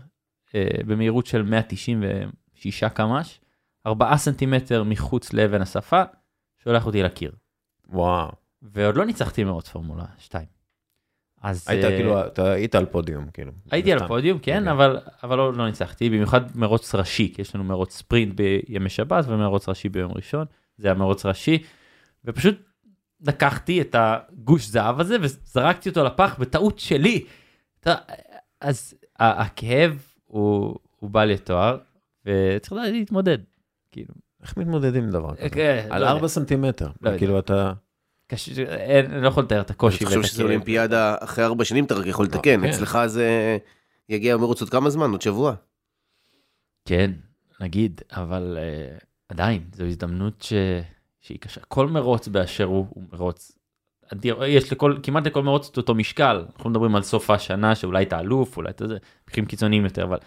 [0.54, 3.40] אה, במהירות של 196 קמ"ש,
[3.86, 6.02] 4 סנטימטר מחוץ לאבן השפה,
[6.64, 7.32] שולח אותי לקיר.
[7.88, 8.32] וואו.
[8.62, 10.55] ועוד לא ניצחתי מרוץ פורמולה 2.
[11.46, 13.52] אז היית אה, כאילו, אתה היית על פודיום, כאילו.
[13.70, 14.04] הייתי על סתם.
[14.04, 14.72] הפודיום, כן, אוקיי.
[14.72, 19.24] אבל, אבל לא, לא ניצחתי, במיוחד מרוץ ראשי, כי יש לנו מרוץ ספרינט בימי שבת
[19.28, 20.46] ומרוץ ראשי ביום ראשון,
[20.78, 21.62] זה המרוץ ראשי,
[22.24, 22.54] ופשוט
[23.20, 27.24] לקחתי את הגוש זהב הזה וזרקתי אותו לפח בטעות שלי.
[28.60, 31.78] אז הכאב הוא, הוא בא לתואר,
[32.26, 33.38] וצריך להתמודד.
[33.92, 35.50] כאילו, איך מתמודדים עם דבר כזה?
[35.50, 36.28] כן, על לא 4 יודע.
[36.28, 36.88] סנטימטר.
[37.02, 37.18] לא.
[37.18, 37.72] כאילו אתה...
[38.26, 40.04] קשה, אין, אני לא יכול לתאר את הקושי.
[40.04, 40.46] אני חושב הכאב.
[40.46, 42.68] אולימפיאדה אחרי 4 שנים אתה רק יכול לתקן, כן.
[42.68, 43.58] אצלך זה
[44.08, 45.54] יגיע המרוץ עוד כמה זמן, עוד שבוע.
[46.84, 47.10] כן,
[47.60, 50.52] נגיד, אבל uh, עדיין, זו הזדמנות ש...
[51.20, 51.60] שהיא קשה.
[51.68, 53.52] כל מרוץ באשר הוא, הוא מרוץ.
[54.12, 56.44] אדיר, יש לכל, כמעט לכל מרוץ את אותו משקל.
[56.56, 58.96] אנחנו מדברים על סוף השנה שאולי אתה אלוף, אולי אתה זה,
[59.28, 60.18] מקרים קיצוניים יותר, אבל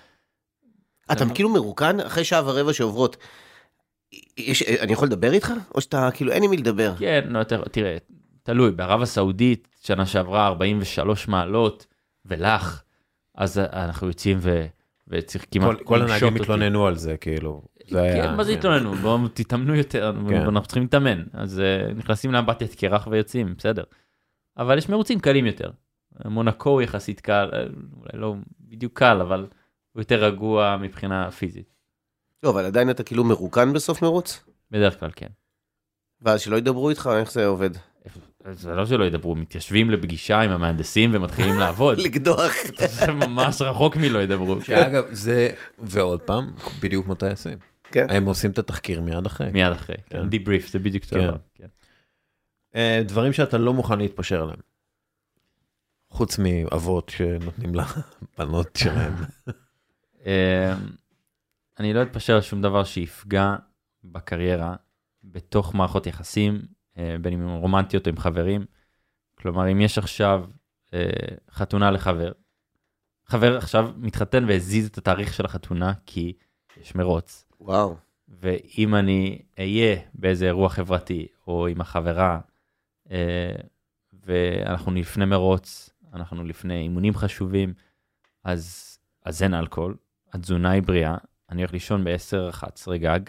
[1.12, 1.26] אתה.
[1.34, 3.18] כאילו מרוקן אחרי שעה ורבע שעוברות.
[4.38, 5.54] יש, אני יכול לדבר איתך?
[5.76, 6.94] או שאתה כאילו אין עם מי לדבר?
[7.00, 7.98] כן, לא יותר, תראה,
[8.44, 11.86] תלוי, בערב הסעודית, שנה שעברה 43 מעלות,
[12.26, 12.84] ולח,
[13.36, 14.66] אז אנחנו יוצאים ו...
[15.08, 16.36] וצריך כמעט כל- כל הנהגים.
[16.36, 17.62] התלוננו על זה, כאילו.
[17.88, 18.24] זה היה...
[18.24, 18.94] כן, מה זה התלוננו?
[18.96, 20.36] בואו תתאמנו יותר, כן.
[20.36, 21.24] אנחנו צריכים להתאמן.
[21.34, 23.84] אז אה, נכנסים לאמבטיית קרח ויוצאים, בסדר.
[24.58, 25.70] אבל יש מרוצים קלים יותר.
[26.26, 27.60] מונקו הוא יחסית קל, אה,
[28.00, 29.40] אולי לא בדיוק קל, אבל
[29.92, 31.74] הוא יותר רגוע מבחינה פיזית.
[32.44, 34.44] לא, אבל עדיין אתה כאילו מרוקן בסוף מרוץ?
[34.72, 35.28] בדרך כלל כן.
[36.22, 37.70] ואז שלא ידברו איתך, איך זה עובד?
[38.52, 41.98] זה לא שלא ידברו, מתיישבים לפגישה עם המהנדסים ומתחילים לעבוד.
[42.06, 42.54] לקדוח.
[42.78, 44.62] זה ממש רחוק מלא ידברו.
[44.62, 45.50] שאגב, זה,
[45.80, 46.52] ועוד פעם,
[46.82, 47.58] בדיוק כמו טייסים.
[47.84, 48.08] כן.
[48.10, 49.52] הם עושים את התחקיר מיד אחרי.
[49.52, 50.30] מיד אחרי, כן.
[50.30, 51.28] דיבריף, זה בדיוק אותו כן.
[51.28, 51.38] דבר.
[51.56, 51.68] כן.
[52.76, 54.60] אה, דברים שאתה לא מוכן להתפשר עליהם.
[56.10, 57.72] חוץ מאבות שנותנים
[58.40, 59.14] לבנות שלהם.
[61.80, 63.56] אני לא אתפשר על שום דבר שיפגע
[64.04, 64.76] בקריירה
[65.24, 66.62] בתוך מערכות יחסים,
[66.98, 68.66] אה, בין אם הן רומנטיות או עם חברים.
[69.36, 70.46] כלומר, אם יש עכשיו
[70.94, 71.10] אה,
[71.52, 72.32] חתונה לחבר,
[73.26, 76.34] חבר עכשיו מתחתן והזיז את התאריך של החתונה כי
[76.82, 77.96] יש מרוץ, וואו.
[78.28, 82.40] ואם אני אהיה באיזה אירוע חברתי או עם החברה,
[83.12, 83.56] אה,
[84.14, 87.74] ואנחנו לפני מרוץ, אנחנו לפני אימונים חשובים,
[88.44, 89.98] אז, אז אין אלכוהול,
[90.34, 91.18] התזונה היא בריאה,
[91.52, 93.20] אני הולך לישון ב-10-11 גג,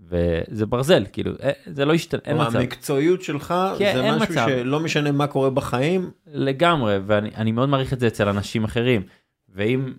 [0.00, 2.56] וזה ברזל, כאילו, אה, זה לא ישתנה, אין מצב.
[2.56, 4.46] המקצועיות שלך כן, זה משהו מצב.
[4.48, 9.02] שלא משנה מה קורה בחיים, לגמרי, ואני אני מאוד מעריך את זה אצל אנשים אחרים.
[9.48, 9.92] ואם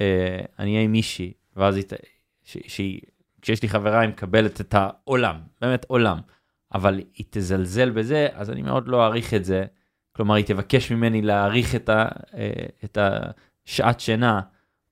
[0.00, 1.84] אה, אני אהיה עם מישהי, ואז היא,
[2.44, 3.00] ש- שהיא,
[3.42, 6.18] כשיש לי חברה, היא מקבלת את העולם, באמת עולם,
[6.74, 9.64] אבל היא תזלזל בזה, אז אני מאוד לא אעריך את זה.
[10.12, 12.50] כלומר, היא תבקש ממני להעריך את, ה, אה,
[12.84, 12.98] את
[13.66, 14.40] השעת שינה,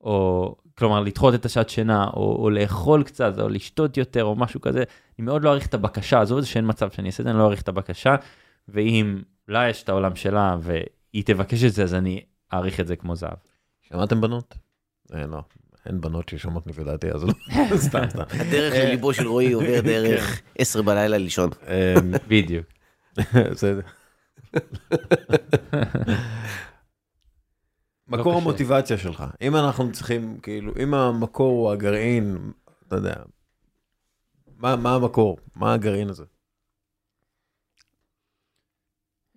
[0.00, 4.60] או כלומר לדחות את השעת שינה, או, או לאכול קצת, או לשתות יותר, או משהו
[4.60, 4.78] כזה,
[5.18, 7.30] אני מאוד לא אעריך את הבקשה, עזוב את זה שאין מצב שאני אעשה את זה,
[7.30, 8.16] אני לא אעריך את הבקשה,
[8.68, 12.20] ואם לה יש את העולם שלה, והיא תבקש את זה, אז אני
[12.54, 13.36] אעריך את זה כמו זהב.
[13.82, 14.54] שמעתם בנות?
[15.14, 15.42] אה, לא,
[15.86, 17.32] אין בנות ששומעות לפי דעתי, אז לא,
[17.76, 18.24] סתם, סתם.
[18.30, 21.50] הדרך לליבו של רועי עובר דרך 10 בלילה לישון.
[21.68, 22.66] אמ, בדיוק.
[23.52, 23.80] בסדר.
[28.10, 28.42] מקור קשה.
[28.42, 32.52] המוטיבציה שלך, אם אנחנו צריכים, כאילו, אם המקור הוא הגרעין,
[32.88, 33.14] אתה יודע,
[34.56, 35.38] מה מה המקור?
[35.56, 36.24] מה הגרעין הזה?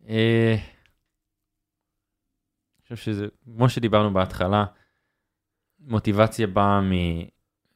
[0.07, 0.55] אה,
[2.77, 4.65] אני חושב שזה, כמו שדיברנו בהתחלה,
[5.79, 7.25] מוטיבציה באה מ-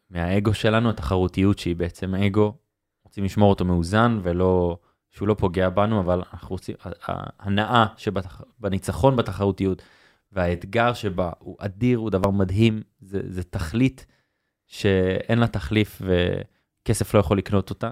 [0.09, 2.57] מהאגו שלנו, התחרותיות שהיא בעצם אגו,
[3.03, 4.77] רוצים לשמור אותו מאוזן ולא,
[5.11, 6.75] שהוא לא פוגע בנו, אבל אנחנו רוצים,
[7.39, 9.81] ההנאה שבניצחון בתחרותיות
[10.31, 14.05] והאתגר שבה הוא אדיר, הוא דבר מדהים, זה, זה תכלית
[14.65, 17.91] שאין לה תחליף וכסף לא יכול לקנות אותה.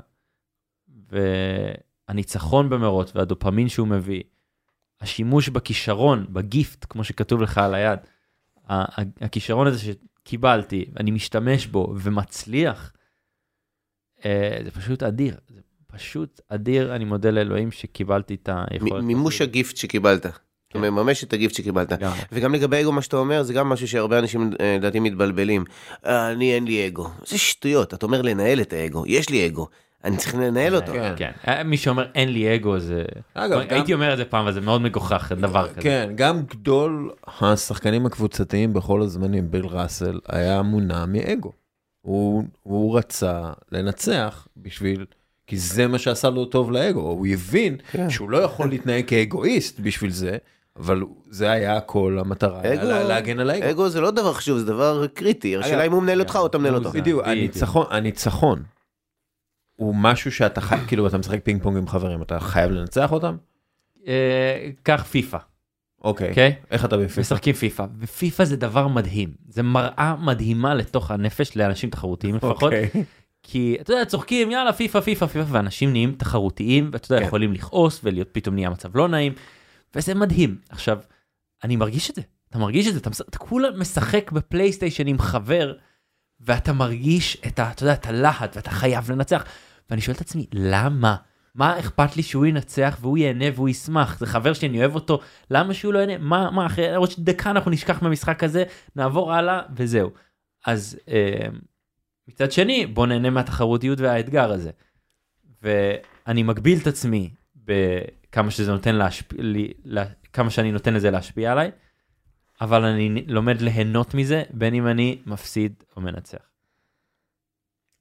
[2.07, 4.23] והניצחון במרוץ והדופמין שהוא מביא,
[5.01, 7.99] השימוש בכישרון, בגיפט, כמו שכתוב לך על היד,
[9.21, 12.93] הכישרון הזה שקיבלתי, אני משתמש בו ומצליח,
[14.25, 15.35] אה, זה פשוט אדיר.
[15.47, 19.03] זה פשוט אדיר, אני מודה לאלוהים שקיבלתי את היכולת.
[19.03, 19.41] מימוש.
[19.41, 20.25] הגיפט שקיבלת.
[20.75, 20.81] כן.
[20.81, 21.91] מממש את הגיפט שקיבלת.
[21.91, 22.19] לגמרי.
[22.31, 25.63] וגם לגבי אגו, מה שאתה אומר, זה גם משהו שהרבה אנשים אה, לדעתי מתבלבלים.
[26.05, 27.09] אני אין לי אגו.
[27.25, 29.03] זה שטויות, אתה אומר לנהל את האגו.
[29.07, 29.67] יש לי אגו,
[30.03, 30.91] אני צריך לנהל אותו.
[30.91, 31.13] כן.
[31.17, 33.03] כן, אה, מי שאומר אין לי אגו זה...
[33.33, 35.81] אגב, גם- הייתי אומר את זה פעם, אבל זה מאוד מגוחך, דבר כזה.
[35.81, 37.11] כן, גם גדול
[37.41, 41.51] השחקנים הקבוצתיים בכל הזמנים, ביל ראסל, היה מונע מאגו.
[42.01, 43.41] הוא, הוא רצה
[43.71, 45.05] לנצח בשביל,
[45.47, 46.99] כי זה מה שעשה לו טוב לאגו.
[46.99, 48.09] הוא הבין כן.
[48.09, 50.37] שהוא לא יכול להתנהג כאגואיסט בשביל זה,
[50.77, 53.69] אבל זה היה כל המטרה, היה אגו- לה- להגן על האגו.
[53.69, 55.57] אגו זה לא דבר חשוב, זה דבר קריטי.
[55.57, 56.91] השאלה אם הוא מנהל אותך או אתה מנהל אותו.
[56.91, 57.21] בדיוק.
[57.25, 58.63] הניצחון, הניצחון
[59.75, 63.35] הוא משהו שאתה חי, כאילו אתה משחק פינג פונג עם חברים, אתה חייב לנצח אותם?
[64.07, 65.37] אה, קח פיפא,
[66.03, 66.29] אוקיי.
[66.29, 66.55] אוקיי?
[66.71, 67.21] איך אתה בפיפ"א?
[67.21, 72.89] משחקים פיפא, ופיפא זה דבר מדהים, זה מראה מדהימה לתוך הנפש לאנשים תחרותיים לפחות, אוקיי.
[73.43, 77.27] כי אתה יודע צוחקים יאללה פיפא פיפא פיפא ואנשים נהיים תחרותיים ואתה יודע כן.
[77.27, 79.33] יכולים לכעוס ולהיות פתאום נהיה מצב לא נעים
[79.95, 80.99] וזה מדהים עכשיו
[81.63, 85.73] אני מרגיש את זה אתה מרגיש את זה אתה, אתה כולה משחק בפלייסטיישן עם חבר
[86.39, 87.71] ואתה מרגיש את ה...
[87.71, 89.45] אתה יודע את הלהט ואתה חייב לנצח
[89.89, 91.15] ואני שואל את עצמי למה.
[91.55, 95.19] מה אכפת לי שהוא ינצח והוא ייהנה והוא ישמח זה חבר שאני אוהב אותו
[95.51, 98.63] למה שהוא לא ייהנה מה מה אחרי עוד דקה אנחנו נשכח מהמשחק הזה
[98.95, 100.11] נעבור הלאה וזהו.
[100.65, 101.47] אז אה,
[102.27, 104.71] מצד שני בוא נהנה מהתחרותיות והאתגר הזה.
[105.61, 107.29] ואני מגביל את עצמי
[108.35, 111.71] בכמה שזה נותן להשפיע לי לה, כמה שאני נותן לזה להשפיע עליי
[112.61, 116.37] אבל אני לומד ליהנות מזה בין אם אני מפסיד או מנצח.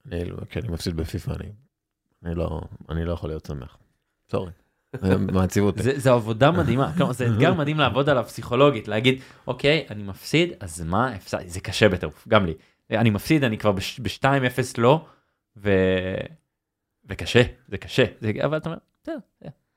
[0.06, 1.52] אני לא, כי אני מפסיד בפיפ"א, אני,
[2.24, 3.76] אני לא, אני לא יכול להיות שמח.
[4.30, 4.50] סורי.
[5.32, 5.82] מעציב אותי.
[5.82, 10.52] זה, זה עבודה מדהימה, כלומר זה אתגר מדהים לעבוד עליו פסיכולוגית, להגיד אוקיי אני מפסיד
[10.60, 12.54] אז מה הפסדתי, זה קשה בטירוף, גם לי.
[12.90, 14.26] אני מפסיד אני כבר ב-2-0
[14.78, 15.06] לא,
[15.56, 15.70] ו...
[17.08, 18.32] וקשה, זה קשה, זה...
[18.44, 19.18] אבל אתה אומר, "בסדר,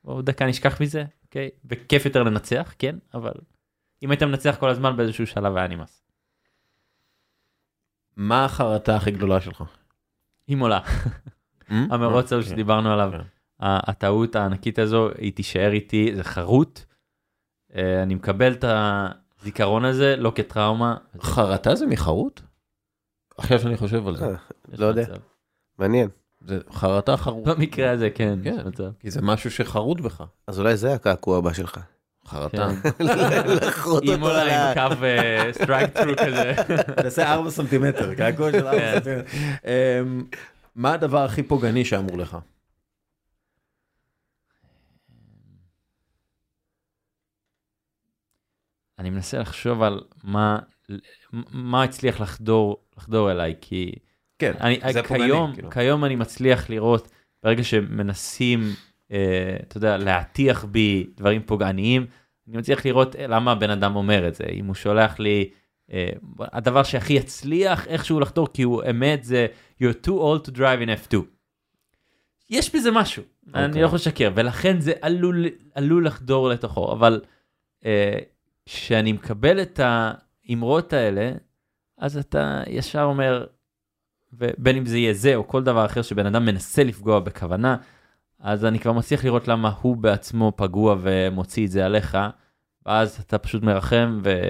[0.08, 3.32] אה, עוד דקה נשכח מזה, אוקיי, וכיף יותר לנצח, כן, אבל
[4.02, 6.02] אם היית מנצח כל הזמן באיזשהו שלב היה נמאס.
[8.16, 9.64] מה החרטה הכי גדולה שלך?
[10.52, 10.80] אם עולה,
[11.68, 12.50] המרוץ ההוא כן.
[12.50, 13.24] שדיברנו עליו, כן.
[13.60, 16.80] הטעות הענקית הזו היא תישאר איתי זה חרוט.
[17.74, 18.64] אה, אני מקבל את
[19.40, 20.96] הזיכרון הזה לא כטראומה.
[21.20, 22.40] חרטה זה מחרוט?
[23.38, 24.24] עכשיו שאני חושב על זה.
[24.24, 24.34] אה,
[24.78, 25.04] לא יודע.
[25.78, 26.08] מעניין.
[26.48, 27.48] זה חרטה חרוט.
[27.48, 28.38] במקרה הזה כן.
[28.44, 28.56] כן.
[29.00, 30.22] כי זה משהו שחרוט בך.
[30.46, 31.80] אז אולי זה הקעקוע הבא שלך.
[32.26, 32.68] חרטה.
[32.82, 33.04] כן.
[33.66, 34.24] לחרוט עם.
[34.24, 34.96] עם קו
[35.52, 36.52] strike through כזה.
[36.96, 38.94] תעשה 4 סנטימטר, קעקוע של 4 כן.
[38.94, 39.22] סנטימטר.
[39.64, 40.24] אמ,
[40.74, 42.36] מה הדבר הכי פוגעני שאמור לך?
[48.98, 50.58] אני מנסה לחשוב על מה
[51.52, 53.92] מה הצליח לחדור לחדור אליי כי
[54.38, 55.70] כן, אני, זה פוגעני, כיום, כאילו.
[55.70, 57.08] כיום אני מצליח לראות
[57.42, 58.60] ברגע שמנסים,
[59.12, 62.06] אה, אתה יודע, להטיח בי דברים פוגעניים,
[62.48, 64.44] אני מצליח לראות אה, למה הבן אדם אומר את זה.
[64.52, 65.50] אם הוא שולח לי,
[65.92, 66.10] אה,
[66.40, 69.46] הדבר שהכי יצליח איכשהו לחדור, כי הוא אמת, זה
[69.82, 71.16] you're too old to drive in F2.
[72.50, 73.50] יש בזה משהו, okay.
[73.54, 73.82] אני אוקיי.
[73.82, 77.20] לא יכול לשקר, ולכן זה עלול, עלול לחדור לתוכו, אבל
[77.84, 78.18] אה,
[78.66, 81.32] כשאני מקבל את האמרות האלה,
[81.98, 83.46] אז אתה ישר אומר,
[84.32, 87.76] ובין אם זה יהיה זה או כל דבר אחר שבן אדם מנסה לפגוע בכוונה,
[88.40, 92.18] אז אני כבר מצליח לראות למה הוא בעצמו פגוע ומוציא את זה עליך,
[92.86, 94.40] ואז אתה פשוט מרחם ו...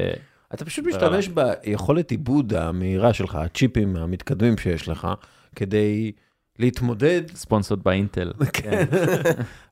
[0.54, 5.08] אתה פשוט משתמש ביכולת עיבוד המהירה שלך, הצ'יפים המתקדמים שיש לך,
[5.56, 6.12] כדי
[6.58, 8.32] להתמודד, ספונסות באינטל.
[8.52, 8.84] כן.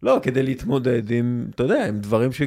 [0.03, 2.43] לא, כדי להתמודד עם, אתה יודע, עם דברים ש...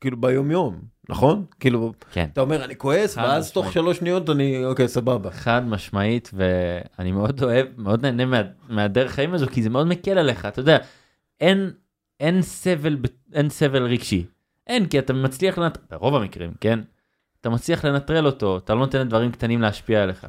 [0.00, 1.44] כאילו ביום-יום, נכון?
[1.60, 2.28] כאילו, כן.
[2.32, 3.74] אתה אומר, אני כועס, ואז תוך משמעית.
[3.74, 5.30] שלוש שניות אני, אוקיי, סבבה.
[5.30, 10.18] חד משמעית, ואני מאוד אוהב, מאוד נהנה מה, מהדרך חיים הזו, כי זה מאוד מקל
[10.18, 10.78] עליך, אתה יודע,
[11.40, 11.70] אין,
[12.20, 12.96] אין סבל,
[13.32, 14.26] אין סבל רגשי.
[14.66, 15.78] אין, כי אתה מצליח, לנט...
[15.90, 16.80] ברוב המקרים, כן?
[17.40, 20.26] אתה מצליח לנטרל אותו, אתה לא נותן לדברים קטנים להשפיע עליך.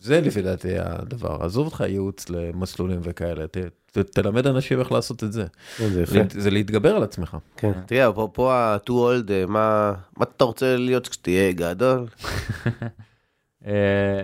[0.00, 1.36] זה לפי דעתי הדבר.
[1.44, 3.56] עזוב אותך ייעוץ למסלולים וכאלה, ת,
[3.92, 5.44] ת, תלמד אנשים איך לעשות את זה.
[5.88, 6.12] זה יפה.
[6.12, 7.36] זה, זה להתגבר על עצמך.
[7.56, 7.72] כן.
[7.86, 12.06] תראה, פה- פה ה-too old, אה, מה מה אתה רוצה להיות כשתהיה גדול?
[13.66, 14.22] אה,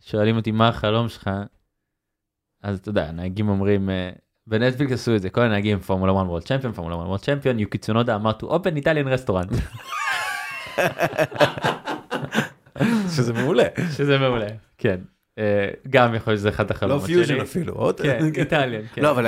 [0.00, 1.30] שואלים אותי מה החלום שלך,
[2.62, 4.10] אז אתה יודע, הנהגים אומרים, אה,
[4.46, 7.78] בנטפליקס עשו את זה, כל הנהגים פורמולה 1 world champion, פורמולה 1 world champion, יוקי
[7.78, 9.54] צונודה אמר to open Italian restaurant,
[13.16, 13.64] שזה מעולה.
[13.96, 14.46] שזה מעולה,
[14.78, 15.00] כן.
[15.38, 15.42] אה,
[15.90, 17.14] גם יכול להיות שזה אחד לא החלומות שלי.
[17.14, 17.72] פיוז'ן אפילו.
[17.74, 19.02] עוד- כן, Italian, כן.
[19.02, 19.26] לא, אבל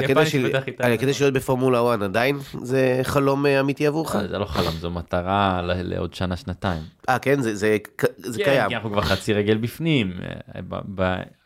[1.12, 4.16] של להיות בפורמולה 1 עדיין זה חלום אה, אמיתי עבורך?
[4.16, 6.82] אה, זה לא חלום, זו מטרה לעוד שנה, שנתיים.
[7.08, 8.68] אה, כן, זה- זה ק- זה כן, קיים.
[8.68, 10.12] כי אנחנו כבר חצי רגל בפנים.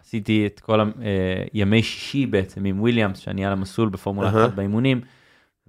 [0.02, 0.80] עשיתי את כל
[1.52, 4.46] הימי שישי בעצם עם וויליאמס, שאני על המסלול בפורמולה אהה.
[4.46, 5.00] 1 באימונים,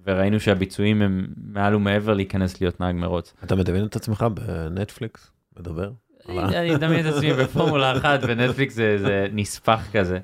[0.07, 3.33] וראינו שהביצועים הם מעל ומעבר להיכנס להיות נהג מרוץ.
[3.43, 5.31] אתה מדמיין את עצמך בנטפליקס?
[5.59, 5.91] מדבר?
[6.29, 10.19] אני מדמיין את עצמי בפורמולה 1 ונטפליקס זה זה נספח כזה.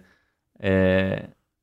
[0.63, 1.17] אה,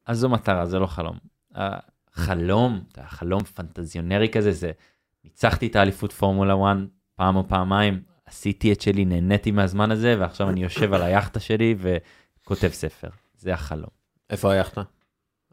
[0.06, 1.18] אז זו מטרה, זה לא חלום.
[1.54, 4.70] החלום, החלום פנטזיונרי כזה, זה
[5.24, 6.76] ניצחתי את האליפות פורמולה 1
[7.16, 11.74] פעם או פעמיים, עשיתי את שלי, נהניתי מהזמן הזה, ועכשיו אני יושב על היאכטה שלי
[11.78, 13.08] וכותב ספר.
[13.38, 13.90] זה החלום.
[14.30, 14.82] איפה היאכטה?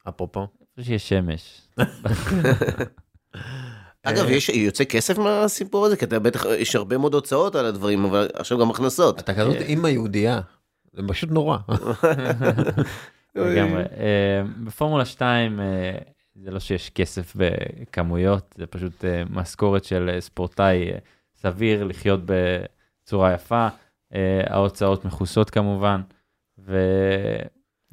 [0.09, 0.47] אפרופו.
[0.77, 1.67] איפה שיש שמש.
[4.03, 5.97] אגב, יש יוצא כסף מהסיפור הזה?
[5.97, 9.19] כי אתה בטח, יש הרבה מאוד הוצאות על הדברים, אבל עכשיו גם הכנסות.
[9.19, 10.41] אתה כזאת אימא יהודייה.
[10.93, 11.57] זה פשוט נורא.
[13.35, 13.81] לגמרי.
[13.81, 15.65] אה, בפורמולה 2 אה,
[16.35, 20.97] זה לא שיש כסף בכמויות, זה פשוט אה, משכורת של אה, ספורטאי אה,
[21.35, 23.67] סביר לחיות בצורה יפה,
[24.13, 26.01] אה, ההוצאות מכוסות כמובן,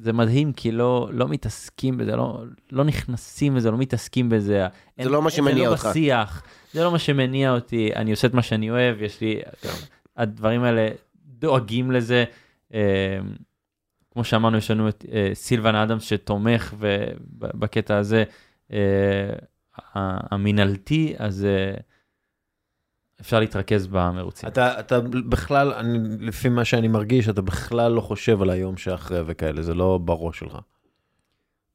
[0.01, 4.67] וזה מדהים כי לא, לא מתעסקים בזה, לא, לא נכנסים בזה, לא מתעסקים בזה.
[4.97, 5.85] אין- לא מה שמניע זה לא אותך.
[5.85, 9.39] בשיח, זה לא מה שמניע אותי, אני עושה את מה שאני אוהב, יש לי,
[10.17, 10.87] הדברים האלה
[11.25, 12.23] דואגים לזה.
[12.73, 13.19] אה,
[14.13, 17.05] כמו שאמרנו, יש לנו את אה, סילבן אדמס שתומך ו-
[17.37, 18.23] בקטע הזה
[18.73, 18.77] אה,
[20.31, 21.73] המינהלתי, אז אה,
[23.21, 24.49] אפשר להתרכז במרוצים.
[24.49, 24.99] אתה, אתה
[25.29, 29.73] בכלל, אני, לפי מה שאני מרגיש, אתה בכלל לא חושב על היום שאחרי וכאלה, זה
[29.73, 30.57] לא בראש שלך.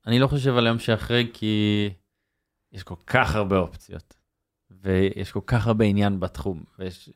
[0.06, 1.90] אני לא חושב על היום שאחרי, כי
[2.72, 4.14] יש כל כך הרבה אופציות,
[4.70, 7.10] ויש כל כך הרבה עניין בתחום, ויש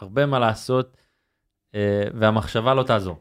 [0.00, 0.96] הרבה מה לעשות,
[1.74, 3.20] אה, והמחשבה לא תעזור.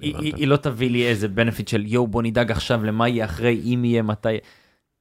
[0.00, 0.34] היא, היא.
[0.36, 3.84] היא לא תביא לי איזה בנפיט של יואו בוא נדאג עכשיו למה יהיה אחרי אם
[3.84, 4.28] יהיה מתי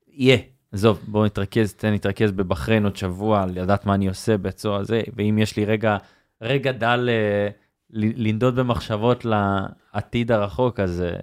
[0.08, 0.38] יהיה
[0.72, 5.38] עזוב בוא נתרכז תן נתרכז בבחריין עוד שבוע לדעת מה אני עושה בצורה הזה ואם
[5.42, 5.98] יש לי רגע
[6.42, 7.50] רגע דל אה,
[7.90, 11.16] ל- לנדוד במחשבות לעתיד הרחוק אז אה,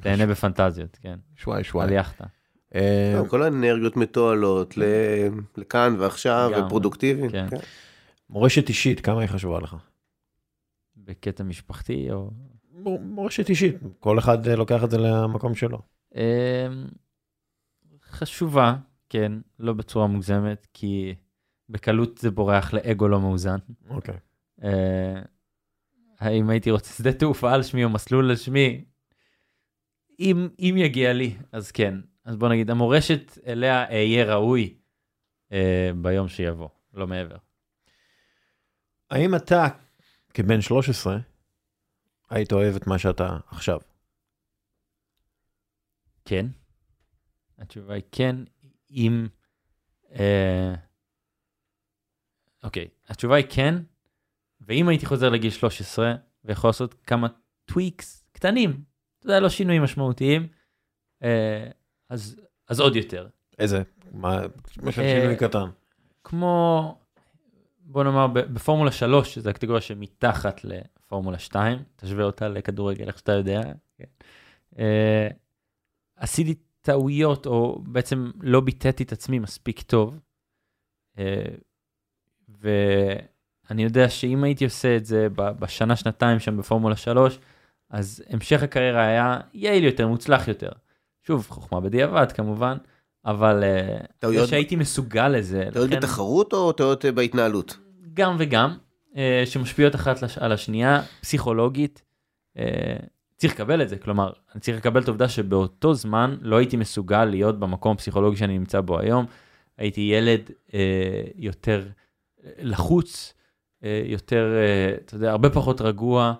[0.00, 1.86] תהנה בפנטזיות כן שוואי שוואי.
[1.86, 2.24] על יאכטה.
[2.74, 4.82] אה, לא, כל האנרגיות מתועלות ל-
[5.56, 6.66] לכאן ועכשיו לגמרי.
[6.66, 7.30] ופרודוקטיביים.
[7.30, 7.46] כן.
[7.50, 7.56] כן.
[8.30, 9.76] מורשת אישית, כמה היא חשובה לך?
[10.96, 12.30] בקטע משפחתי או
[12.72, 15.78] מור- מורשת אישית, כל אחד לוקח את זה למקום שלו.
[18.14, 18.76] חשובה
[19.08, 21.14] כן לא בצורה מוגזמת כי
[21.68, 23.58] בקלות זה בורח לאגו לא מאוזן.
[23.90, 24.18] אוקיי.
[24.64, 25.22] אה,
[26.18, 28.84] האם הייתי רוצה שדה תעופה על שמי או מסלול על שמי?
[30.20, 31.94] אם, אם יגיע לי, אז כן.
[32.24, 34.74] אז בוא נגיד, המורשת אליה אהיה ראוי
[35.52, 37.36] אה, ביום שיבוא, לא מעבר.
[39.10, 39.68] האם אתה,
[40.34, 41.18] כבן 13,
[42.30, 43.78] היית אוהב את מה שאתה עכשיו?
[46.24, 46.46] כן.
[47.64, 48.36] התשובה היא כן,
[48.90, 49.26] אם...
[50.12, 50.74] אה,
[52.64, 53.74] אוקיי, התשובה היא כן,
[54.60, 56.14] ואם הייתי חוזר לגיל 13
[56.44, 57.28] ויכול לעשות כמה
[57.64, 58.82] טוויקס קטנים,
[59.18, 60.48] אתה יודע, לא שינויים משמעותיים,
[61.22, 61.70] אה,
[62.08, 63.28] אז, אז עוד יותר.
[63.58, 63.82] איזה?
[64.12, 64.42] מה?
[64.76, 65.68] למשל אה, שינוי קטן.
[66.24, 66.98] כמו...
[67.86, 73.62] בוא נאמר בפורמולה 3 שזה הקטגוריה שמתחת לפורמולה 2 תשווה אותה לכדורגל איך שאתה יודע.
[73.98, 74.04] כן.
[74.78, 75.28] אה,
[76.16, 76.54] עשיתי
[76.84, 80.18] טעויות או בעצם לא ביטאתי את עצמי מספיק טוב.
[81.18, 81.44] אה,
[82.60, 87.38] ואני יודע שאם הייתי עושה את זה בשנה שנתיים שם בפורמולה 3
[87.90, 90.68] אז המשך הקריירה היה יעיל יותר מוצלח יותר.
[91.22, 92.76] שוב חוכמה בדיעבד כמובן
[93.24, 95.68] אבל אה, טעויות- שהייתי מסוגל לזה.
[95.72, 97.78] טעויות לכן- בתחרות או טעויות אה, בהתנהלות?
[98.14, 98.76] גם וגם,
[99.44, 102.02] שמשפיעות אחת על השנייה, פסיכולוגית.
[103.44, 106.76] אה, צריך לקבל את זה, כלומר, אני צריך לקבל את העובדה שבאותו זמן לא הייתי
[106.76, 109.26] מסוגל להיות במקום הפסיכולוגי שאני נמצא בו היום.
[109.76, 111.88] הייתי ילד אה, יותר
[112.44, 113.34] אה, לחוץ,
[113.84, 116.34] אה, יותר, אה, אתה יודע, הרבה פחות רגוע.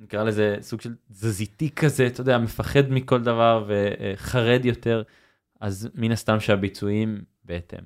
[0.00, 5.02] נקרא לזה סוג של תזזיתי כזה, אתה יודע, מפחד מכל דבר וחרד יותר,
[5.60, 7.84] אז מן הסתם שהביצועים בהתאם.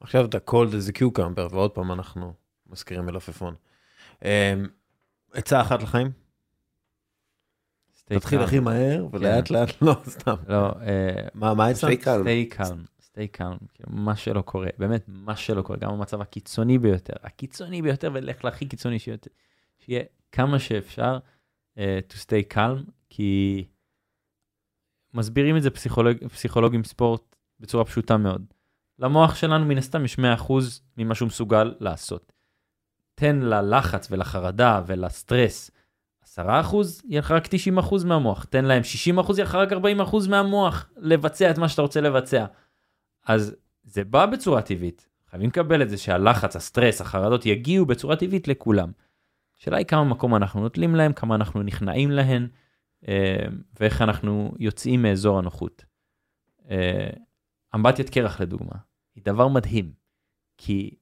[0.00, 1.20] עכשיו אתה cold as a
[1.52, 2.32] ועוד פעם אנחנו
[2.66, 3.54] מזכירים מלפפון.
[4.24, 4.28] אמ,
[5.32, 6.21] עצה אחת לחיים?
[8.12, 8.44] Stay תתחיל calm.
[8.44, 10.34] הכי מהר, ולאט לאט, לא, סתם.
[10.48, 12.58] לא, אה, מה stay calm,
[13.00, 17.82] stay calm, כאילו, מה שלא קורה, באמת, מה שלא קורה, גם במצב הקיצוני ביותר, הקיצוני
[17.82, 19.30] ביותר, ולך להכי קיצוני שיותר,
[19.78, 20.02] שיהיה
[20.32, 21.18] כמה שאפשר
[21.76, 21.80] uh,
[22.12, 23.64] to stay calm, כי
[25.14, 28.44] מסבירים את זה פסיכולוג, פסיכולוגים ספורט בצורה פשוטה מאוד.
[28.98, 30.20] למוח שלנו מן הסתם יש 100%
[30.96, 32.32] ממה שהוא מסוגל לעשות.
[33.14, 35.70] תן ללחץ ולחרדה ולסטרס
[36.38, 36.40] 10%
[37.04, 38.82] יהיה לך רק 90% מהמוח, תן להם
[39.18, 42.46] 60% יהיה לך רק 40% מהמוח לבצע את מה שאתה רוצה לבצע.
[43.26, 48.48] אז זה בא בצורה טבעית, חייבים לקבל את זה שהלחץ, הסטרס, החרדות יגיעו בצורה טבעית
[48.48, 48.92] לכולם.
[49.58, 52.48] השאלה היא כמה מקום אנחנו נוטלים להם, כמה אנחנו נכנעים להן,
[53.08, 53.44] אה,
[53.80, 55.84] ואיך אנחנו יוצאים מאזור הנוחות.
[56.70, 57.10] אה,
[57.74, 58.74] אמבטיית קרח לדוגמה,
[59.14, 59.92] היא דבר מדהים,
[60.58, 60.96] כי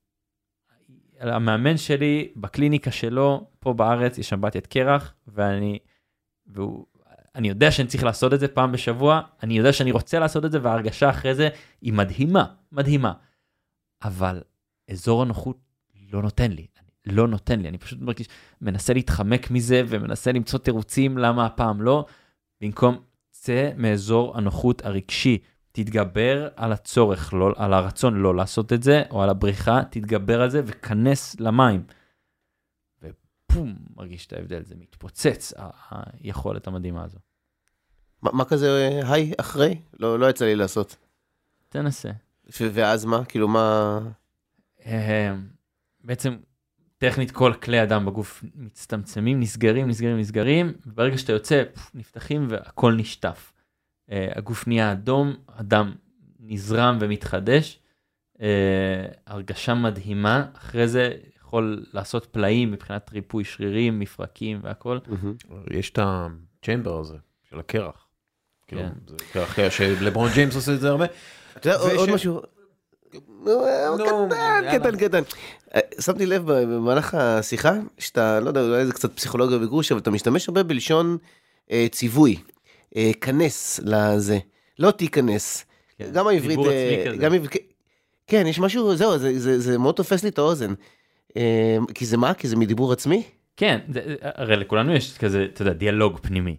[1.20, 5.78] המאמן שלי בקליניקה שלו פה בארץ יש אמבטיית קרח ואני
[6.46, 6.86] והוא
[7.34, 10.52] אני יודע שאני צריך לעשות את זה פעם בשבוע אני יודע שאני רוצה לעשות את
[10.52, 11.48] זה וההרגשה אחרי זה
[11.80, 13.12] היא מדהימה מדהימה.
[14.02, 14.42] אבל
[14.90, 15.58] אזור הנוחות
[16.12, 16.66] לא נותן לי
[17.06, 17.68] לא נותן לי.
[17.68, 18.26] אני פשוט מרגיש
[18.60, 22.06] מנסה להתחמק מזה ומנסה למצוא תירוצים למה הפעם לא.
[22.60, 25.38] במקום צא מאזור הנוחות הרגשי
[25.84, 30.50] תתגבר על הצורך, לא, על הרצון לא לעשות את זה, או על הבריחה, תתגבר על
[30.50, 31.84] זה וכנס למים.
[33.02, 35.52] ופום, מרגיש את ההבדל, זה מתפוצץ,
[35.90, 37.18] היכולת המדהימה הזו.
[38.22, 39.80] מה מה כזה היי אחרי?
[40.00, 40.96] לא לא יצא לי לעשות.
[41.68, 42.10] תנסה.
[42.60, 43.24] ואז מה?
[43.24, 43.98] כאילו מה...
[44.86, 45.34] אה,
[46.04, 46.36] בעצם,
[46.98, 52.92] טכנית כל כלי הדם בגוף מצטמצמים, נסגרים, נסגרים, נסגרים, וברגע שאתה יוצא, פוף, נפתחים והכל
[52.92, 53.52] נשטף.
[54.10, 55.92] אה, הגוף נהיה אדום, הדם
[56.40, 57.78] נזרם ומתחדש.
[58.42, 58.46] אה,
[59.26, 64.98] הרגשה מדהימה, אחרי זה יכול לעשות פלאים מבחינת ריפוי שרירים, מפרקים והכל.
[65.70, 67.16] יש את הצ'מבר הזה,
[67.50, 68.06] של הקרח.
[68.68, 68.88] כאילו, כן.
[69.08, 71.04] זה קרח שלברון ג'יימס עושה את זה הרבה.
[71.56, 72.40] אתה יודע, עוד- וש- עוד משהו.
[73.46, 73.88] אה,
[74.78, 74.78] קטן.
[74.78, 75.22] קטן, קטן.
[76.00, 80.48] שמתי לב במהלך השיחה, שאתה, לא יודע, אולי זה קצת פסיכולוגיה וגרוש, אבל אתה משתמש
[80.48, 81.16] הרבה בלשון
[81.90, 82.36] ציווי.
[82.96, 84.38] אה, כנס לזה.
[84.78, 85.64] לא תיכנס.
[85.98, 86.10] כן.
[86.12, 86.58] גם העברית...
[86.58, 87.16] אה.
[87.20, 87.52] גם עברית...
[88.26, 90.74] כן, יש משהו, זהו, זה- זה זה מאוד תופס לי את האוזן.
[91.36, 92.34] אה, כי זה מה?
[92.34, 93.22] כי זה מדיבור עצמי?
[93.56, 96.56] כן, זה, הרי לכולנו יש כזה, אתה יודע, דיאלוג פנימי.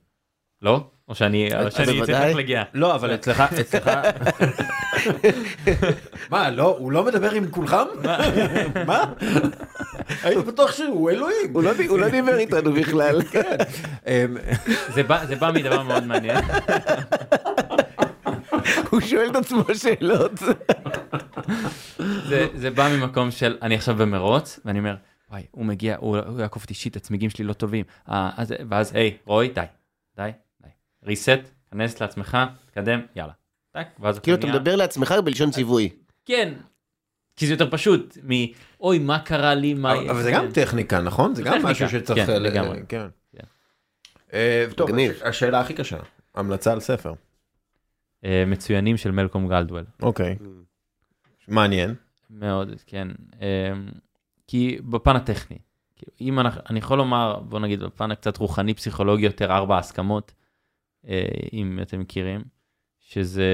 [0.62, 0.84] לא?
[1.12, 1.50] או שאני,
[2.06, 2.64] צריך להגיע.
[2.74, 3.92] לא, אבל אצלך, אצלך...
[6.32, 7.86] מה, לא, הוא לא מדבר עם כולכם?
[8.88, 9.14] מה?
[10.24, 11.54] הייתי בטוח שהוא אלוהים.
[11.54, 13.22] הוא לא לא דיבר איתנו בכלל.
[14.08, 14.38] אמ,
[14.94, 16.38] זה בא, זה בא מדבר מאוד מעניין.
[18.90, 20.32] הוא שואל את עצמו שאלות.
[22.28, 24.96] זה, זה בא ממקום של אני עכשיו במרוץ ואני אומר
[25.30, 29.18] וואי הוא מגיע הוא, יעקוף אותי שיט הצמיגים שלי לא טובים אה, אז, ואז היי
[29.26, 29.62] רוי די
[30.16, 30.30] די
[31.06, 33.34] ריסט כנס לעצמך תקדם יאללה.
[33.72, 35.90] טק, ואז כאילו אתה מדבר לעצמך בלשון ציווי.
[36.26, 36.54] כן.
[37.36, 38.32] כי זה יותר פשוט מ
[38.80, 41.36] אוי מה קרה לי מה אבל זה גם טכניקה, נכון?
[41.36, 42.26] זה גם משהו שצריך...
[42.26, 42.80] כן, ל- לגמרי.
[42.90, 43.08] כן.
[43.38, 43.44] כן.
[44.34, 44.90] אה, טוב,
[45.24, 45.98] השאלה הכי קשה,
[46.36, 47.14] המלצה על ספר.
[48.26, 49.86] אה, מצוינים של מלקום גלדוול.
[50.02, 50.38] אוקיי,
[51.48, 51.96] מעניין.
[52.30, 53.08] מאוד, כן.
[54.48, 55.58] כי בפן הטכני,
[55.96, 60.32] כאילו, אם אנחנו, אני יכול לומר, בוא נגיד בפן הקצת רוחני פסיכולוגי יותר, ארבע הסכמות,
[60.36, 60.41] אה,
[61.54, 62.42] אם אתם מכירים,
[63.00, 63.46] שזה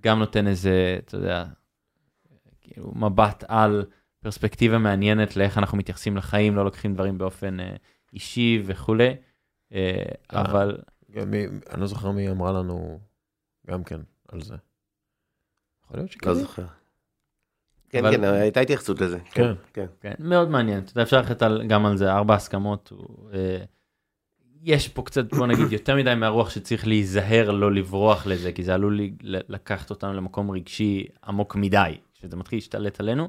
[0.00, 1.44] גם נותן איזה, אתה יודע,
[2.60, 3.84] כאילו מבט על
[4.20, 7.76] פרספקטיבה מעניינת לאיך אנחנו מתייחסים לחיים, לא לוקחים דברים באופן אה,
[8.12, 9.08] אישי וכולי,
[9.72, 10.02] אה,
[10.34, 10.40] אה.
[10.40, 10.78] אבל
[11.26, 13.00] מי- אני לא זוכר מי אמרה לנו
[13.66, 14.54] גם כן על זה.
[15.84, 16.28] יכול להיות שכן.
[16.28, 16.66] לא זוכר.
[17.88, 19.18] כן, אבל- כן, הייתה התייחסות לזה.
[19.20, 19.52] כן.
[19.72, 19.86] כן.
[20.00, 22.88] כן, מאוד מעניין, אתה יודע, אפשר ללכת גם על זה, ארבע הסכמות.
[22.90, 23.64] הוא, אה,
[24.64, 28.74] יש פה קצת, בוא נגיד, יותר מדי מהרוח שצריך להיזהר לא לברוח לזה, כי זה
[28.74, 33.28] עלול לקחת אותנו למקום רגשי עמוק מדי, שזה מתחיל להשתלט עלינו,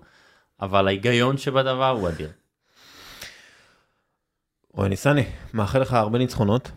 [0.61, 2.29] אבל ההיגיון שבדבר הוא אדיר.
[4.77, 5.23] אוי, ניסני,
[5.53, 6.71] מאחל לך הרבה ניצחונות.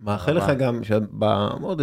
[0.00, 0.44] מאחל לך.
[0.58, 1.82] גם שבעוד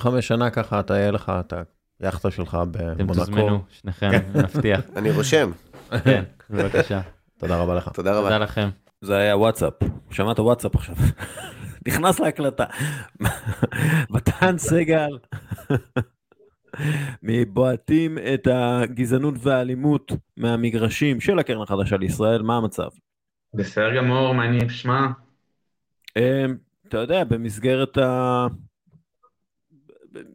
[0.00, 1.52] 20-25 שנה ככה אתה יהיה לך את
[2.00, 3.14] היאכטה שלך אתם במונקו.
[3.14, 4.80] תוזמנו, שניכם, נבטיח.
[4.96, 5.50] אני רושם.
[6.04, 7.00] כן, בבקשה.
[7.38, 7.88] תודה רבה לך.
[7.88, 8.22] תודה רבה.
[8.22, 8.68] תודה לכם.
[9.00, 9.72] זה היה וואטסאפ,
[10.10, 10.94] שמעת וואטסאפ עכשיו,
[11.88, 12.64] נכנס להקלטה.
[14.10, 15.18] מתן סגל,
[17.22, 22.88] מבועטים את הגזענות והאלימות מהמגרשים של הקרן החדשה לישראל, מה המצב?
[23.54, 25.06] בסדר גמור, מה אני אשמע?
[26.16, 26.56] אמ,
[26.88, 28.46] אתה יודע, במסגרת ה...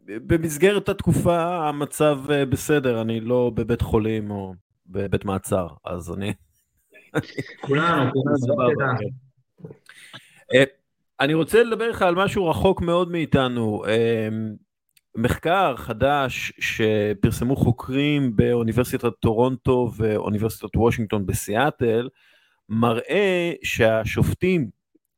[0.06, 4.54] במסגרת התקופה המצב אה, בסדר, אני לא בבית חולים או
[4.86, 6.32] בבית מעצר, אז אני...
[7.60, 8.10] כולנו.
[8.78, 9.06] כן.
[10.54, 10.64] אה,
[11.20, 13.84] אני רוצה לדבר איתך על משהו רחוק מאוד מאיתנו.
[13.86, 14.28] אה,
[15.16, 22.08] מחקר חדש שפרסמו חוקרים באוניברסיטת טורונטו ואוניברסיטת וושינגטון בסיאטל,
[22.68, 24.70] מראה שהשופטים,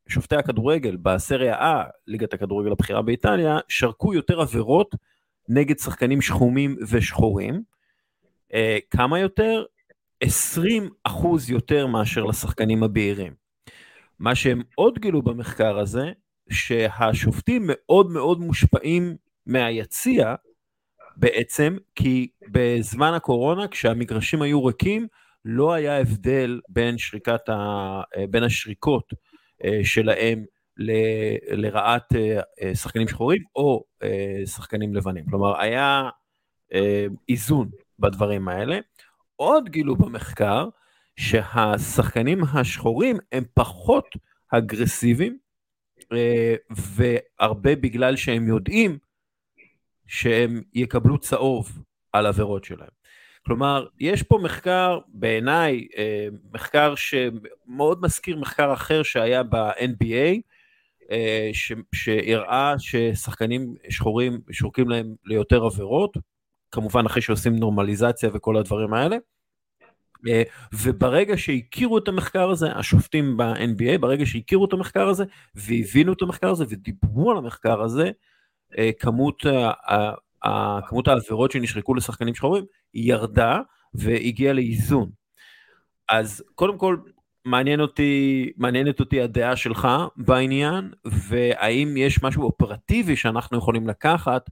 [0.09, 4.94] שופטי הכדורגל בסריה A, ליגת הכדורגל הבכירה באיטליה, שרקו יותר עבירות
[5.48, 7.62] נגד שחקנים שחומים ושחורים.
[8.55, 9.65] אה, כמה יותר?
[10.20, 13.32] 20 אחוז יותר מאשר לשחקנים הבהירים.
[14.19, 16.12] מה שהם עוד גילו במחקר הזה,
[16.51, 19.16] שהשופטים מאוד מאוד מושפעים
[19.47, 20.35] מהיציע
[21.16, 25.07] בעצם, כי בזמן הקורונה, כשהמגרשים היו ריקים,
[25.45, 26.97] לא היה הבדל בין,
[27.49, 28.03] ה...
[28.31, 29.12] בין השריקות
[29.65, 30.45] אה, שלהם
[30.77, 33.85] ל- לרעת אה, אה, שחקנים שחורים או
[34.47, 35.24] שחקנים לבנים.
[35.31, 36.09] כלומר, היה
[37.28, 38.78] איזון בדברים האלה.
[39.40, 40.69] עוד גילו במחקר
[41.16, 44.05] שהשחקנים השחורים הם פחות
[44.48, 45.39] אגרסיביים,
[46.70, 48.98] והרבה בגלל שהם יודעים
[50.06, 51.82] שהם יקבלו צהוב
[52.12, 52.89] על עבירות שלהם.
[53.47, 55.86] כלומר, יש פה מחקר, בעיניי,
[56.52, 60.40] מחקר שמאוד מזכיר מחקר אחר שהיה ב-NBA,
[61.94, 66.16] שהראה ששחקנים שחורים שורקים להם ליותר עבירות,
[66.70, 69.16] כמובן אחרי שעושים נורמליזציה וכל הדברים האלה.
[70.73, 75.24] וברגע שהכירו את המחקר הזה, השופטים ב-NBA, ברגע שהכירו את המחקר הזה
[75.55, 78.11] והבינו את המחקר הזה ודיברו על המחקר הזה,
[78.99, 79.43] כמות,
[80.89, 82.65] כמות העבירות שנשרקו לשחקנים שחורים
[82.95, 83.61] ירדה
[83.95, 85.11] והגיעה לאיזון.
[86.09, 86.97] אז קודם כל,
[87.45, 94.51] מעניין אותי, מעניינת אותי הדעה שלך בעניין, והאם יש משהו אופרטיבי שאנחנו יכולים לקחת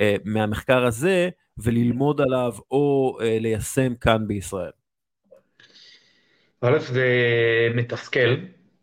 [0.00, 4.70] אה, מהמחקר הזה וללמוד עליו או אה, ליישם כאן בישראל.
[6.60, 7.06] א', זה
[7.74, 8.34] מתסכל,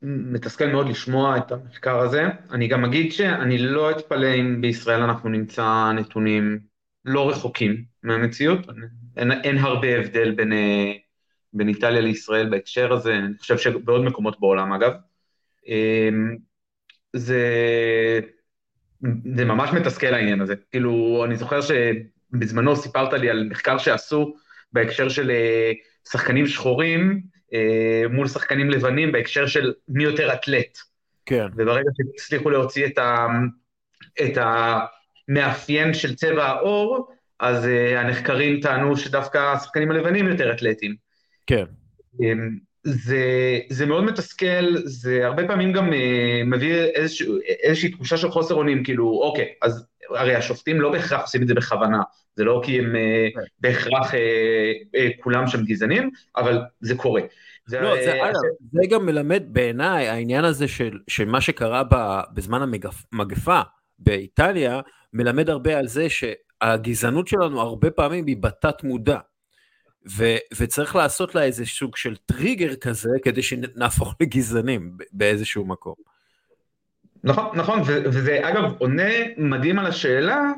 [0.01, 2.23] מתסכל מאוד לשמוע את המחקר הזה.
[2.51, 6.59] אני גם אגיד שאני לא אתפלא אם בישראל אנחנו נמצא נתונים
[7.05, 8.59] לא רחוקים מהמציאות.
[9.17, 10.91] אין, אין הרבה הבדל בין, אה,
[11.53, 14.93] בין איטליה לישראל בהקשר הזה, אני חושב שבעוד מקומות בעולם אגב.
[15.67, 16.37] אמ,
[17.13, 17.41] זה,
[19.35, 20.55] זה ממש מתסכל העניין הזה.
[20.71, 21.59] כאילו, אני זוכר
[22.31, 24.35] שבזמנו סיפרת לי על מחקר שעשו
[24.73, 25.71] בהקשר של אה,
[26.11, 27.21] שחקנים שחורים,
[27.53, 30.77] אה, מול שחקנים לבנים בהקשר של מי יותר אתלט.
[31.25, 31.47] כן.
[31.55, 33.27] וברגע שהצליחו להוציא את, ה,
[34.23, 40.95] את המאפיין של צבע העור, אז uh, הנחקרים טענו שדווקא השחקנים הלבנים יותר אתלטים.
[41.47, 41.63] כן.
[42.13, 42.23] Um,
[42.83, 43.23] זה,
[43.69, 45.95] זה מאוד מתסכל, זה הרבה פעמים גם uh,
[46.45, 47.25] מביא איזושה,
[47.63, 51.53] איזושהי תחושה של חוסר אונים, כאילו, אוקיי, אז הרי השופטים לא בהכרח עושים את זה
[51.53, 52.01] בכוונה,
[52.35, 54.15] זה לא כי הם uh, בהכרח uh,
[54.95, 57.21] uh, כולם שם גזענים, אבל זה קורה.
[57.65, 58.33] זה, לא, זה, אגב,
[58.71, 62.61] זה גם מלמד בעיניי, העניין הזה של, של מה שקרה ב, בזמן
[63.11, 63.61] המגפה
[63.99, 64.81] באיטליה,
[65.13, 69.19] מלמד הרבה על זה שהגזענות שלנו הרבה פעמים היא בתת מודע.
[70.17, 75.95] ו, וצריך לעשות לה איזה סוג של טריגר כזה כדי שנהפוך לגזענים באיזשהו מקום.
[77.23, 80.51] נכון, נכון, וזה אגב עונה מדהים על השאלה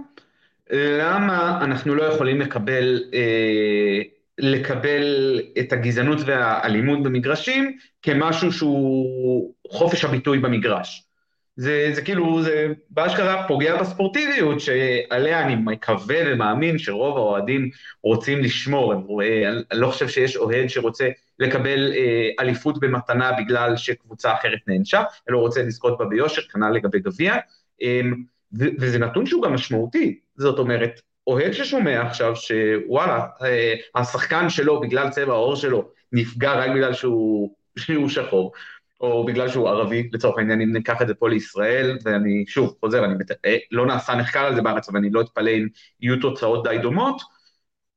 [0.71, 4.01] למה אנחנו לא יכולים לקבל, אה,
[4.37, 11.10] לקבל את הגזענות והאלימות במגרשים כמשהו שהוא חופש הביטוי במגרש.
[11.61, 17.69] זה, זה כאילו, זה באשכרה פוגע בספורטיביות שעליה אני מקווה ומאמין שרוב האוהדים
[18.03, 18.93] רוצים לשמור.
[19.71, 21.09] אני לא חושב שיש אוהד שרוצה
[21.39, 26.99] לקבל אה, אליפות במתנה בגלל שקבוצה אחרת נענשה, אלא רוצה לזכות בה ביושר, כנ"ל לגבי
[26.99, 27.35] גביע.
[27.81, 28.01] אה,
[28.53, 35.09] וזה נתון שהוא גם משמעותי, זאת אומרת, אוהד ששומע עכשיו שוואלה, אה, השחקן שלו בגלל
[35.09, 38.51] צבע העור שלו נפגע רק בגלל שהוא, שהוא שחור,
[39.01, 43.05] או בגלל שהוא ערבי, לצורך העניין, אם ניקח את זה פה לישראל, ואני שוב חוזר,
[43.05, 43.31] אני מת...
[43.45, 45.67] אה, לא נעשה מחקר על זה בארץ, אבל אני לא אתפלא אם
[46.01, 47.21] יהיו תוצאות די דומות,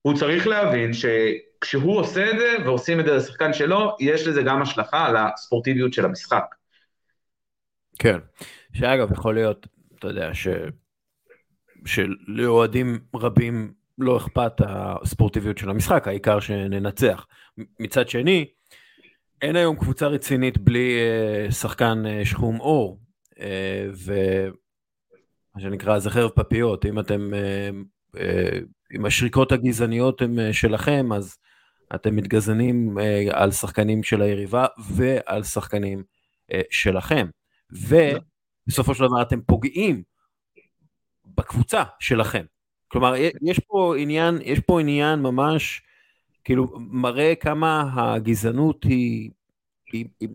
[0.02, 4.62] הוא צריך להבין שכשהוא עושה את זה, ועושים את זה לשחקן שלו, יש לזה גם
[4.62, 6.44] השלכה על הספורטיביות של המשחק.
[7.98, 8.18] כן,
[8.72, 9.66] שאגב, יכול להיות,
[9.98, 10.48] אתה יודע, ש...
[11.86, 17.26] שלאוהדים רבים לא אכפת הספורטיביות של המשחק, העיקר שננצח.
[17.80, 18.46] מצד שני,
[19.44, 20.98] אין היום קבוצה רצינית בלי
[21.48, 23.00] uh, שחקן uh, שחום אור,
[23.30, 23.38] uh,
[24.04, 28.18] ומה שנקרא זה חרב פפיות, אם אתם, uh, uh,
[28.96, 31.36] אם השריקות הגזעניות הן uh, שלכם, אז
[31.94, 33.02] אתם מתגזנים uh,
[33.36, 36.02] על שחקנים של היריבה ועל שחקנים
[36.52, 37.26] uh, שלכם.
[37.70, 40.02] ובסופו של דבר אתם פוגעים
[41.26, 42.44] בקבוצה שלכם.
[42.88, 45.82] כלומר, יש פה עניין, יש פה עניין ממש,
[46.44, 49.30] כאילו, מראה כמה הגזענות היא,
[49.94, 50.28] היא, היא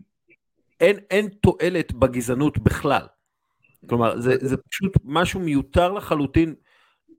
[0.80, 3.06] אין, אין תועלת בגזענות בכלל.
[3.88, 6.54] כלומר, זה, זה פשוט משהו מיותר לחלוטין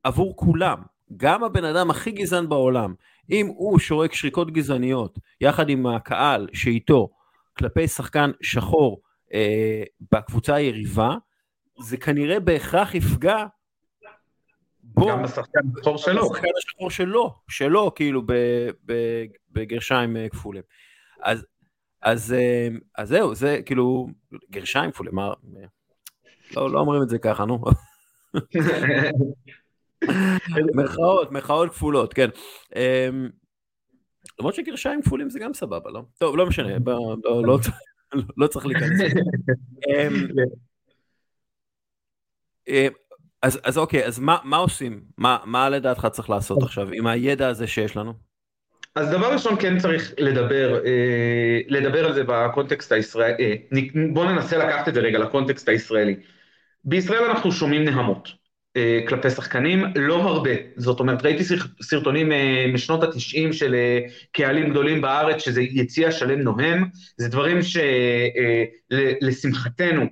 [0.04, 0.82] עבור כולם.
[1.18, 2.94] גם הבן אדם הכי גזען בעולם,
[3.32, 7.10] אם הוא שורק שריקות גזעניות יחד עם הקהל שאיתו
[7.58, 9.02] כלפי שחקן שחור
[9.34, 11.16] אה, בקבוצה היריבה,
[11.80, 13.46] זה כנראה בהכרח יפגע
[14.84, 16.30] בו, גם בשחקן השחור שלו.
[16.30, 18.22] בשחקן השחור שלו, שלו, כאילו,
[19.52, 20.64] בגרשיים אה, כפולים.
[21.22, 21.46] אז,
[22.02, 22.68] אז, אה,
[22.98, 24.08] אז זהו, זה כאילו,
[24.52, 25.14] גרשיים כפולים.
[26.56, 27.62] לא, לא אומרים את זה ככה, נו.
[30.76, 32.30] מחאות, מחאות כפולות, כן.
[32.76, 33.30] אמ,
[34.40, 36.02] למרות שגרשיים כפולים זה גם סבבה, לא?
[36.18, 37.60] טוב, לא משנה, לא, לא, לא,
[38.38, 39.02] לא צריך להיכנס.
[39.90, 40.28] אמ,
[42.68, 42.92] אמ,
[43.42, 45.04] אז, אז אוקיי, אז מה, מה עושים?
[45.18, 48.31] מה, מה לדעתך צריך לעשות עכשיו עם הידע הזה שיש לנו?
[48.96, 53.56] אז דבר ראשון כן צריך לדבר, אה, לדבר על זה בקונטקסט הישראלי, אה,
[54.14, 56.16] בואו ננסה לקחת את זה רגע לקונטקסט הישראלי.
[56.86, 58.30] בישראל אנחנו שומעים נהמות
[58.78, 61.44] אה, כלפי שחקנים, לא הרבה, זאת אומרת ראיתי
[61.82, 64.00] סרטונים אה, משנות התשעים של אה,
[64.32, 67.58] קהלים גדולים בארץ שזה יציע שלם נוהם, זה דברים
[69.22, 70.08] שלשמחתנו, אה,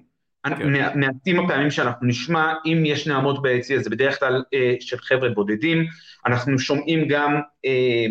[0.58, 1.00] כן.
[1.00, 5.86] מעטים הפעמים שאנחנו נשמע, אם יש נעמות ביציע, זה בדרך כלל אה, של חבר'ה בודדים,
[6.26, 8.06] אנחנו שומעים גם, אה,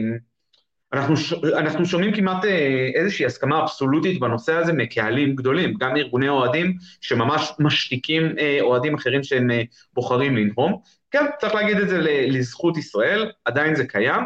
[0.92, 1.14] אנחנו,
[1.58, 7.52] אנחנו שומעים כמעט אה, איזושהי הסכמה אבסולוטית בנושא הזה מקהלים גדולים, גם מארגוני אוהדים שממש
[7.58, 9.62] משתיקים אה, אוהדים אחרים שהם אה,
[9.94, 10.80] בוחרים לנהום.
[11.10, 11.98] כן, צריך להגיד את זה
[12.28, 14.22] לזכות ישראל, עדיין זה קיים,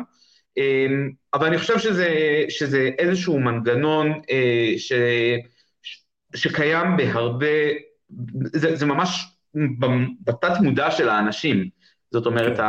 [0.59, 0.87] אה,
[1.35, 2.09] אבל אני חושב שזה,
[2.49, 4.21] שזה איזשהו מנגנון
[4.79, 4.93] ש,
[6.35, 7.47] שקיים בהרבה
[8.43, 9.27] זה, זה ממש
[10.25, 11.69] בתת מודע של האנשים.
[12.11, 12.63] זאת אומרת, כן.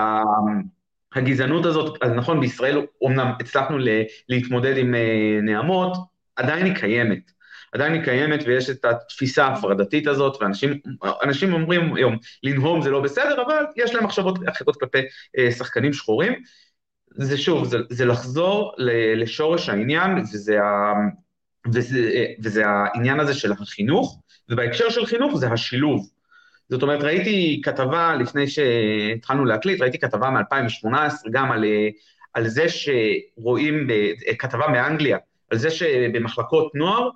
[1.15, 3.77] הגזענות הזאת, אז נכון, בישראל אומנם הצלחנו
[4.29, 5.97] להתמודד עם אה, נעמות,
[6.35, 7.31] עדיין היא קיימת.
[7.73, 13.43] עדיין היא קיימת ויש את התפיסה ההפרדתית הזאת, ואנשים אומרים היום, לנהום זה לא בסדר,
[13.45, 15.01] אבל יש להם מחשבות אחרות כלפי
[15.37, 16.33] אה, שחקנים שחורים.
[17.15, 18.73] זה שוב, זה, זה לחזור
[19.15, 20.57] לשורש העניין, וזה,
[21.73, 26.09] וזה, אה, וזה העניין הזה של החינוך, ובהקשר של חינוך זה השילוב.
[26.69, 31.65] זאת אומרת, ראיתי כתבה לפני שהתחלנו להקליט, ראיתי כתבה מ-2018 גם על,
[32.33, 33.87] על זה שרואים,
[34.39, 35.17] כתבה מאנגליה,
[35.51, 37.09] על זה שבמחלקות נוער,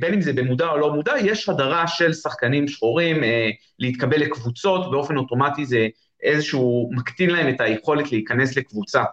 [0.00, 3.16] בין אם זה במודע או לא מודע, יש הדרה של שחקנים שחורים
[3.78, 5.88] להתקבל לקבוצות, באופן אוטומטי זה
[6.22, 9.04] איזשהו, מקטין להם את היכולת להיכנס לקבוצה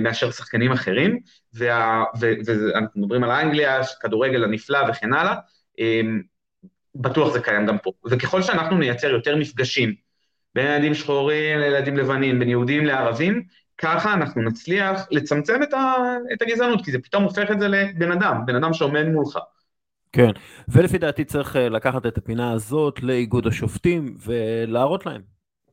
[0.00, 1.18] מאשר שחקנים אחרים,
[1.54, 5.34] ואנחנו מדברים על אנגליה, כדורגל הנפלא וכן הלאה,
[6.94, 7.92] בטוח זה קיים גם פה.
[8.10, 9.94] וככל שאנחנו נייצר יותר מפגשים
[10.54, 13.42] בין ילדים שחורים לילדים לבנים, בין יהודים לערבים,
[13.78, 15.94] ככה אנחנו נצליח לצמצם את, ה,
[16.32, 19.38] את הגזענות, כי זה פתאום הופך את זה לבן אדם, בן אדם שעומד מולך.
[20.12, 20.30] כן,
[20.68, 25.22] ולפי דעתי צריך אה, לקחת את הפינה הזאת לאיגוד השופטים ולהראות להם.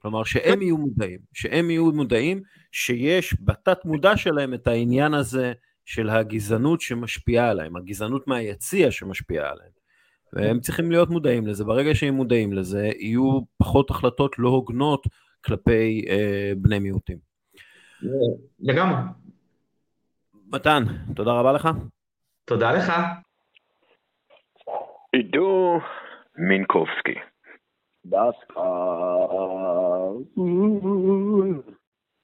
[0.01, 2.41] כלומר, שהם יהיו מודעים, שהם יהיו מודעים
[2.71, 5.53] שיש בתת מודע שלהם את העניין הזה
[5.85, 9.76] של הגזענות שמשפיעה עליהם, הגזענות מהיציע שמשפיעה עליהם.
[10.33, 15.03] והם צריכים להיות מודעים לזה, ברגע שהם מודעים לזה, יהיו פחות החלטות לא הוגנות
[15.45, 17.17] כלפי אה, בני מיעוטים.
[18.59, 18.97] לגמרי.
[20.51, 20.83] מתן,
[21.15, 21.69] תודה רבה לך.
[22.45, 22.93] תודה לך.
[25.13, 25.79] עידו
[26.37, 27.15] מינקובסקי.
[28.05, 28.61] דסקל.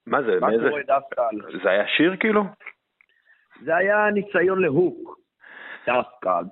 [0.07, 0.39] מה זה?
[0.41, 1.59] מה קורה דסקל?
[1.63, 2.43] זה היה שיר כאילו?
[3.65, 5.19] זה היה ניסיון ל hook.
[5.81, 6.43] דסקל.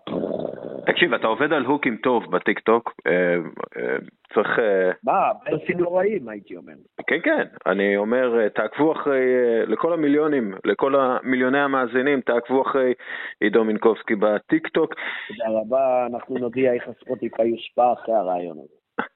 [0.85, 3.35] תקשיב, אתה עובד על הוקים טוב בטיק טוק, אה,
[3.77, 3.97] אה,
[4.33, 4.59] צריך...
[4.59, 6.73] אה, מה, ברסים לא רעים, הייתי אומר.
[7.07, 9.21] כן, כן, אני אומר, תעקבו אחרי,
[9.67, 12.93] לכל המיליונים, לכל המיליוני המאזינים, תעקבו אחרי
[13.39, 14.93] עידו מינקובסקי בטיק טוק.
[15.27, 19.07] תודה רבה, אנחנו נודיע איך הספוטיפיי יושפע אחרי הרעיון הזה.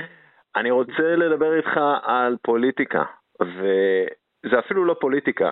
[0.56, 3.04] אני רוצה לדבר איתך על פוליטיקה,
[3.40, 5.50] וזה אפילו לא פוליטיקה,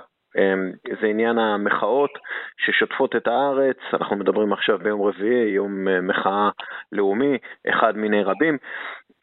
[1.00, 2.10] זה עניין המחאות
[2.56, 6.50] ששוטפות את הארץ, אנחנו מדברים עכשיו ביום רביעי, יום אה, מחאה
[6.92, 7.38] לאומי,
[7.68, 8.59] אחד מיני רבים.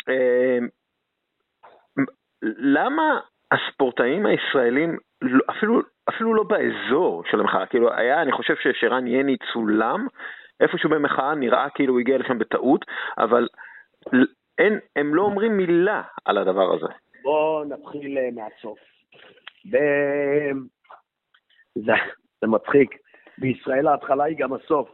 [0.09, 0.67] אמ,
[2.57, 3.19] למה
[3.51, 9.37] הספורטאים הישראלים לא- אפילו, אפילו לא באזור של המחאה, כאילו היה, אני חושב ששרן יני
[9.53, 10.07] צולם,
[10.59, 12.85] איפשהו במחאה נראה כאילו הוא הגיע לשם בטעות,
[13.17, 13.47] אבל
[14.57, 16.93] אין, הם לא אומרים מילה על הדבר הזה.
[17.23, 18.79] בואו נתחיל אה, מהסוף.
[21.75, 21.91] זה,
[22.41, 22.89] זה מצחיק.
[23.37, 24.89] בישראל ההתחלה היא גם הסוף.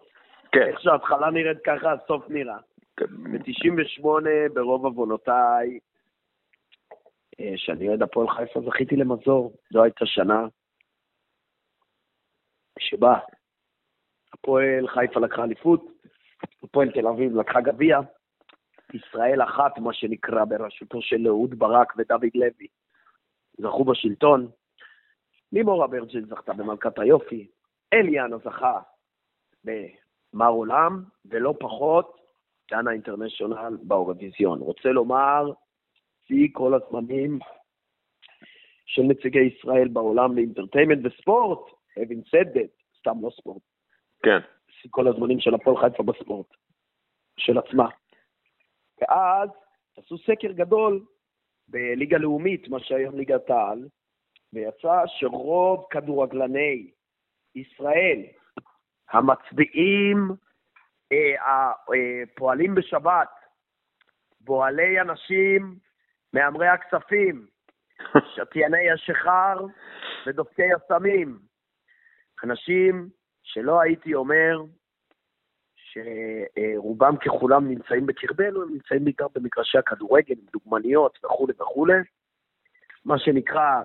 [0.51, 0.61] כן.
[0.61, 2.57] איך שההתחלה נראית ככה, הסוף נראה.
[2.99, 4.05] ב-98,
[4.53, 5.79] ברוב עוונותיי,
[7.39, 9.53] אה, שאני אוהד הפועל חיפה, זכיתי למזור.
[9.73, 10.47] זו הייתה שנה
[12.79, 13.19] שבה
[14.33, 15.85] הפועל חיפה לקחה אליפות,
[16.63, 17.99] הפועל תל אביב לקחה גביע,
[18.93, 22.67] ישראל אחת, מה שנקרא, בראשותו של אהוד ברק ודוד לוי,
[23.57, 24.47] זכו בשלטון.
[25.51, 27.47] לימור אברג'ל זכתה במלכת היופי,
[27.93, 28.79] אליאנה זכה
[29.63, 32.17] במר עולם, ולא פחות,
[32.71, 34.59] דנה אינטרנשיונל באורוויזיון.
[34.59, 35.51] רוצה לומר,
[36.27, 37.39] שיא כל הזמנים
[38.85, 41.59] של נציגי ישראל בעולם לאינטרטיימנט וספורט,
[41.99, 43.61] having said that, סתם לא ספורט.
[44.23, 44.39] כן.
[44.69, 46.47] שיא כל הזמנים של הפועל חיפה בספורט,
[47.37, 47.89] של עצמה.
[49.01, 49.49] ואז
[49.97, 51.05] עשו סקר גדול
[51.67, 53.87] בליגה לאומית, מה שהיום ליגת העל,
[54.55, 56.91] ויצא שרוב כדורגלני
[57.55, 58.21] ישראל
[59.09, 60.31] המצביעים,
[61.11, 63.29] אה, הפועלים אה, בשבת,
[64.41, 65.75] בועלי אנשים,
[66.33, 67.45] מהמרי הכספים,
[68.35, 69.65] שתייני השיכר
[70.27, 71.39] ודופקי הסמים.
[72.43, 73.09] אנשים
[73.43, 74.63] שלא הייתי אומר
[75.75, 81.93] שרובם ככולם נמצאים בקרבנו, הם נמצאים בעיקר במגרשי הכדורגל, עם דוגמניות וכולי וכולי.
[83.05, 83.81] מה שנקרא,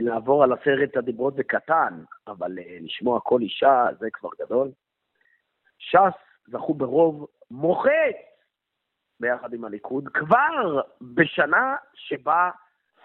[0.00, 4.70] לעבור על עשרת הדיברות בקטן, אבל אה, לשמוע כל אישה זה כבר גדול.
[5.78, 6.14] ש"ס
[6.46, 8.16] זכו ברוב מוחץ
[9.20, 12.50] ביחד עם הליכוד, כבר בשנה שבה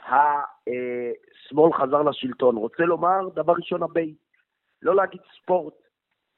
[0.08, 2.56] השמאל חזר לשלטון.
[2.56, 4.16] רוצה לומר, דבר ראשון, הבייס,
[4.82, 5.74] לא להגיד ספורט,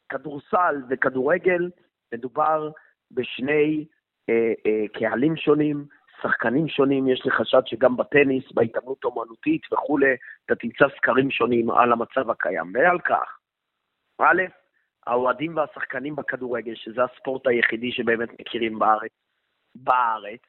[0.09, 1.69] כדורסל וכדורגל,
[2.13, 2.69] מדובר
[3.11, 3.85] בשני
[4.29, 5.85] אה, אה, קהלים שונים,
[6.23, 11.91] שחקנים שונים, יש לי חשד שגם בטניס, בהתעמלות אומנותית וכולי, אתה תמצא סקרים שונים על
[11.91, 12.71] המצב הקיים.
[12.73, 13.37] ועל כך,
[14.19, 14.41] א',
[15.07, 19.11] האוהדים והשחקנים בכדורגל, שזה הספורט היחידי שבאמת מכירים בארץ,
[19.75, 20.41] בארץ,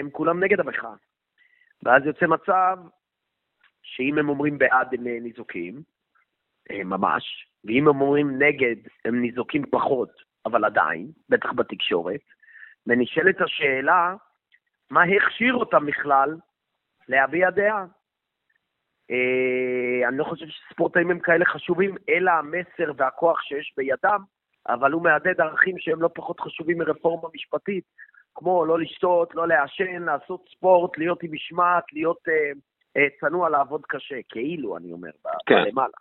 [0.00, 0.94] הם כולם נגד המחאה.
[1.82, 2.78] ואז יוצא מצב
[3.82, 5.82] שאם הם אומרים בעד הם ניזוקים,
[6.72, 10.10] ממש, ואם הם אומרים נגד הם ניזוקים פחות,
[10.46, 12.20] אבל עדיין, בטח בתקשורת,
[12.86, 14.14] ונשאלת השאלה,
[14.90, 16.36] מה הכשיר אותם בכלל
[17.08, 17.84] להביע דעה?
[19.10, 24.20] אה, אני לא חושב שספורטאים הם כאלה חשובים, אלא המסר והכוח שיש בידם,
[24.68, 27.84] אבל הוא מהדהד ערכים שהם לא פחות חשובים מרפורמה משפטית,
[28.34, 32.52] כמו לא לשתות, לא לעשן, לעשות ספורט, להיות עם משמעת, להיות אה,
[32.96, 35.10] אה, צנוע, לעבוד קשה, כאילו, אני אומר,
[35.46, 35.64] כן.
[35.66, 35.94] למעלה.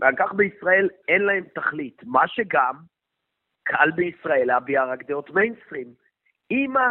[0.00, 2.74] ועל כך בישראל אין להם תכלית, מה שגם
[3.62, 5.94] קל בישראל להביע רק דעות מיינסטרים.
[6.50, 6.88] אמא,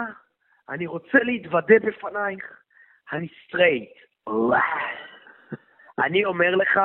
[0.69, 2.61] אני רוצה להתוודה בפנייך,
[3.11, 3.93] אני סטרייט.
[6.05, 6.79] אני אומר לך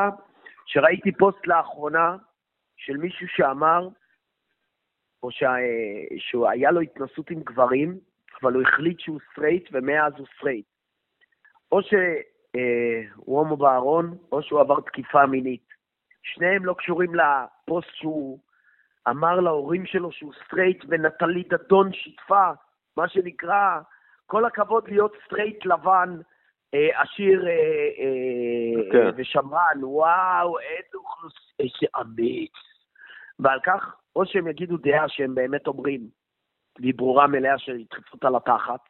[0.67, 2.17] שראיתי פוסט לאחרונה
[2.77, 3.89] של מישהו שאמר,
[5.23, 5.53] או שה,
[6.19, 7.99] שהוא היה לו התנסות עם גברים,
[8.43, 10.67] אבל הוא החליט שהוא סטרייט ומאז הוא סטרייט.
[11.73, 12.01] או שהוא
[12.57, 15.69] אה, הומו בארון, או שהוא עבר תקיפה מינית.
[16.23, 18.39] שניהם לא קשורים לפוסט שהוא
[19.09, 22.51] אמר להורים שלו שהוא סטרייט, ונטלי דדון שיתפה,
[22.97, 23.81] מה שנקרא,
[24.27, 26.21] כל הכבוד להיות סטרייט לבן,
[26.75, 29.11] אה, עשיר אה, אה, כן.
[29.17, 32.53] ושמרן, וואו, איזה אוכלוסייה, איזה אמיץ.
[33.39, 36.01] ועל כך, או שהם יגידו דעה שהם באמת אומרים,
[36.81, 38.81] והיא ברורה מלאה של דחיפות על התחת,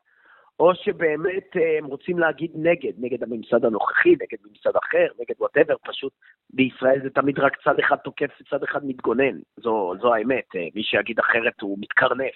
[0.60, 5.74] או שבאמת אה, הם רוצים להגיד נגד, נגד הממסד הנוכחי, נגד ממסד אחר, נגד וואטאבר,
[5.86, 6.12] פשוט
[6.50, 10.82] בישראל זה תמיד רק צד אחד תוקף וצד אחד מתגונן, זו, זו האמת, אה, מי
[10.82, 12.34] שיגיד אחרת הוא מתקרנף.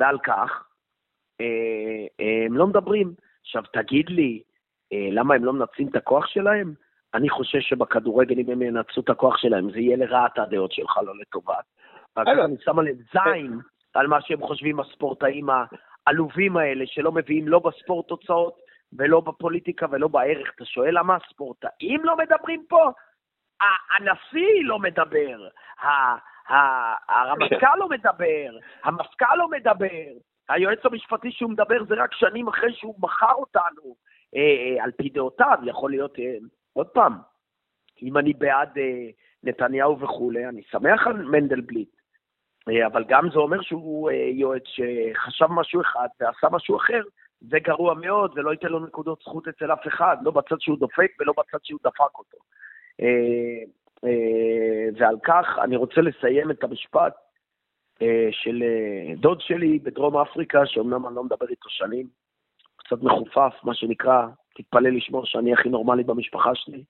[0.00, 0.64] ועל כך,
[1.40, 3.14] אה, הם לא מדברים.
[3.42, 4.42] עכשיו, תגיד לי,
[4.92, 6.74] למה הם לא מנצלים את הכוח שלהם?
[7.14, 11.12] אני חושש שבכדורגל, אם הם ינצלו את הכוח שלהם, זה יהיה לרעת הדעות שלך, לא
[11.18, 11.64] לטובת.
[12.16, 13.58] אני שם עליהם זין
[13.94, 15.48] על מה שהם חושבים הספורטאים
[16.10, 18.58] העלובים האלה, שלא מביאים לא בספורט תוצאות
[18.92, 20.52] ולא בפוליטיקה ולא בערך.
[20.56, 22.90] אתה שואל למה הספורטאים לא מדברים פה?
[23.96, 25.48] הנשיא לא מדבר,
[27.08, 30.10] הרמטכ"ל לא מדבר, המפכ"ל לא מדבר,
[30.48, 33.96] היועץ המשפטי שהוא מדבר זה רק שנים אחרי שהוא מכר אותנו
[34.36, 36.34] אה, אה, על פי דעותיו, יכול להיות, אה,
[36.72, 37.18] עוד פעם,
[38.02, 38.78] אם אני בעד
[39.42, 41.99] נתניהו וכולי, אני שמח על מנדלבליט,
[42.86, 47.00] אבל גם זה אומר שהוא אה, יועץ שחשב משהו אחד ועשה משהו אחר,
[47.40, 50.78] זה גרוע מאוד, זה לא ייתן לו נקודות זכות אצל אף אחד, לא בצד שהוא
[50.78, 52.38] דופק ולא בצד שהוא דפק אותו.
[53.00, 53.64] אה,
[54.04, 57.14] אה, ועל כך אני רוצה לסיים את המשפט
[58.02, 62.06] אה, של אה, דוד שלי בדרום אפריקה, שאומנם אני לא מדבר איתו שנים,
[62.76, 66.84] קצת מחופף, מה שנקרא, תתפלא לשמור שאני הכי נורמלי במשפחה שלי.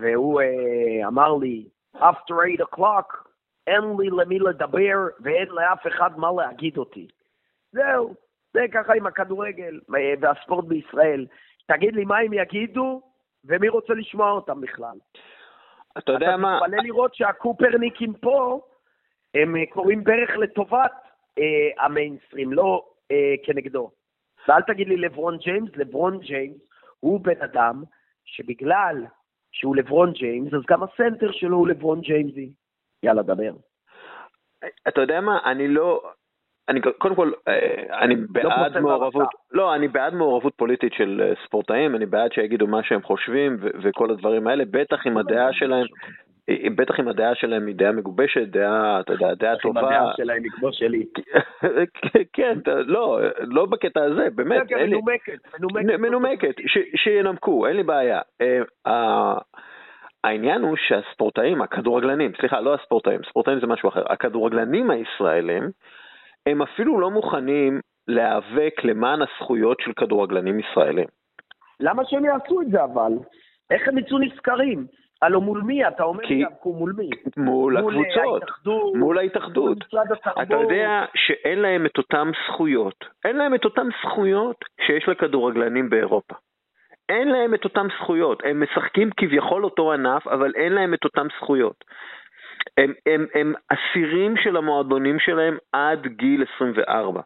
[0.00, 3.29] והוא אה, אמר לי, after 8 o'clock,
[3.66, 7.08] אין לי למי לדבר ואין לאף אחד מה להגיד אותי.
[7.72, 8.14] זהו,
[8.52, 11.26] זה ככה עם הכדורגל אה, והספורט בישראל.
[11.66, 13.02] תגיד לי מה הם יגידו,
[13.44, 14.96] ומי רוצה לשמוע אותם בכלל.
[15.98, 18.60] אתה יודע מה, אתה תתפלא לראות שהקופרניקים פה,
[19.34, 20.92] הם אה, קוראים ברך לטובת
[21.38, 23.90] אה, המיינסטרים, לא אה, כנגדו.
[24.48, 26.56] ואל תגיד לי לברון ג'יימס, לברון ג'יימס
[27.00, 27.82] הוא בן אדם
[28.24, 29.06] שבגלל
[29.52, 32.52] שהוא לברון ג'יימס, אז גם הסנטר שלו הוא לברון ג'יימסי.
[33.02, 33.50] יאללה, דבר.
[34.88, 36.02] אתה יודע מה, אני לא,
[36.68, 39.28] אני קודם כל, אה, אני בעד פוסל מעורבות.
[39.52, 43.68] לא, אני בעד מעורבות פוליטית של אה, ספורטאים, אני בעד שיגידו מה שהם חושבים ו-
[43.82, 45.86] וכל הדברים האלה, בטח אם הדעה שלהם,
[46.48, 49.80] אה, בטח אם הדעה שלהם היא דעה מגובשת, דעה, אתה יודע, דעה טובה.
[49.80, 51.04] הדעה שלהם היא כמו שלי.
[52.32, 55.98] כן, אתה- לא, לא בקטע הזה, באמת, כן, לי- מנומקת, מנומקת.
[55.98, 56.54] מנומקת,
[56.96, 58.20] שינמקו, אין לי בעיה.
[60.24, 65.70] אה, העניין הוא שהספורטאים, הכדורגלנים, סליחה, לא הספורטאים, ספורטאים זה משהו אחר, הכדורגלנים הישראלים,
[66.46, 71.06] הם אפילו לא מוכנים להיאבק למען הזכויות של כדורגלנים ישראלים.
[71.80, 73.12] למה שהם יעשו את זה אבל?
[73.70, 74.86] איך הם יצאו נשכרים?
[75.22, 75.88] הלו מול מי?
[75.88, 77.10] אתה אומר כי- לי יאבקו מול מי?
[77.36, 79.78] מול הקבוצות, ההתאחדות, מול ההתאחדות.
[79.84, 80.42] התרבות.
[80.42, 84.56] אתה יודע שאין להם את אותם זכויות, אין להם את אותם זכויות
[84.86, 86.34] שיש לכדורגלנים באירופה.
[87.10, 91.26] אין להם את אותם זכויות, הם משחקים כביכול אותו ענף, אבל אין להם את אותם
[91.38, 91.84] זכויות.
[92.78, 97.20] הם, הם, הם אסירים של המועדונים שלהם עד גיל 24.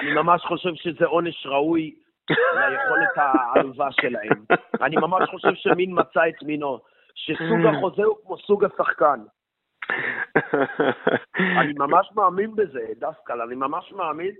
[0.00, 1.94] אני ממש חושב שזה עונש ראוי
[2.30, 4.44] ליכולת העלובה שלהם.
[4.82, 6.78] אני ממש חושב שמין מצא את מינו.
[7.14, 9.20] שסוג החוזה הוא כמו סוג השחקן.
[11.60, 14.34] אני ממש מאמין בזה, דווקא, אני ממש מאמין.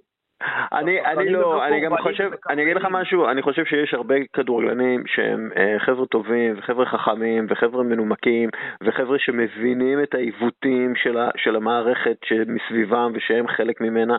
[0.72, 2.86] אני, אני לא, אני גם חושב, אני אגיד לך.
[2.90, 8.48] משהו, אני חושב שיש הרבה כדורגלנים שהם אה, חבר'ה טובים וחבר'ה חכמים וחבר'ה מנומקים
[8.82, 14.16] וחבר'ה שמבינים את העיוותים של, ה, של המערכת שמסביבם ושהם חלק ממנה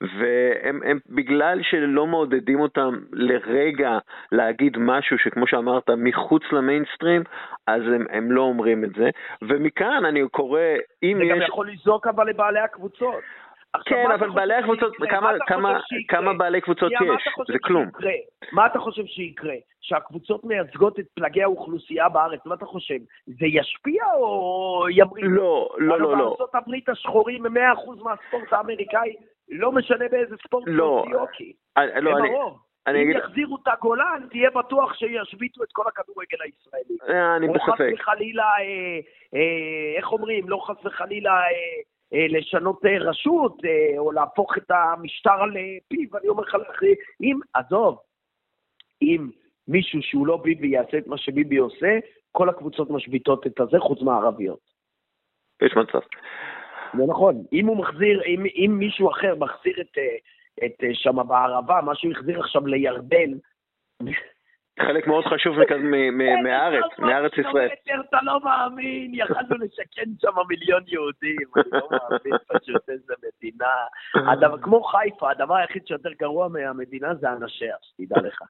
[0.00, 3.98] והם הם, בגלל שלא מעודדים אותם לרגע
[4.32, 7.22] להגיד משהו שכמו שאמרת מחוץ למיינסטרים
[7.66, 9.10] אז הם, הם לא אומרים את זה
[9.42, 10.60] ומכאן אני קורא
[11.02, 13.22] אם זה גם יש יכול לזעוק אבל לבעלי הקבוצות.
[13.84, 14.92] כן, אבל בעלי הקבוצות?
[16.08, 16.98] כמה, בעלי קבוצות יש?
[17.52, 17.86] זה כלום.
[17.86, 18.12] שיקרה?
[18.52, 19.54] מה אתה חושב שיקרה?
[19.80, 22.98] שהקבוצות מייצגות את פלגי האוכלוסייה בארץ, מה אתה חושב?
[23.26, 25.24] זה ישפיע או ימריד?
[25.28, 26.24] לא, לא, לא, לא.
[26.24, 27.58] בארצות הברית השחורים הם 100%
[28.02, 29.12] מהספורט האמריקאי,
[29.48, 31.02] לא משנה באיזה ספורט לא.
[31.04, 31.52] סוציוקי.
[31.76, 32.58] אני- לא, הם אני- הרוב.
[32.86, 36.98] אני אם אגיד, יחזירו את הגולן, תהיה בטוח שישביתו את כל הכדורגל הישראלי.
[37.18, 37.90] אה, אני או חס בספק.
[37.94, 38.98] וחלילה, אה,
[39.34, 41.50] אה, איך אומרים, לא חס וחלילה אה, אה,
[42.28, 46.82] לשנות אה, רשות, אה, או להפוך את המשטר על אה, פיו, אני אומר לך,
[47.20, 47.98] אם, עזוב,
[49.02, 49.30] אם
[49.68, 51.98] מישהו שהוא לא ביבי יעשה את מה שביבי עושה,
[52.32, 54.60] כל הקבוצות משביתות את הזה, חוץ מהערביות.
[55.62, 56.00] יש מצב.
[56.96, 57.44] זה נכון.
[57.52, 60.16] אם הוא מחזיר, אם, אם מישהו אחר מחזיר את, אה,
[60.66, 63.30] את אה, שם בערבה, מה שהוא החזיר עכשיו לירדן,
[64.80, 67.68] חלק מאוד חשוב מכ- מ- מ- מהארץ, מארץ ישראל.
[68.08, 74.58] אתה לא מאמין, יכלנו לשכן שם מיליון יהודים, אני לא מאמין פשוט איזה מדינה.
[74.62, 78.42] כמו חיפה, הדבר היחיד שיותר גרוע מהמדינה זה אנשיה, שתדע לך.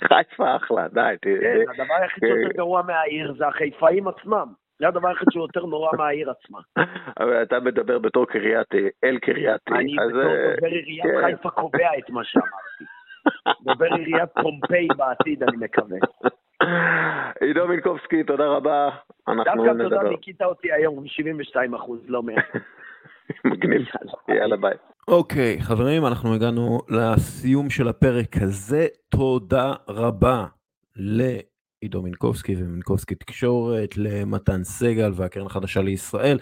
[0.00, 1.14] חיפה אחלה, די.
[1.22, 4.46] כן, הדבר היחיד שיותר גרוע מהעיר זה החיפאים עצמם.
[4.78, 6.58] זה הדבר היחיד שהוא יותר נורא מהעיר עצמה.
[7.20, 9.72] אבל אתה מדבר בתור קרייתי, אל קרייתי.
[9.74, 11.20] אני אז, בתור אה, דובר עיריית כן.
[11.36, 12.84] חיפה קובע את מה שאמרתי.
[13.64, 15.98] דובר עיריית פומפיי בעתיד, אני מקווה.
[17.40, 18.90] עידו מינקובסקי, תודה רבה.
[19.28, 20.08] אנחנו דווקא תודה, נדבר.
[20.08, 22.44] ניכית אותי היום עם 72 אחוז, לא מעט.
[23.44, 23.82] מגניב.
[24.28, 24.74] יאללה ביי.
[25.08, 28.86] אוקיי, חברים, אנחנו הגענו לסיום של הפרק הזה.
[29.08, 30.46] תודה רבה
[30.96, 36.38] לעידו מינקובסקי ומינקובסקי תקשורת, למתן סגל והקרן החדשה לישראל.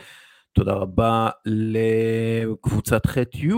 [0.52, 3.50] תודה רבה לקבוצת ח'-י',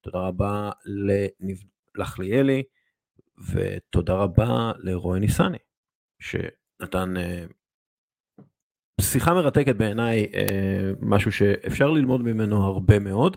[0.00, 1.69] תודה רבה לניב...
[1.96, 2.62] לחליאלי,
[3.52, 5.58] ותודה רבה לרועי ניסני,
[6.20, 7.44] שנתן אה,
[9.00, 13.36] שיחה מרתקת בעיניי, אה, משהו שאפשר ללמוד ממנו הרבה מאוד.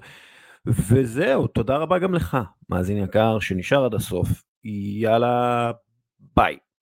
[0.65, 2.37] וזהו, תודה רבה גם לך,
[2.69, 4.29] מאזין יקר שנשאר עד הסוף.
[4.63, 5.71] יאללה,
[6.19, 6.57] ביי.